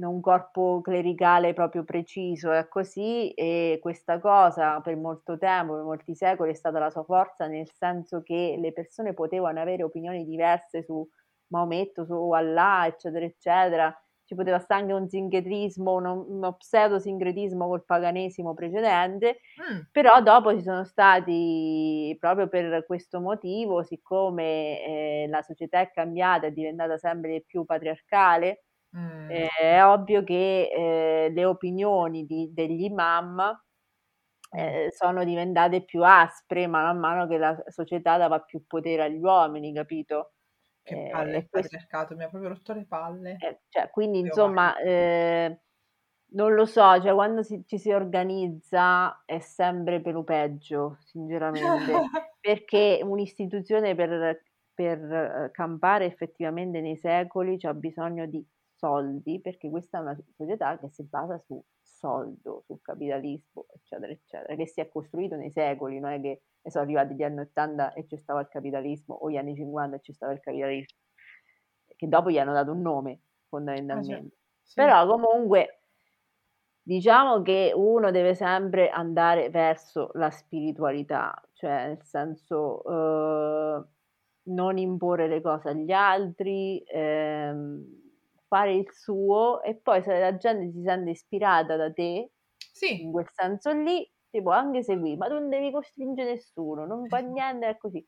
un 0.00 0.20
corpo 0.20 0.80
clericale 0.82 1.54
proprio 1.54 1.84
preciso, 1.84 2.50
è 2.50 2.66
così 2.68 3.30
e 3.32 3.78
questa 3.80 4.18
cosa 4.18 4.80
per 4.80 4.96
molto 4.96 5.38
tempo, 5.38 5.74
per 5.74 5.84
molti 5.84 6.14
secoli 6.14 6.50
è 6.50 6.54
stata 6.54 6.78
la 6.78 6.90
sua 6.90 7.04
forza, 7.04 7.46
nel 7.46 7.70
senso 7.70 8.22
che 8.22 8.56
le 8.58 8.72
persone 8.72 9.14
potevano 9.14 9.60
avere 9.60 9.82
opinioni 9.84 10.24
diverse 10.24 10.82
su 10.82 11.06
Maometto, 11.48 12.04
su 12.04 12.30
Allah, 12.30 12.86
eccetera, 12.86 13.24
eccetera. 13.24 13.98
Ci 14.26 14.34
poteva 14.34 14.58
stare 14.58 14.80
anche 14.80 14.94
un 14.94 15.06
sincretismo, 15.06 15.92
uno, 15.92 16.24
uno 16.26 16.54
pseudo-sincretismo 16.54 17.66
col 17.68 17.84
paganesimo 17.84 18.54
precedente, 18.54 19.40
mm. 19.60 19.80
però 19.92 20.22
dopo 20.22 20.56
ci 20.56 20.62
sono 20.62 20.84
stati, 20.84 22.16
proprio 22.18 22.48
per 22.48 22.86
questo 22.86 23.20
motivo, 23.20 23.82
siccome 23.82 24.82
eh, 24.82 25.26
la 25.28 25.42
società 25.42 25.80
è 25.80 25.90
cambiata, 25.92 26.46
è 26.46 26.52
diventata 26.52 26.96
sempre 26.96 27.42
più 27.46 27.66
patriarcale, 27.66 28.64
Mm. 28.96 29.30
Eh, 29.30 29.48
è 29.58 29.84
ovvio 29.84 30.22
che 30.22 30.70
eh, 30.72 31.30
le 31.30 31.44
opinioni 31.44 32.24
di, 32.26 32.50
degli 32.52 32.84
imam 32.84 33.36
mm. 33.36 34.58
eh, 34.58 34.88
sono 34.92 35.24
diventate 35.24 35.82
più 35.84 36.04
aspre 36.04 36.68
man 36.68 36.98
mano 36.98 37.26
che 37.26 37.38
la 37.38 37.60
società 37.66 38.16
dava 38.16 38.40
più 38.40 38.64
potere 38.66 39.02
agli 39.02 39.20
uomini, 39.20 39.72
capito? 39.72 40.34
Che 40.84 41.08
palle 41.10 41.38
il 41.38 41.48
questo... 41.48 41.78
mi 42.14 42.24
ha 42.24 42.28
proprio 42.28 42.50
rotto 42.50 42.72
le 42.74 42.84
palle. 42.86 43.36
Eh, 43.40 43.62
cioè, 43.68 43.88
quindi, 43.90 44.18
Io 44.18 44.26
insomma, 44.26 44.76
eh, 44.76 45.60
non 46.34 46.54
lo 46.54 46.66
so, 46.66 47.00
cioè 47.00 47.14
quando 47.14 47.42
si, 47.42 47.64
ci 47.66 47.78
si 47.78 47.90
organizza 47.90 49.22
è 49.24 49.38
sempre 49.38 50.02
per 50.02 50.12
lo 50.12 50.24
peggio, 50.24 50.98
sinceramente, 51.04 51.92
perché 52.38 53.00
un'istituzione 53.02 53.94
per, 53.94 54.42
per 54.74 54.98
eh, 54.98 55.50
campare 55.52 56.04
effettivamente 56.04 56.80
nei 56.82 56.96
secoli 56.96 57.56
ha 57.62 57.72
bisogno 57.72 58.26
di 58.26 58.44
soldi, 58.84 59.40
perché 59.40 59.70
questa 59.70 59.98
è 59.98 60.00
una 60.02 60.16
società 60.36 60.78
che 60.78 60.90
si 60.90 61.04
basa 61.04 61.38
su 61.38 61.62
soldo, 61.80 62.64
sul 62.66 62.80
capitalismo, 62.82 63.64
eccetera, 63.72 64.12
eccetera, 64.12 64.54
che 64.54 64.66
si 64.66 64.80
è 64.80 64.88
costruito 64.90 65.36
nei 65.36 65.50
secoli, 65.50 65.98
non 65.98 66.12
è 66.12 66.20
che 66.20 66.42
sono 66.66 66.84
arrivati 66.84 67.14
gli 67.14 67.22
anni 67.22 67.40
80 67.40 67.94
e 67.94 68.04
c'è 68.04 68.18
stava 68.18 68.40
il 68.40 68.48
capitalismo, 68.48 69.14
o 69.14 69.30
gli 69.30 69.38
anni 69.38 69.54
50 69.54 69.96
e 69.96 70.00
c'è 70.00 70.12
stava 70.12 70.32
il 70.32 70.40
capitalismo, 70.40 70.98
che 71.96 72.08
dopo 72.08 72.30
gli 72.30 72.38
hanno 72.38 72.52
dato 72.52 72.72
un 72.72 72.82
nome, 72.82 73.20
fondamentalmente. 73.48 74.34
Ah, 74.34 74.38
sì. 74.62 74.74
Però 74.74 75.06
comunque 75.06 75.78
diciamo 76.82 77.40
che 77.40 77.72
uno 77.74 78.10
deve 78.10 78.34
sempre 78.34 78.90
andare 78.90 79.48
verso 79.48 80.10
la 80.14 80.30
spiritualità, 80.30 81.34
cioè 81.54 81.86
nel 81.86 82.02
senso 82.02 82.82
eh, 82.84 83.84
non 84.44 84.76
imporre 84.76 85.26
le 85.26 85.40
cose 85.40 85.70
agli 85.70 85.90
altri, 85.90 86.82
ehm, 86.86 88.03
fare 88.46 88.74
il 88.74 88.86
suo 88.92 89.62
e 89.62 89.76
poi 89.76 90.02
se 90.02 90.18
la 90.18 90.36
gente 90.36 90.70
si 90.72 90.82
sente 90.82 91.10
ispirata 91.10 91.76
da 91.76 91.92
te, 91.92 92.32
sì. 92.72 93.02
in 93.02 93.12
quel 93.12 93.28
senso 93.30 93.72
lì, 93.72 94.08
ti 94.30 94.42
può 94.42 94.52
anche 94.52 94.82
seguire, 94.82 95.16
ma 95.16 95.26
tu 95.28 95.34
non 95.34 95.48
devi 95.48 95.70
costringere 95.70 96.32
nessuno, 96.32 96.86
non 96.86 97.06
fa 97.06 97.18
niente, 97.22 97.68
è 97.68 97.76
così. 97.76 98.04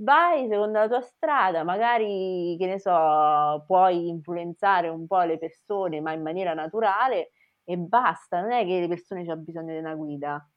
Vai 0.00 0.48
secondo 0.48 0.78
la 0.78 0.88
tua 0.88 1.00
strada, 1.00 1.64
magari, 1.64 2.56
che 2.58 2.66
ne 2.66 2.78
so, 2.78 3.64
puoi 3.66 4.08
influenzare 4.08 4.88
un 4.88 5.06
po' 5.06 5.22
le 5.22 5.38
persone, 5.38 6.00
ma 6.00 6.12
in 6.12 6.22
maniera 6.22 6.54
naturale 6.54 7.30
e 7.64 7.76
basta, 7.76 8.40
non 8.40 8.52
è 8.52 8.64
che 8.64 8.80
le 8.80 8.88
persone 8.88 9.22
hanno 9.22 9.36
bisogno 9.42 9.72
di 9.72 9.78
una 9.78 9.94
guida. 9.94 10.48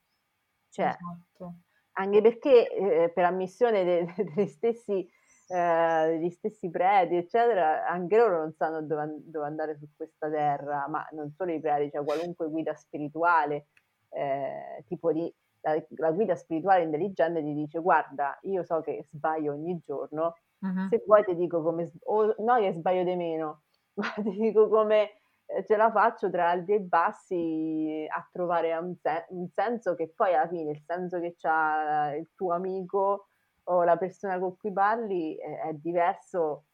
Cioè, 0.70 0.86
esatto. 0.86 1.56
anche 1.94 2.22
perché 2.22 2.70
eh, 2.70 3.12
per 3.12 3.26
ammissione 3.26 3.84
dei 3.84 4.06
de, 4.36 4.48
stessi 4.48 5.08
eh, 5.52 6.20
gli 6.20 6.30
stessi 6.30 6.70
preti, 6.70 7.16
eccetera, 7.16 7.86
anche 7.86 8.18
loro 8.18 8.40
non 8.40 8.54
sanno 8.54 8.82
dove, 8.82 9.18
dove, 9.26 9.46
andare 9.46 9.78
su 9.78 9.86
questa 9.96 10.30
terra, 10.30 10.88
ma 10.88 11.06
non 11.12 11.34
solo 11.36 11.52
i 11.52 11.60
preti, 11.60 11.92
cioè 11.92 12.06
qualunque 12.06 12.50
guida 12.50 12.74
spirituale, 12.74 13.68
eh, 14.10 14.84
tipo 14.88 15.12
di 15.12 15.34
la, 15.62 15.84
la, 15.98 16.12
guida 16.12 16.36
spirituale 16.36 16.84
intelligente 16.84 17.44
ti 17.44 17.54
dice 17.54 17.80
guarda, 17.80 18.38
io 18.44 18.64
so 18.64 18.82
che 18.82 19.06
sbaglio 19.12 19.52
ogni 19.54 19.80
giorno, 19.86 20.36
uh-huh. 20.60 20.88
se 20.90 21.04
vuoi 21.06 21.24
ti 21.26 21.36
dico 21.36 21.62
come, 21.62 21.92
o 22.06 22.34
no 22.40 22.56
che 22.58 22.74
sbaglio 22.74 23.04
di 23.04 23.16
meno, 23.16 23.64
ma 23.96 24.12
ti 24.16 24.32
dico 24.32 24.70
come 24.70 25.12
eh, 25.48 25.66
ce 25.66 25.76
la 25.76 25.92
faccio 25.92 26.30
tra 26.32 26.50
alti 26.50 26.74
e 26.74 26.80
bassi 26.80 28.08
a 28.10 28.28
trovare 28.32 28.74
un, 28.78 28.96
sen- 29.02 29.26
un 29.30 29.50
senso 29.54 29.96
che 29.96 30.14
poi 30.16 30.34
alla 30.34 30.48
fine 30.48 30.72
il 30.72 30.84
senso 30.86 31.20
che 31.20 31.36
ha 31.42 32.16
il 32.16 32.30
tuo 32.36 32.54
amico 32.54 33.31
o 33.72 33.84
la 33.84 33.98
persona 33.98 34.38
con 34.38 34.58
cui 34.58 34.72
parli 34.72 35.36
è, 35.36 35.70
è 35.70 35.74
diverso 35.74 36.66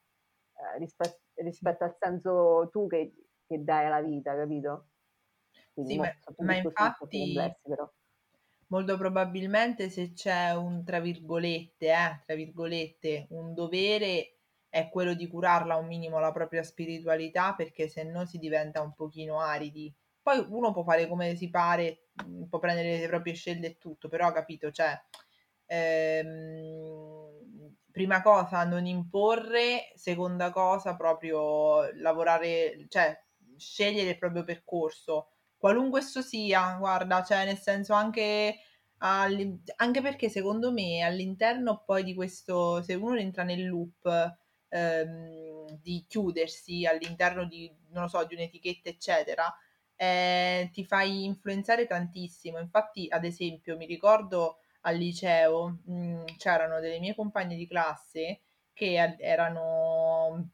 eh, 0.53 0.79
rispetto, 0.79 1.19
rispetto, 1.35 1.83
al 1.83 1.95
senso 1.99 2.69
tu 2.71 2.87
che, 2.87 3.13
che, 3.45 3.63
dai 3.63 3.85
alla 3.85 4.01
vita, 4.01 4.35
capito? 4.35 4.87
Quindi 5.73 5.93
sì, 5.93 5.99
ma, 5.99 6.11
ma 6.37 6.55
infatti 6.55 7.35
molto 8.69 8.97
probabilmente 8.97 9.89
se 9.89 10.13
c'è 10.13 10.53
un 10.55 10.83
tra 10.83 10.99
virgolette, 10.99 11.87
eh, 11.87 12.21
tra 12.25 12.35
virgolette, 12.35 13.27
un 13.29 13.53
dovere 13.53 14.33
è 14.67 14.89
quello 14.89 15.13
di 15.13 15.27
curarla 15.27 15.75
un 15.75 15.87
minimo 15.87 16.19
la 16.19 16.31
propria 16.31 16.63
spiritualità 16.63 17.53
perché 17.53 17.87
se 17.87 18.03
no 18.03 18.25
si 18.25 18.39
diventa 18.39 18.81
un 18.81 18.93
pochino 18.93 19.39
aridi. 19.39 19.93
Poi 20.21 20.45
uno 20.49 20.73
può 20.73 20.83
fare 20.83 21.07
come 21.07 21.35
si 21.35 21.49
pare, 21.49 22.07
può 22.49 22.59
prendere 22.59 22.97
le 22.97 23.07
proprie 23.07 23.33
scelte 23.33 23.67
e 23.67 23.77
tutto, 23.77 24.09
però 24.09 24.31
capito, 24.33 24.71
cioè 24.71 24.99
ehm, 25.68 27.76
prima 27.91 28.22
cosa 28.22 28.63
non 28.65 28.86
imporre, 28.86 29.91
seconda 29.95 30.49
cosa 30.51 30.95
proprio 30.95 31.91
lavorare, 31.95 32.86
cioè 32.89 33.18
scegliere 33.57 34.11
il 34.11 34.18
proprio 34.18 34.43
percorso, 34.43 35.30
qualunque 35.57 35.99
esso 35.99 36.22
sia, 36.22 36.76
guarda, 36.78 37.24
cioè 37.24 37.45
nel 37.45 37.57
senso 37.57 37.93
anche, 37.93 38.55
anche 38.99 40.01
perché 40.01 40.30
secondo 40.30 40.72
me 40.72 41.01
all'interno 41.03 41.84
poi 41.86 42.03
di 42.03 42.13
questo, 42.15 42.82
se 42.84 42.93
uno 42.95 43.18
entra 43.18 43.43
nel 43.43 43.65
loop 43.68 44.36
ehm, 44.70 45.80
di 45.82 46.05
chiudersi 46.07 46.86
all'interno 46.86 47.45
di, 47.45 47.72
non 47.89 48.09
so, 48.09 48.24
di 48.26 48.36
un'etichetta, 48.36 48.89
eccetera, 48.89 49.53
eh, 49.95 50.70
ti 50.72 50.86
fai 50.86 51.26
influenzare 51.26 51.86
tantissimo. 51.88 52.59
Infatti, 52.59 53.07
ad 53.09 53.26
esempio, 53.26 53.78
mi 53.78 53.86
ricordo 53.86 54.59
al 54.82 54.97
liceo 54.97 55.80
mh, 55.86 55.93
mm, 55.93 56.23
c'erano 56.38 56.80
delle 56.80 56.99
mie 56.99 57.15
compagne 57.15 57.55
di 57.55 57.67
classe 57.67 58.41
che 58.73 59.17
erano 59.19 60.49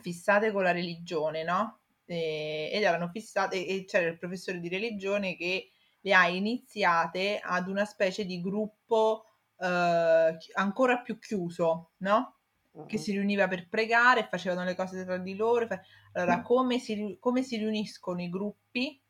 fissate 0.00 0.52
con 0.52 0.62
la 0.62 0.72
religione, 0.72 1.42
no? 1.42 1.80
E, 2.04 2.70
ed 2.72 2.82
erano 2.82 3.08
fissate 3.08 3.66
e 3.66 3.84
c'era 3.84 4.08
il 4.08 4.18
professore 4.18 4.60
di 4.60 4.68
religione 4.68 5.36
che 5.36 5.70
le 6.00 6.14
ha 6.14 6.28
iniziate 6.28 7.40
ad 7.42 7.68
una 7.68 7.84
specie 7.84 8.24
di 8.24 8.40
gruppo 8.40 9.24
eh, 9.58 10.36
ancora 10.54 10.98
più 10.98 11.18
chiuso, 11.18 11.92
no? 11.98 12.34
Che 12.86 12.98
si 12.98 13.12
riuniva 13.12 13.48
per 13.48 13.68
pregare, 13.70 14.28
facevano 14.30 14.62
le 14.64 14.74
cose 14.74 15.02
tra 15.02 15.16
di 15.16 15.34
loro. 15.34 15.66
Allora, 16.12 16.42
come 16.42 16.78
si, 16.78 17.16
come 17.18 17.42
si 17.42 17.56
riuniscono 17.56 18.20
i 18.20 18.28
gruppi? 18.28 19.00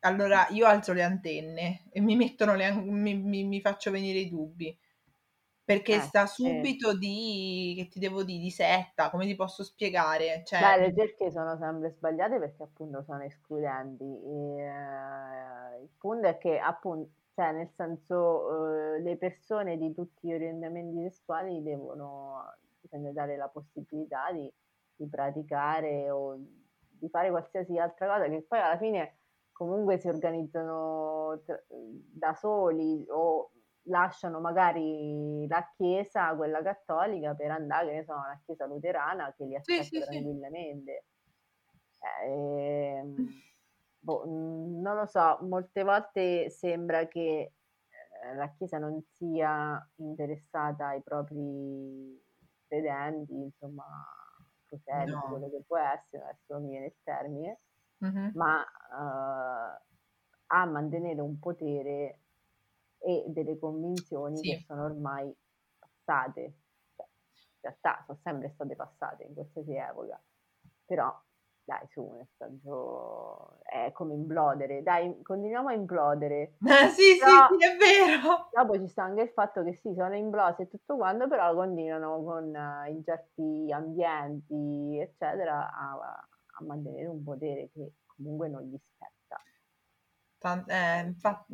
Allora 0.00 0.46
io 0.50 0.66
alzo 0.66 0.92
le 0.92 1.02
antenne 1.02 1.84
e 1.90 2.00
mi 2.00 2.16
mettono 2.16 2.54
le 2.54 2.72
mi, 2.72 3.14
mi, 3.16 3.44
mi 3.44 3.60
faccio 3.60 3.90
venire 3.90 4.18
i 4.18 4.28
dubbi. 4.28 4.76
Perché 5.64 5.96
eh, 5.96 6.00
sta 6.00 6.24
subito 6.24 6.92
sì. 6.92 6.98
di 6.98 7.74
che 7.76 7.88
ti 7.88 7.98
devo 7.98 8.24
dire 8.24 8.40
di 8.40 8.50
setta 8.50 9.10
come 9.10 9.26
ti 9.26 9.34
posso 9.34 9.62
spiegare? 9.62 10.42
Cioè... 10.42 10.60
Beh, 10.60 10.86
le 10.86 10.94
cerchie 10.94 11.30
sono 11.30 11.58
sempre 11.58 11.90
sbagliate 11.90 12.38
perché 12.38 12.62
appunto 12.62 13.02
sono 13.02 13.22
escludenti. 13.22 14.04
E, 14.04 14.62
eh, 14.62 15.82
il 15.82 15.90
punto 15.98 16.26
è 16.26 16.38
che 16.38 16.58
appunto 16.58 17.10
cioè 17.34 17.52
nel 17.52 17.70
senso 17.76 18.94
eh, 18.94 19.00
le 19.00 19.16
persone 19.16 19.76
di 19.76 19.94
tutti 19.94 20.26
gli 20.26 20.32
orientamenti 20.32 21.02
sessuali 21.02 21.62
devono 21.62 22.52
bisogna 22.80 23.12
dare 23.12 23.36
la 23.36 23.46
possibilità 23.46 24.32
di, 24.32 24.52
di 24.96 25.06
praticare 25.06 26.10
o 26.10 26.36
di 26.36 27.08
fare 27.08 27.30
qualsiasi 27.30 27.78
altra 27.78 28.08
cosa 28.08 28.28
che 28.28 28.42
poi 28.42 28.58
alla 28.58 28.76
fine 28.76 29.17
comunque 29.58 29.98
si 29.98 30.06
organizzano 30.06 31.42
da 32.12 32.32
soli 32.32 33.04
o 33.08 33.50
lasciano 33.88 34.38
magari 34.38 35.48
la 35.48 35.68
chiesa, 35.76 36.36
quella 36.36 36.62
cattolica, 36.62 37.34
per 37.34 37.50
andare, 37.50 37.88
che 37.88 37.94
ne 37.94 38.04
so, 38.04 38.12
alla 38.12 38.40
chiesa 38.44 38.66
luterana 38.66 39.34
che 39.36 39.46
li 39.46 39.56
aspetta 39.56 39.82
sì, 39.82 39.96
sì, 39.96 40.00
tranquillamente. 40.00 41.04
Sì. 41.98 42.30
Eh, 42.30 43.02
boh, 43.98 44.24
non 44.26 44.94
lo 44.94 45.06
so, 45.06 45.38
molte 45.40 45.82
volte 45.82 46.50
sembra 46.50 47.08
che 47.08 47.54
eh, 48.22 48.34
la 48.36 48.52
chiesa 48.56 48.78
non 48.78 49.02
sia 49.10 49.84
interessata 49.96 50.88
ai 50.88 51.02
propri 51.02 52.16
credenti, 52.68 53.34
insomma, 53.34 53.84
proselici, 54.66 55.10
no. 55.10 55.26
quello 55.30 55.50
che 55.50 55.64
può 55.66 55.78
essere, 55.78 56.22
adesso 56.22 56.52
non 56.52 56.62
mi 56.62 56.70
viene 56.70 56.86
il 56.86 56.96
termine, 57.02 57.58
Mh-mh. 57.98 58.30
ma 58.34 58.60
uh, 58.60 59.82
a 60.46 60.64
mantenere 60.66 61.20
un 61.20 61.38
potere 61.38 62.20
e 62.98 63.24
delle 63.28 63.58
convinzioni 63.58 64.38
sì. 64.38 64.50
che 64.50 64.64
sono 64.66 64.84
ormai 64.84 65.34
passate. 65.78 66.54
Cioè, 66.96 67.06
in 67.34 67.60
realtà 67.60 68.02
sono 68.06 68.18
sempre 68.22 68.50
state 68.50 68.74
passate 68.74 69.24
in 69.24 69.34
qualsiasi 69.34 69.74
epoca, 69.74 70.20
però 70.84 71.14
dai 71.64 71.86
su, 71.90 72.02
nel 72.16 72.26
senso 72.38 73.58
è 73.64 73.92
come 73.92 74.14
implodere, 74.14 74.82
dai 74.82 75.20
continuiamo 75.22 75.68
a 75.68 75.74
implodere. 75.74 76.54
sì, 76.96 77.18
però, 77.18 77.48
sì, 77.48 77.58
sì, 77.58 77.66
è 77.66 77.76
vero. 77.76 78.48
Dopo 78.52 78.78
ci 78.78 78.88
sta 78.88 79.02
anche 79.02 79.22
il 79.22 79.28
fatto 79.30 79.62
che 79.62 79.78
sì, 79.82 79.92
sono 79.94 80.16
implose 80.16 80.62
e 80.62 80.68
tutto 80.68 80.96
quanto, 80.96 81.28
però 81.28 81.54
continuano 81.54 82.22
con 82.22 82.54
uh, 82.54 82.90
in 82.90 83.02
certi 83.04 83.70
ambienti, 83.70 84.98
eccetera, 84.98 85.70
a, 85.70 86.28
a 86.58 86.64
mantenere 86.64 87.06
un 87.06 87.22
potere 87.22 87.70
che 87.72 87.92
comunque 88.06 88.48
non 88.48 88.62
gli 88.62 88.76
spetta. 88.76 89.42
Tant- 90.38 90.70
eh, 90.70 91.00
infatti, 91.06 91.46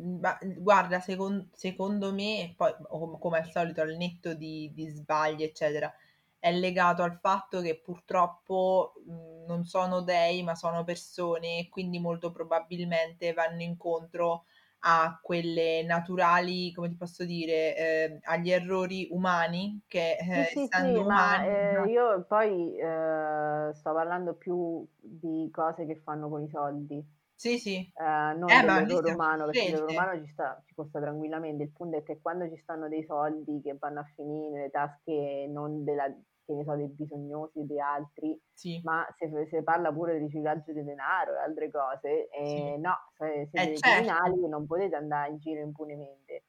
guarda, 0.59 0.99
secon- 0.99 1.49
secondo 1.53 2.13
me, 2.13 2.53
poi 2.55 2.71
come 3.19 3.37
al 3.39 3.49
solito 3.49 3.81
al 3.81 3.95
netto 3.95 4.33
di, 4.35 4.71
di 4.73 4.87
sbagli, 4.89 5.41
eccetera, 5.43 5.91
è 6.39 6.51
legato 6.51 7.01
al 7.01 7.17
fatto 7.19 7.61
che 7.61 7.79
purtroppo 7.79 8.93
mh, 9.07 9.45
non 9.47 9.65
sono 9.65 10.01
dei, 10.01 10.43
ma 10.43 10.53
sono 10.55 10.83
persone 10.83 11.59
e 11.59 11.69
quindi 11.69 11.99
molto 11.99 12.31
probabilmente 12.31 13.33
vanno 13.33 13.63
incontro 13.63 14.45
a 14.87 15.19
quelle 15.21 15.83
naturali, 15.83 16.71
come 16.71 16.89
ti 16.89 16.95
posso 16.95 17.25
dire, 17.25 17.75
eh, 17.75 18.19
agli 18.23 18.51
errori 18.51 19.07
umani 19.09 19.81
che 19.87 20.11
eh, 20.11 20.43
sì, 20.45 20.61
essendo 20.61 20.99
sì, 20.99 21.03
umani... 21.03 21.47
Ma, 21.47 21.85
eh, 21.87 21.89
io 21.89 22.25
poi 22.27 22.77
eh, 22.77 23.71
sto 23.73 23.93
parlando 23.93 24.35
più 24.35 24.85
di 24.99 25.49
cose 25.51 25.87
che 25.87 25.95
fanno 26.03 26.29
con 26.29 26.43
i 26.43 26.49
soldi. 26.49 27.03
Sì, 27.35 27.57
sì. 27.59 27.75
Eh, 27.77 28.33
non 28.37 28.49
eh, 28.49 28.61
dell'errore 28.61 29.11
umano, 29.11 29.45
perché 29.45 29.69
l'errore 29.69 29.91
umano 29.91 30.21
ci, 30.23 30.31
sta, 30.31 30.61
ci 30.65 30.73
costa 30.73 30.99
tranquillamente. 30.99 31.63
Il 31.63 31.71
punto 31.71 31.97
è 31.97 32.03
che 32.03 32.19
quando 32.21 32.49
ci 32.49 32.57
stanno 32.57 32.87
dei 32.87 33.03
soldi 33.03 33.61
che 33.61 33.75
vanno 33.77 33.99
a 33.99 34.11
finire 34.15 34.49
nelle 34.49 34.69
tasche 34.69 35.45
non 35.49 35.83
della, 35.83 36.07
che 36.07 36.53
ne 36.53 36.63
so, 36.63 36.75
dei 36.75 36.87
bisognosi 36.87 37.65
di 37.65 37.79
altri, 37.79 38.39
sì. 38.53 38.79
ma 38.83 39.05
se, 39.17 39.47
se, 39.49 39.63
parla 39.63 39.91
pure 39.91 40.17
di 40.17 40.25
riciclaggio 40.25 40.71
di 40.71 40.83
denaro 40.83 41.33
e 41.33 41.39
altre 41.39 41.69
cose, 41.69 42.29
eh, 42.29 42.45
sì. 42.45 42.79
no, 42.79 42.95
se, 43.17 43.47
siete 43.51 43.71
eh, 43.71 43.77
certo. 43.77 43.89
criminali 43.89 44.47
non 44.47 44.65
potete 44.65 44.95
andare 44.95 45.31
in 45.31 45.37
giro 45.37 45.61
impunemente. 45.61 46.43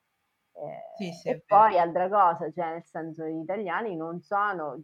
Eh, 0.56 1.12
sì, 1.12 1.28
e 1.28 1.42
poi 1.44 1.78
altra 1.78 2.08
cosa, 2.08 2.50
cioè 2.50 2.70
nel 2.70 2.84
senso 2.84 3.26
gli 3.26 3.42
italiani 3.42 3.94
non 3.94 4.22
sono, 4.22 4.82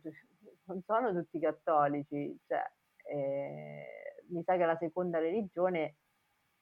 non 0.65 0.83
sono 0.83 1.13
tutti 1.13 1.39
cattolici, 1.39 2.39
cioè, 2.47 2.63
eh, 3.11 4.02
mi 4.33 4.43
sa 4.43 4.57
che 4.57 4.64
la 4.64 4.76
seconda 4.76 5.18
religione 5.18 5.97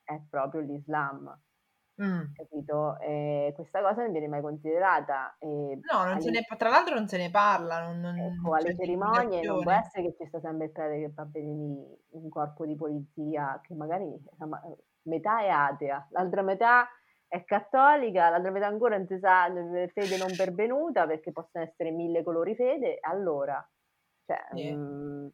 è 0.05 0.21
proprio 0.29 0.61
l'Islam. 0.61 1.39
Mm. 2.03 2.33
Capito? 2.33 2.99
E 3.01 3.53
questa 3.55 3.83
cosa 3.83 4.03
non 4.03 4.13
viene 4.13 4.29
mai 4.29 4.41
considerata. 4.41 5.37
E 5.39 5.47
no, 5.47 6.05
non 6.05 6.17
alle... 6.17 6.31
ne, 6.31 6.47
tra 6.57 6.71
l'altro 6.71 6.95
non 6.95 7.07
se 7.09 7.19
ne 7.19 7.31
parla. 7.31 7.81
Non, 7.87 8.01
non, 8.01 8.19
ecco, 8.19 8.55
alle 8.55 8.75
cerimonie 8.75 9.43
non 9.43 9.63
può 9.63 9.73
essere 9.73 10.05
che 10.05 10.17
ci 10.19 10.27
sta 10.29 10.41
sempre 10.41 10.67
il 10.67 10.73
prete 10.73 10.99
che 10.99 11.13
va 11.15 11.23
a 11.23 11.29
vedere 11.31 11.99
un 12.11 12.29
corpo 12.31 12.65
di 12.65 12.75
polizia 12.75 13.61
che 13.63 13.75
magari 13.75 14.07
metà 15.03 15.43
è 15.43 15.49
atea, 15.49 16.09
l'altra 16.11 16.43
metà 16.43 16.89
è 17.27 17.45
cattolica, 17.45 18.29
l'altra 18.31 18.51
metà 18.51 18.67
ancora 18.67 18.97
non 18.97 19.07
si 19.07 19.19
sa, 19.19 19.47
fede 19.93 20.17
non 20.17 20.35
pervenuta 20.37 21.07
perché 21.07 21.33
possono 21.33 21.65
essere 21.65 21.91
mille 21.91 22.23
colori 22.23 22.55
fede. 22.57 22.99
Allora, 23.01 23.65
cioè, 24.27 24.39
yeah. 24.55 24.77
mh, 24.77 24.81
mm, 24.81 25.27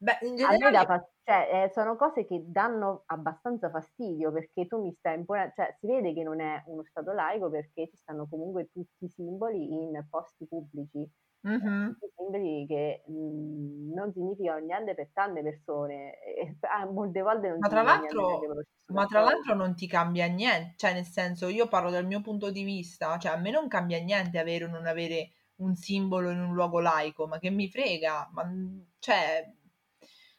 Beh, 0.00 0.18
in 0.22 0.36
generale... 0.36 0.86
fa- 0.86 1.08
cioè, 1.24 1.64
eh, 1.64 1.70
sono 1.74 1.96
cose 1.96 2.24
che 2.24 2.44
danno 2.46 3.02
abbastanza 3.06 3.68
fastidio 3.68 4.32
perché 4.32 4.66
tu 4.66 4.80
mi 4.80 4.94
stai 4.96 5.16
imponendo, 5.16 5.52
cioè 5.56 5.76
si 5.78 5.86
vede 5.86 6.14
che 6.14 6.22
non 6.22 6.40
è 6.40 6.62
uno 6.66 6.84
stato 6.84 7.12
laico 7.12 7.50
perché 7.50 7.88
ci 7.88 7.96
stanno 7.96 8.26
comunque 8.28 8.70
tutti 8.72 9.04
i 9.04 9.08
simboli 9.08 9.74
in 9.74 10.06
posti 10.08 10.46
pubblici, 10.46 11.06
mm-hmm. 11.46 11.90
simboli 12.16 12.66
che 12.66 13.02
mh, 13.06 13.12
mhmm, 13.12 13.92
non 13.92 14.12
significano 14.12 14.64
niente 14.64 14.94
per 14.94 15.10
tante 15.12 15.42
persone 15.42 16.14
e 16.22 16.56
ah, 16.72 16.86
molte 16.86 17.20
volte 17.20 17.48
non 17.48 17.58
ma 17.58 17.68
tra 17.68 17.82
l'altro 17.82 18.40
ma 18.86 19.04
tra 19.04 19.20
l'altro 19.20 19.54
non 19.54 19.74
ti 19.74 19.86
cambia 19.88 20.26
niente, 20.28 20.74
cioè 20.76 20.94
nel 20.94 21.04
senso 21.04 21.48
io 21.48 21.66
parlo 21.66 21.90
dal 21.90 22.06
mio 22.06 22.20
punto 22.20 22.50
di 22.50 22.62
vista, 22.62 23.18
cioè 23.18 23.32
a 23.32 23.36
me 23.36 23.50
non 23.50 23.66
cambia 23.66 24.00
niente 24.00 24.38
avere 24.38 24.64
o 24.64 24.68
non 24.68 24.86
avere 24.86 25.32
un 25.56 25.74
simbolo 25.74 26.30
in 26.30 26.40
un 26.40 26.54
luogo 26.54 26.80
laico, 26.80 27.26
ma 27.26 27.38
che 27.38 27.50
mi 27.50 27.68
frega, 27.68 28.30
ma 28.32 28.50
cioè 28.98 29.56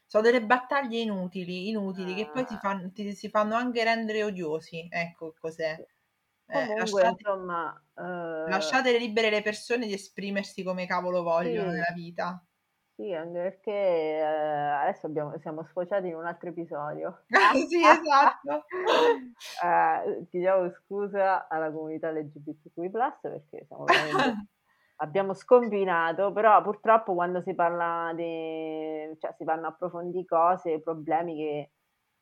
sono 0.10 0.24
delle 0.24 0.43
battaglie 0.43 1.01
inutili, 1.01 1.70
inutili, 1.70 2.14
ah. 2.14 2.16
che 2.16 2.30
poi 2.32 2.43
ti, 2.43 2.55
ah. 2.55 2.57
fanno, 2.57 2.91
ti, 2.91 3.14
si 3.14 3.30
fanno 3.30 3.53
anche 3.53 3.84
rendere 3.84 4.24
odiosi. 4.24 4.88
Ecco 4.89 5.36
cos'è. 5.39 5.86
Eh, 6.47 6.51
Comunque, 6.51 6.80
lasciate, 6.80 7.16
insomma, 7.20 7.84
uh... 7.93 8.49
lasciate 8.49 8.97
libere 8.97 9.30
le 9.30 9.43
persone 9.43 9.86
di 9.86 9.93
esprimersi 9.93 10.64
come 10.64 10.88
cavolo 10.88 11.22
vogliono 11.22 11.70
sì. 11.70 11.76
nella 11.76 11.93
vita. 11.93 12.43
Sì, 12.95 13.14
anche 13.14 13.39
perché 13.39 13.72
eh, 13.72 14.24
adesso 14.24 15.05
abbiamo, 15.05 15.38
siamo 15.38 15.64
sfociati 15.64 16.07
in 16.07 16.16
un 16.16 16.26
altro 16.26 16.49
episodio. 16.49 17.26
sì, 17.70 17.80
esatto. 17.80 18.66
eh, 19.64 20.26
chiediamo 20.28 20.72
scusa 20.72 21.47
alla 21.47 21.72
comunità 21.72 22.10
LGBTQI+, 22.10 22.89
perché 23.22 23.66
siamo 23.68 23.84
veramente 23.84 24.47
abbiamo 25.02 25.34
scombinato, 25.34 26.32
però 26.32 26.62
purtroppo 26.62 27.14
quando 27.14 27.41
si 27.41 27.54
parla 27.54 28.12
di, 28.16 29.16
cioè 29.20 29.34
si 29.38 29.43
vanno 29.43 29.68
a 29.68 29.70
approfondire 29.70 30.26
cose, 30.26 30.82
problemi 30.82 31.36
che 31.38 31.72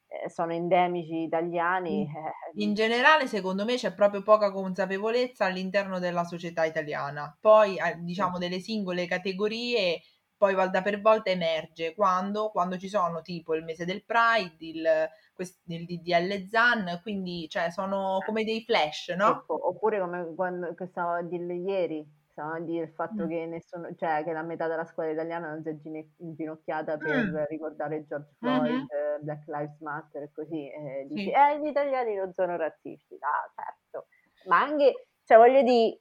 eh, 0.07 0.30
sono 0.30 0.53
endemici 0.53 1.23
italiani. 1.23 2.01
In, 2.01 2.07
Eh, 2.07 2.61
in 2.61 2.73
generale, 2.73 3.28
secondo 3.28 3.65
me, 3.65 3.75
c'è 3.75 3.93
proprio 3.93 4.21
poca 4.21 4.51
consapevolezza 4.51 5.45
all'interno 5.45 5.99
della 5.99 6.23
società 6.23 6.65
italiana. 6.65 7.36
Poi, 7.39 7.78
eh, 7.78 7.97
diciamo, 7.99 8.38
delle 8.38 8.59
singole 8.59 9.05
categorie, 9.07 10.01
poi 10.38 10.53
volta 10.53 10.82
per 10.84 11.01
volta 11.01 11.32
emerge 11.32 11.95
quando, 11.95 12.49
quando 12.51 12.78
ci 12.78 12.89
sono 12.89 13.21
tipo 13.21 13.55
il 13.55 13.63
mese 13.63 13.86
del 13.86 14.03
Pride, 14.05 14.55
il, 14.59 15.09
quest- 15.34 15.61
il 15.65 15.86
DDL 15.86 16.47
ZAN, 16.47 16.99
quindi 17.01 17.47
cioè, 17.49 17.71
sono 17.71 18.19
come 18.23 18.43
dei 18.43 18.63
flash, 18.63 19.09
no? 19.17 19.43
oppure 19.47 19.99
come 19.99 20.34
quando 20.36 20.73
che 20.75 20.86
stavo 20.88 21.13
a 21.13 21.21
dire 21.23 21.55
ieri, 21.55 22.07
stavo 22.38 22.53
a 22.53 22.59
dire 22.59 22.83
il 22.85 22.91
fatto 22.93 23.25
Mm. 23.25 23.27
che 23.27 23.45
nessuno, 23.47 23.93
cioè 23.95 24.23
che 24.23 24.31
la 24.31 24.43
metà 24.43 24.67
della 24.67 24.85
scuola 24.85 25.09
italiana 25.09 25.49
non 25.49 25.63
si 25.63 25.69
è 25.69 25.75
gine- 25.77 26.11
inginocchiata 26.17 26.99
per 26.99 27.25
Mm. 27.25 27.45
ricordare 27.49 28.05
George 28.05 28.35
Mhm. 28.41 28.88
Floyd, 28.88 28.91
eh, 28.91 29.19
Black 29.21 29.47
Lives 29.47 29.79
Matter 29.79 30.23
e 30.23 30.31
così, 30.31 30.69
e 30.71 31.05
dici, 31.09 31.29
Sì, 31.29 31.31
eh, 31.31 31.59
gli 31.59 31.67
italiani 31.67 32.13
non 32.15 32.31
sono 32.33 32.55
razzisti, 32.55 33.15
ah, 33.19 33.51
certo, 33.55 34.07
ma 34.43 34.61
anche, 34.61 35.07
cioè 35.23 35.38
voglio 35.38 35.63
dire, 35.63 35.97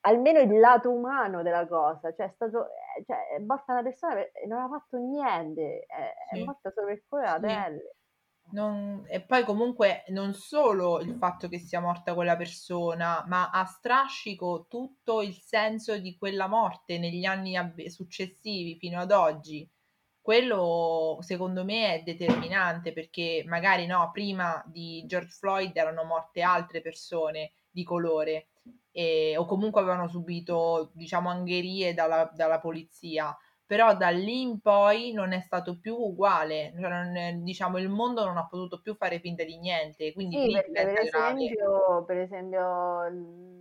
almeno 0.00 0.38
il 0.40 0.58
lato 0.60 0.90
umano 0.92 1.42
della 1.42 1.66
cosa, 1.66 2.12
cioè 2.12 2.26
è 2.26 2.30
stato, 2.34 2.66
eh, 2.66 3.04
cioè, 3.06 3.28
è 3.36 3.38
morta 3.40 3.72
una 3.72 3.82
persona 3.82 4.14
per- 4.14 4.30
e 4.34 4.46
non 4.46 4.60
ha 4.60 4.68
fatto 4.68 4.98
niente, 4.98 5.84
è, 5.86 6.12
è 6.34 6.36
sì, 6.36 6.44
morta 6.44 6.70
solo 6.70 6.86
per 6.86 7.02
della 7.08 7.40
sì. 7.40 7.40
pelle. 7.40 7.96
Non- 8.52 9.04
e 9.08 9.20
poi 9.20 9.44
comunque 9.44 10.02
non 10.08 10.34
solo 10.34 10.98
il 11.00 11.14
fatto 11.14 11.48
che 11.48 11.58
sia 11.60 11.80
morta 11.80 12.14
quella 12.14 12.36
persona, 12.36 13.24
ma 13.28 13.50
a 13.50 13.64
strascico 13.64 14.66
tutto 14.68 15.22
il 15.22 15.34
senso 15.34 15.96
di 15.98 16.16
quella 16.18 16.48
morte 16.48 16.98
negli 16.98 17.24
anni 17.24 17.56
ab- 17.56 17.86
successivi 17.86 18.76
fino 18.76 18.98
ad 19.00 19.12
oggi. 19.12 19.68
Quello 20.20 21.18
secondo 21.20 21.64
me 21.64 21.94
è 21.94 22.02
determinante 22.02 22.92
perché 22.92 23.44
magari 23.46 23.86
no, 23.86 24.10
prima 24.12 24.62
di 24.66 25.04
George 25.06 25.30
Floyd 25.38 25.76
erano 25.76 26.02
morte 26.04 26.42
altre 26.42 26.80
persone 26.80 27.52
di 27.70 27.84
colore 27.84 28.48
e- 28.90 29.36
o 29.36 29.44
comunque 29.46 29.80
avevano 29.80 30.08
subito, 30.08 30.90
diciamo, 30.94 31.28
angherie 31.30 31.94
dalla, 31.94 32.28
dalla 32.34 32.58
polizia 32.60 33.36
però 33.70 33.96
da 33.96 34.08
lì 34.10 34.40
in 34.42 34.60
poi 34.60 35.12
non 35.12 35.32
è 35.32 35.40
stato 35.40 35.78
più 35.78 35.94
uguale, 35.96 36.72
cioè 36.78 36.88
non 36.90 37.16
è- 37.16 37.34
diciamo 37.34 37.78
il 37.78 37.88
mondo 37.88 38.24
non 38.24 38.36
ha 38.36 38.46
potuto 38.48 38.80
più 38.80 38.96
fare 38.96 39.20
finta 39.20 39.44
di 39.44 39.58
niente, 39.58 40.12
quindi 40.12 40.38
Sì, 40.38 40.48
perché 40.72 40.72
per 40.78 40.96
esempio, 40.96 42.04
per 42.04 42.18
esempio 42.18 43.08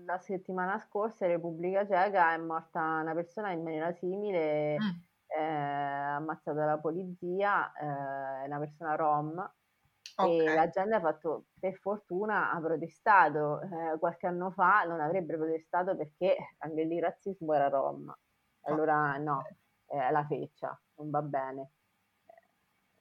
la 0.05 0.20
settimana 0.20 0.78
scorsa 0.78 1.26
in 1.26 1.32
Repubblica 1.32 1.84
Ceca 1.88 2.34
è 2.34 2.38
morta 2.38 2.80
una 3.01 3.14
persona 3.16 3.51
in 3.51 3.64
maniera 3.64 3.91
simile, 3.93 4.76
Mm, 4.80 5.03
eh, 5.28 5.41
ammazzata 5.41 6.53
dalla 6.60 6.78
polizia, 6.78 7.72
eh, 7.74 8.45
una 8.45 8.60
persona 8.60 8.93
rom, 8.95 9.51
ok, 10.18 10.43
e 10.43 10.51
la 10.53 10.70
gente 10.70 10.93
ha 10.95 10.99
fatto, 10.99 11.45
per 11.60 11.76
fortuna, 11.80 12.51
ha 12.51 12.60
protestato. 12.60 13.62
Eh, 13.62 13.97
qualche 13.97 14.28
anno 14.28 14.51
fa 14.51 14.84
non 14.84 14.99
avrebbe 15.01 15.38
protestato 15.38 15.95
perché 15.95 16.36
anche 16.60 16.84
lì 16.84 16.95
il 16.97 17.01
razzismo 17.01 17.53
era 17.53 17.68
rom. 17.70 18.14
Allora 18.66 19.18
no, 19.18 19.53
è 19.90 20.12
la 20.12 20.26
feccia, 20.26 20.80
non 20.96 21.10
va 21.10 21.22
bene. 21.22 21.72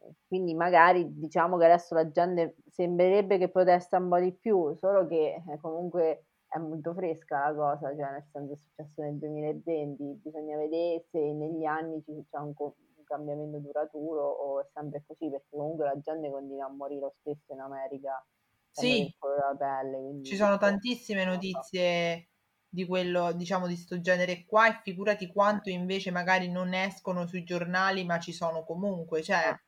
Eh, 0.01 0.15
Quindi 0.27 0.55
magari 0.55 1.19
diciamo 1.19 1.57
che 1.59 1.65
adesso 1.67 1.95
la 1.95 2.11
gente 2.11 2.57
sembrerebbe 2.71 3.39
che 3.39 3.49
protesta 3.51 3.99
un 3.99 4.09
po' 4.09 4.19
di 4.21 4.33
più, 4.35 4.75
solo 4.77 5.07
che 5.07 5.43
eh, 5.47 5.59
comunque 5.61 6.27
è 6.49 6.59
molto 6.59 6.95
fresca 6.95 7.49
la 7.51 7.55
cosa, 7.55 7.95
cioè 7.95 8.11
nel 8.13 8.25
senso 8.33 8.53
è 8.55 8.57
successo 8.57 9.03
nel 9.03 9.19
2020, 9.19 10.21
bisogna 10.23 10.57
vedere 10.57 11.05
se 11.11 11.19
negli 11.33 11.65
anni 11.65 12.03
ci- 12.05 12.25
c'è 12.31 12.39
un, 12.39 12.55
co- 12.55 12.77
un 12.97 13.05
cambiamento 13.05 13.59
duraturo 13.59 14.23
o 14.27 14.61
è 14.61 14.67
sempre 14.73 15.03
così, 15.07 15.29
perché 15.31 15.47
comunque 15.51 15.85
la 15.87 15.99
gente 16.01 16.31
continua 16.31 16.67
a 16.67 16.71
morire 16.71 17.01
lo 17.01 17.15
stesso 17.21 17.53
in 17.53 17.61
America, 17.61 18.25
Sì, 18.73 19.13
della 19.21 19.55
pelle, 19.59 19.99
quindi 20.01 20.23
ci 20.23 20.37
sono 20.37 20.59
tantissime 20.59 21.25
notizie 21.25 22.28
di 22.69 22.87
quello, 22.87 23.33
diciamo, 23.33 23.67
di 23.67 23.77
sto 23.77 24.01
genere 24.01 24.45
qua 24.47 24.69
e 24.69 24.81
figurati 24.83 25.27
quanto 25.33 25.71
invece 25.71 26.11
magari 26.11 26.51
non 26.51 26.75
escono 26.75 27.27
sui 27.27 27.45
giornali, 27.45 28.05
ma 28.05 28.19
ci 28.19 28.33
sono 28.33 28.65
comunque, 28.65 29.23
cioè 29.23 29.51
Eh. 29.51 29.59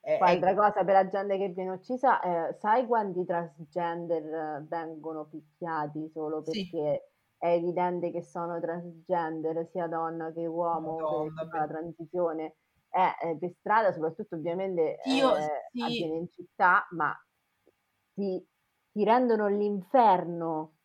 è, 0.00 0.12
Poi 0.16 0.30
altra 0.30 0.54
cosa 0.54 0.84
per 0.84 0.94
la 0.94 1.08
gente 1.08 1.36
che 1.38 1.48
viene 1.50 1.70
uccisa, 1.72 2.20
eh, 2.20 2.54
sai 2.54 2.86
quanti 2.86 3.24
transgender 3.24 4.24
eh, 4.24 4.66
vengono 4.68 5.26
picchiati 5.26 6.08
solo 6.10 6.42
sì, 6.42 6.64
perché 6.70 7.10
è 7.38 7.48
evidente 7.48 8.10
che 8.10 8.22
sono 8.22 8.58
transgender, 8.60 9.68
sia 9.70 9.86
donna 9.88 10.32
che 10.32 10.46
uomo, 10.46 10.96
Madonna, 10.96 11.48
che 11.50 11.58
la 11.58 11.66
transizione, 11.66 12.56
eh, 12.90 13.30
eh, 13.30 13.36
per 13.38 13.52
strada, 13.58 13.92
soprattutto 13.92 14.36
ovviamente 14.36 15.00
io 15.04 15.36
eh, 15.36 15.70
sì, 15.70 15.82
avviene 15.82 16.16
in 16.16 16.28
città, 16.30 16.86
ma 16.92 17.14
ti, 18.14 18.46
ti 18.92 19.04
rendono 19.04 19.48
l'inferno 19.48 20.75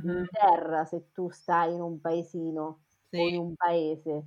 in 0.00 0.18
mhm, 0.18 0.28
terra 0.30 0.84
se 0.84 1.10
tu 1.12 1.28
stai 1.30 1.74
in 1.74 1.80
un 1.82 2.00
paesino 2.00 2.84
o 3.14 3.28
in 3.28 3.36
un 3.36 3.54
paese. 3.54 4.26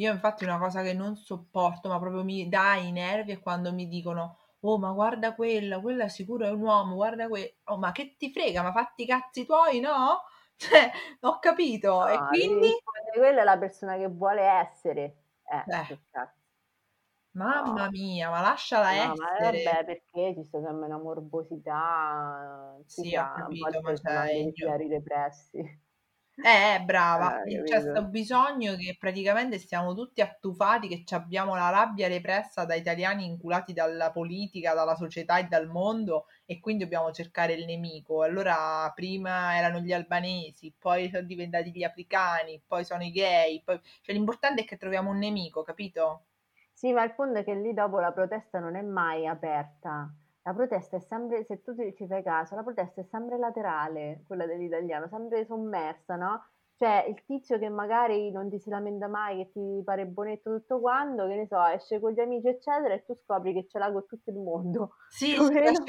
Io 0.00 0.12
infatti 0.12 0.44
una 0.44 0.58
cosa 0.58 0.82
che 0.82 0.92
non 0.94 1.16
sopporto, 1.16 1.88
ma 1.88 1.98
proprio 1.98 2.22
mi 2.24 2.48
dà 2.48 2.76
i 2.76 2.92
nervi 2.92 3.32
è 3.32 3.40
quando 3.40 3.72
mi 3.72 3.88
dicono, 3.88 4.38
oh 4.60 4.78
ma 4.78 4.92
guarda 4.92 5.34
quella, 5.34 5.80
quella 5.80 6.08
sicuro 6.08 6.46
è 6.46 6.50
un 6.50 6.60
uomo, 6.62 6.94
guarda 6.94 7.26
quella, 7.28 7.48
oh 7.64 7.78
ma 7.78 7.90
che 7.92 8.14
ti 8.16 8.30
frega, 8.32 8.62
ma 8.62 8.72
fatti 8.72 9.02
i 9.02 9.06
cazzi 9.06 9.44
tuoi, 9.44 9.80
no? 9.80 10.22
Cioè, 10.58 10.90
ho 11.20 11.38
capito, 11.38 12.06
e 12.08 12.18
No, 12.18 12.36
devi 12.38 12.54
quindi, 12.56 12.68
rispondere, 12.68 13.18
quella 13.18 13.40
è 13.42 13.44
la 13.44 13.58
persona 13.58 13.96
che 13.96 14.06
vuole 14.08 14.42
essere. 14.42 15.02
Eh, 15.44 15.66
eh, 15.66 15.86
che 15.86 16.00
cazzo. 16.10 16.37
Mamma 17.46 17.88
mia, 17.90 18.30
ma 18.30 18.40
lasciala 18.40 18.90
no, 18.90 19.14
ma 19.16 19.36
eh, 19.38 19.50
essere. 19.50 19.62
vabbè, 19.62 19.84
perché 19.84 20.34
ci 20.34 20.44
sta 20.44 20.60
sempre 20.62 20.86
una 20.86 20.98
morbosità, 20.98 22.78
sì, 22.86 23.16
ho 23.16 23.30
capito, 23.32 23.80
ma 23.80 23.94
cioè, 23.94 24.30
io... 24.32 24.52
fieri 24.52 24.88
repressi. 24.88 25.58
Eh, 26.40 26.80
brava, 26.84 27.42
Eh, 27.44 27.62
c'è 27.64 27.80
sto 27.80 28.00
capito? 28.00 28.08
bisogno 28.08 28.76
che 28.76 28.96
praticamente 28.98 29.58
stiamo 29.58 29.92
tutti 29.94 30.20
attufati, 30.20 30.86
che 30.88 31.04
abbiamo 31.14 31.54
la 31.56 31.68
rabbia 31.70 32.06
repressa 32.08 32.64
da 32.64 32.74
italiani 32.76 33.24
inculati 33.24 33.72
dalla 33.72 34.10
politica, 34.12 34.72
dalla 34.74 34.94
società 34.96 35.38
e 35.38 35.44
dal 35.48 35.66
mondo 35.68 36.26
e 36.46 36.60
quindi 36.60 36.84
dobbiamo 36.84 37.10
cercare 37.12 37.54
il 37.54 37.64
nemico. 37.66 38.22
Allora 38.22 38.90
prima 38.94 39.56
erano 39.56 39.80
gli 39.80 39.92
albanesi, 39.92 40.72
poi 40.78 41.08
sono 41.10 41.26
diventati 41.26 41.70
gli 41.72 41.82
africani, 41.84 42.62
poi 42.66 42.84
sono 42.84 43.02
i 43.02 43.10
gay, 43.10 43.60
poi... 43.64 43.80
cioè 44.00 44.14
l'importante 44.14 44.62
è 44.62 44.64
che 44.64 44.76
troviamo 44.76 45.10
un 45.10 45.18
nemico, 45.18 45.62
capito? 45.62 46.22
Sì, 46.80 46.92
ma 46.92 47.02
il 47.02 47.14
punto 47.14 47.38
è 47.40 47.44
che 47.44 47.54
lì 47.54 47.74
dopo 47.74 47.98
la 47.98 48.12
protesta 48.12 48.60
non 48.60 48.76
è 48.76 48.82
mai 48.82 49.26
aperta. 49.26 50.08
La 50.42 50.54
protesta 50.54 50.96
è 50.96 51.00
sempre, 51.00 51.44
se 51.44 51.60
tu 51.62 51.74
ci 51.92 52.06
fai 52.06 52.22
caso, 52.22 52.54
la 52.54 52.62
protesta 52.62 53.00
è 53.00 53.04
sempre 53.04 53.36
laterale, 53.36 54.22
quella 54.26 54.46
dell'italiano, 54.46 55.08
sempre 55.08 55.44
sommersa, 55.44 56.14
no? 56.16 56.46
Cioè 56.76 57.04
il 57.08 57.24
tizio 57.24 57.58
che 57.58 57.68
magari 57.68 58.30
non 58.30 58.48
ti 58.48 58.58
si 58.60 58.70
lamenta 58.70 59.08
mai, 59.08 59.38
che 59.38 59.50
ti 59.50 59.82
pare 59.84 60.06
bonetto 60.06 60.54
tutto 60.56 60.78
quanto, 60.80 61.26
che 61.26 61.34
ne 61.34 61.46
so, 61.48 61.60
esce 61.64 61.98
con 61.98 62.12
gli 62.12 62.20
amici, 62.20 62.46
eccetera, 62.48 62.94
e 62.94 63.04
tu 63.04 63.14
scopri 63.14 63.52
che 63.52 63.66
ce 63.66 63.78
l'ha 63.80 63.90
con 63.90 64.06
tutto 64.06 64.30
il 64.30 64.36
mondo. 64.36 64.94
Sì, 65.06 65.36
sì, 65.42 65.82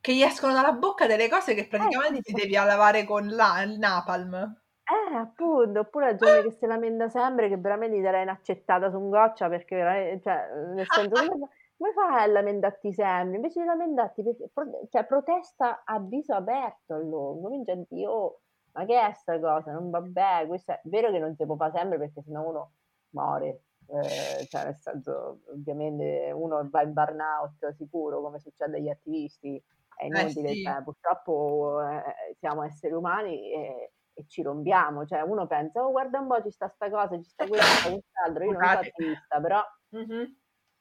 che 0.00 0.14
gli 0.14 0.22
escono 0.22 0.52
dalla 0.52 0.72
bocca 0.72 1.06
delle 1.06 1.28
cose 1.30 1.54
che 1.54 1.66
Eh 1.76 1.92
praticamente 1.92 2.20
sì, 2.22 2.22
ti 2.22 2.32
devi 2.34 2.52
lavare 2.54 3.04
con 3.04 3.26
la- 3.28 3.62
il 3.62 3.78
napalm. 3.78 4.62
Eh, 4.86 5.14
appunto, 5.14 5.80
oppure 5.80 6.06
la 6.12 6.14
gente 6.14 6.42
che 6.42 6.50
si 6.56 6.66
lamenta 6.66 7.08
sempre 7.08 7.48
che 7.48 7.56
veramente 7.56 7.96
ti 7.96 8.02
darei 8.02 8.22
un'accettata 8.22 8.90
su 8.90 8.98
un 8.98 9.08
goccia 9.08 9.48
perché 9.48 9.76
veramente, 9.76 10.20
cioè, 10.22 10.46
nel 10.74 10.86
senso, 10.90 11.16
come, 11.16 11.38
fa- 11.38 11.48
come 11.78 11.92
fai 11.94 12.22
a 12.22 12.26
lamentarti 12.26 12.92
sempre? 12.92 13.36
Invece 13.36 13.60
di 13.60 13.66
lamentarti, 13.66 14.22
perché, 14.22 14.50
pro- 14.52 14.86
cioè, 14.90 15.06
protesta 15.06 15.84
a 15.84 15.98
viso 16.00 16.34
aperto 16.34 16.94
allora, 16.94 17.40
comincia 17.40 17.72
a 17.72 17.76
dire, 17.88 18.06
oh, 18.06 18.40
ma 18.72 18.84
che 18.84 19.00
è 19.00 19.12
sta 19.14 19.40
cosa? 19.40 19.72
Non 19.72 19.88
vabbè, 19.88 20.46
questo 20.48 20.72
è 20.72 20.80
vero 20.84 21.10
che 21.10 21.18
non 21.18 21.34
si 21.34 21.46
può 21.46 21.56
fare 21.56 21.72
sempre 21.72 21.96
perché 21.98 22.20
sennò 22.20 22.46
uno 22.46 22.72
muore, 23.10 23.62
eh, 23.88 24.44
cioè, 24.48 24.64
nel 24.64 24.76
senso, 24.76 25.40
ovviamente 25.50 26.30
uno 26.34 26.68
va 26.70 26.82
in 26.82 26.92
burnout 26.92 27.70
sicuro, 27.70 28.20
come 28.20 28.38
succede 28.38 28.76
agli 28.76 28.90
attivisti, 28.90 29.62
è 29.96 30.04
Eh 30.04 30.08
inutile, 30.08 30.48
sì, 30.48 30.62
cioè, 30.62 30.82
purtroppo 30.82 31.80
eh, 31.88 32.34
siamo 32.38 32.62
esseri 32.64 32.92
umani 32.92 33.50
e 33.50 33.92
e 34.14 34.26
ci 34.26 34.42
rompiamo, 34.42 35.04
cioè 35.06 35.20
uno 35.22 35.46
pensa, 35.46 35.84
oh 35.84 35.90
guarda 35.90 36.20
un 36.20 36.28
po', 36.28 36.42
ci 36.42 36.50
sta 36.50 36.68
sta 36.68 36.90
cosa, 36.90 37.16
ci 37.20 37.28
sta 37.30 37.46
questo, 37.48 37.72
ci 37.72 37.78
sta 37.78 37.90
quest'altro, 37.90 38.44
io 38.44 38.52
non 38.58 38.68
sono 38.68 38.82
attivista, 38.84 39.40
però, 39.40 39.60
Mhm. 39.92 40.36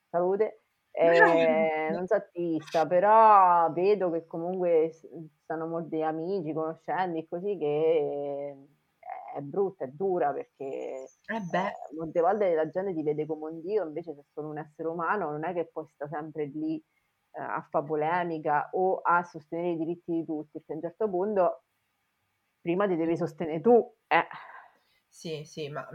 salute, 0.10 0.64
eh, 0.92 1.90
non 1.92 2.06
sono 2.08 2.20
attivista, 2.22 2.86
però 2.88 3.72
vedo 3.72 4.12
che 4.12 4.26
comunque 4.26 4.92
stanno 5.44 5.68
molti 5.68 6.02
amici, 6.02 6.54
conoscenti, 6.54 7.28
così 7.28 7.58
che 7.58 7.66
eh, 8.50 8.68
è 9.36 9.42
brutta, 9.42 9.86
è 9.86 9.88
dura, 9.90 10.32
perché 10.34 11.12
Eh 11.30 11.42
eh, 11.50 11.96
molte 11.96 12.22
volte 12.22 12.54
la 12.54 12.70
gente 12.70 12.94
ti 12.94 13.04
vede 13.04 13.26
come 13.26 13.50
un 13.52 13.62
dio, 13.62 13.84
invece 13.86 14.14
se 14.16 14.24
sono 14.34 14.50
un 14.50 14.58
essere 14.60 14.88
umano 14.88 15.30
non 15.32 15.44
è 15.46 15.54
che 15.54 15.70
poi 15.72 15.88
sta 15.88 16.08
sempre 16.08 16.46
lì 16.46 16.76
eh, 17.32 17.42
a 17.42 17.66
fare 17.70 17.86
polemica 17.86 18.70
o 18.74 19.00
a 19.02 19.24
sostenere 19.24 19.72
i 19.72 19.78
diritti 19.78 20.12
di 20.14 20.26
tutti, 20.26 20.52
perché 20.60 20.74
a 20.74 20.76
un 20.76 20.82
certo 20.82 21.10
punto 21.10 21.63
prima 22.64 22.88
ti 22.88 22.96
devi 22.96 23.16
sostenere 23.16 23.62
tu. 23.62 23.96
Eh. 24.08 24.26
Sì, 25.08 25.44
sì, 25.46 25.70
ma, 25.70 25.88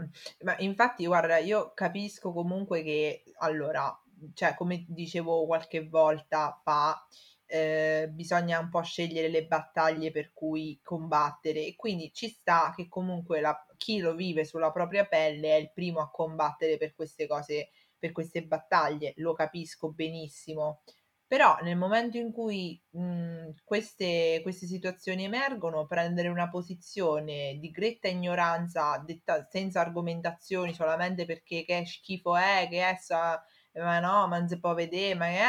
ma 0.43 0.55
infatti, 0.59 1.05
guarda, 1.05 1.37
io 1.37 1.73
capisco 1.73 2.31
comunque 2.31 2.83
che, 2.83 3.23
allora, 3.39 3.93
cioè 4.33 4.55
come 4.55 4.85
dicevo 4.87 5.45
qualche 5.45 5.87
volta 5.89 6.57
fa, 6.63 7.05
eh, 7.45 8.07
bisogna 8.11 8.59
un 8.59 8.69
po' 8.69 8.81
scegliere 8.81 9.27
le 9.27 9.45
battaglie 9.45 10.11
per 10.11 10.31
cui 10.33 10.79
combattere 10.83 11.65
e 11.65 11.75
quindi 11.75 12.13
ci 12.13 12.29
sta 12.29 12.71
che 12.75 12.87
comunque 12.87 13.41
la, 13.41 13.53
chi 13.75 13.99
lo 13.99 14.13
vive 14.15 14.45
sulla 14.45 14.71
propria 14.71 15.05
pelle 15.05 15.55
è 15.55 15.59
il 15.59 15.71
primo 15.73 15.99
a 15.99 16.09
combattere 16.11 16.77
per 16.77 16.93
queste 16.95 17.27
cose, 17.27 17.71
per 17.97 18.11
queste 18.13 18.43
battaglie, 18.45 19.13
lo 19.17 19.33
capisco 19.33 19.91
benissimo. 19.91 20.81
Però 21.29 21.57
nel 21.61 21.77
momento 21.77 22.17
in 22.17 22.31
cui 22.31 22.81
mh, 22.89 23.51
queste, 23.63 24.39
queste 24.41 24.65
situazioni 24.65 25.25
emergono, 25.25 25.85
prendere 25.85 26.27
una 26.27 26.49
posizione 26.49 27.57
di 27.59 27.69
gretta 27.69 28.07
ignoranza, 28.07 28.97
detta 29.05 29.45
senza 29.47 29.79
argomentazioni, 29.81 30.73
solamente 30.73 31.25
perché 31.25 31.63
che 31.65 31.85
schifo 31.85 32.35
è, 32.35 32.67
che 32.69 32.83
essa 32.85 33.43
ma 33.73 33.99
no, 33.99 34.27
ma 34.27 34.39
non 34.39 34.47
si 34.47 34.59
può 34.59 34.73
vedere, 34.73 35.13
ma 35.15 35.27
è, 35.27 35.45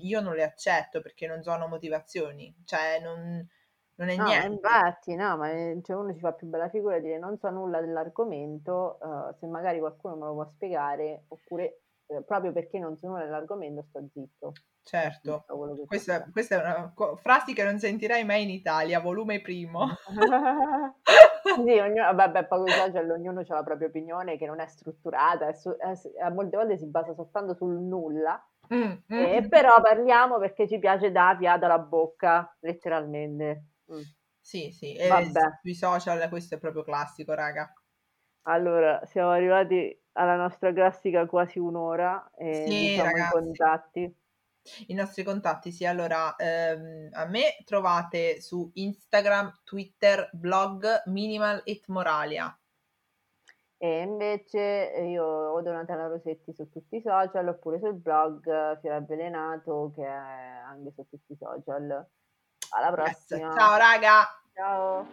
io 0.00 0.20
non 0.20 0.34
le 0.34 0.42
accetto 0.44 1.00
perché 1.02 1.26
non 1.26 1.42
sono 1.42 1.68
motivazioni, 1.68 2.54
cioè 2.64 2.98
non, 3.00 3.46
non 3.96 4.08
è 4.08 4.16
No, 4.16 4.38
niente. 4.38 4.46
infatti, 4.46 5.16
no, 5.16 5.36
ma 5.36 5.50
eh, 5.50 5.80
cioè 5.82 5.96
uno 5.96 6.12
ci 6.14 6.20
fa 6.20 6.32
più 6.34 6.46
bella 6.46 6.68
figura 6.68 7.00
dire 7.00 7.18
non 7.18 7.36
so 7.36 7.50
nulla 7.50 7.80
dell'argomento, 7.80 9.00
eh, 9.00 9.34
se 9.34 9.46
magari 9.48 9.80
qualcuno 9.80 10.14
me 10.14 10.26
lo 10.26 10.34
può 10.34 10.44
spiegare, 10.46 11.24
oppure 11.28 11.82
eh, 12.06 12.22
proprio 12.22 12.52
perché 12.52 12.78
non 12.78 12.96
so 12.96 13.08
nulla 13.08 13.24
dell'argomento 13.24 13.82
sto 13.88 14.04
zitto. 14.12 14.52
Certo, 14.82 15.44
Zitto, 15.46 15.86
questa, 15.86 16.24
questa 16.30 16.56
è 16.56 16.58
una 16.58 16.92
co- 16.94 17.16
frase 17.16 17.54
che 17.54 17.64
non 17.64 17.78
sentirai 17.78 18.24
mai 18.24 18.42
in 18.42 18.50
Italia, 18.50 19.00
volume 19.00 19.40
primo. 19.40 19.88
Sì, 21.54 21.78
ognuno, 21.78 22.12
vabbè, 22.14 22.46
sui 22.48 22.72
social 22.72 23.10
ognuno 23.10 23.40
ha 23.40 23.54
la 23.54 23.62
propria 23.62 23.88
opinione 23.88 24.36
che 24.36 24.46
non 24.46 24.60
è 24.60 24.66
strutturata, 24.66 25.48
è 25.48 25.52
su- 25.54 25.76
è 25.76 26.28
molte 26.30 26.56
volte 26.56 26.78
si 26.78 26.86
basa 26.86 27.14
soltanto 27.14 27.54
sul 27.54 27.74
nulla, 27.80 28.42
Mm, 28.72 28.92
e 29.14 29.42
mm. 29.42 29.48
però 29.48 29.80
parliamo 29.80 30.38
perché 30.38 30.66
ci 30.66 30.78
piace 30.78 31.12
da 31.12 31.36
fiato 31.38 31.64
alla 31.66 31.78
bocca, 31.78 32.54
letteralmente. 32.60 33.64
Mm. 33.92 34.00
Sì, 34.40 34.70
sì, 34.70 34.94
e 34.94 35.08
Vabbè. 35.08 35.40
sui 35.60 35.74
social 35.74 36.28
questo 36.28 36.54
è 36.54 36.58
proprio 36.58 36.84
classico, 36.84 37.34
raga. 37.34 37.72
Allora, 38.46 39.04
siamo 39.06 39.30
arrivati 39.30 39.98
alla 40.14 40.36
nostra 40.36 40.72
classica 40.72 41.26
quasi 41.26 41.58
un'ora 41.58 42.30
e 42.36 42.72
Sì, 42.72 42.72
diciamo 42.76 43.16
i 43.18 43.26
contatti. 43.26 44.14
I 44.86 44.94
nostri 44.94 45.22
contatti, 45.24 45.70
sì, 45.72 45.84
allora 45.84 46.36
ehm, 46.36 47.10
a 47.12 47.26
me 47.26 47.56
trovate 47.64 48.40
su 48.40 48.70
Instagram, 48.74 49.60
Twitter, 49.64 50.30
blog 50.32 51.02
Minimal 51.06 51.60
It 51.64 51.86
Moralia. 51.88 52.56
E 53.76 54.00
invece 54.02 54.92
eh, 54.94 55.10
io 55.10 55.24
ho 55.24 55.60
Donatella 55.60 56.06
Rosetti 56.06 56.52
su 56.54 56.68
tutti 56.70 56.96
i 56.96 57.02
social 57.02 57.46
oppure 57.48 57.78
sul 57.80 57.94
blog 57.94 58.46
eh, 58.46 58.78
Fiore 58.80 58.96
Avvelenato 58.96 59.92
che 59.94 60.04
è 60.04 60.08
anche 60.08 60.92
su 60.92 61.06
tutti 61.08 61.32
i 61.32 61.36
social. 61.36 62.06
Alla 62.70 62.90
Yes. 62.96 63.26
prossima. 63.30 63.52
Ciao 63.52 63.76
raga! 63.76 64.28
Ciao. 64.54 65.08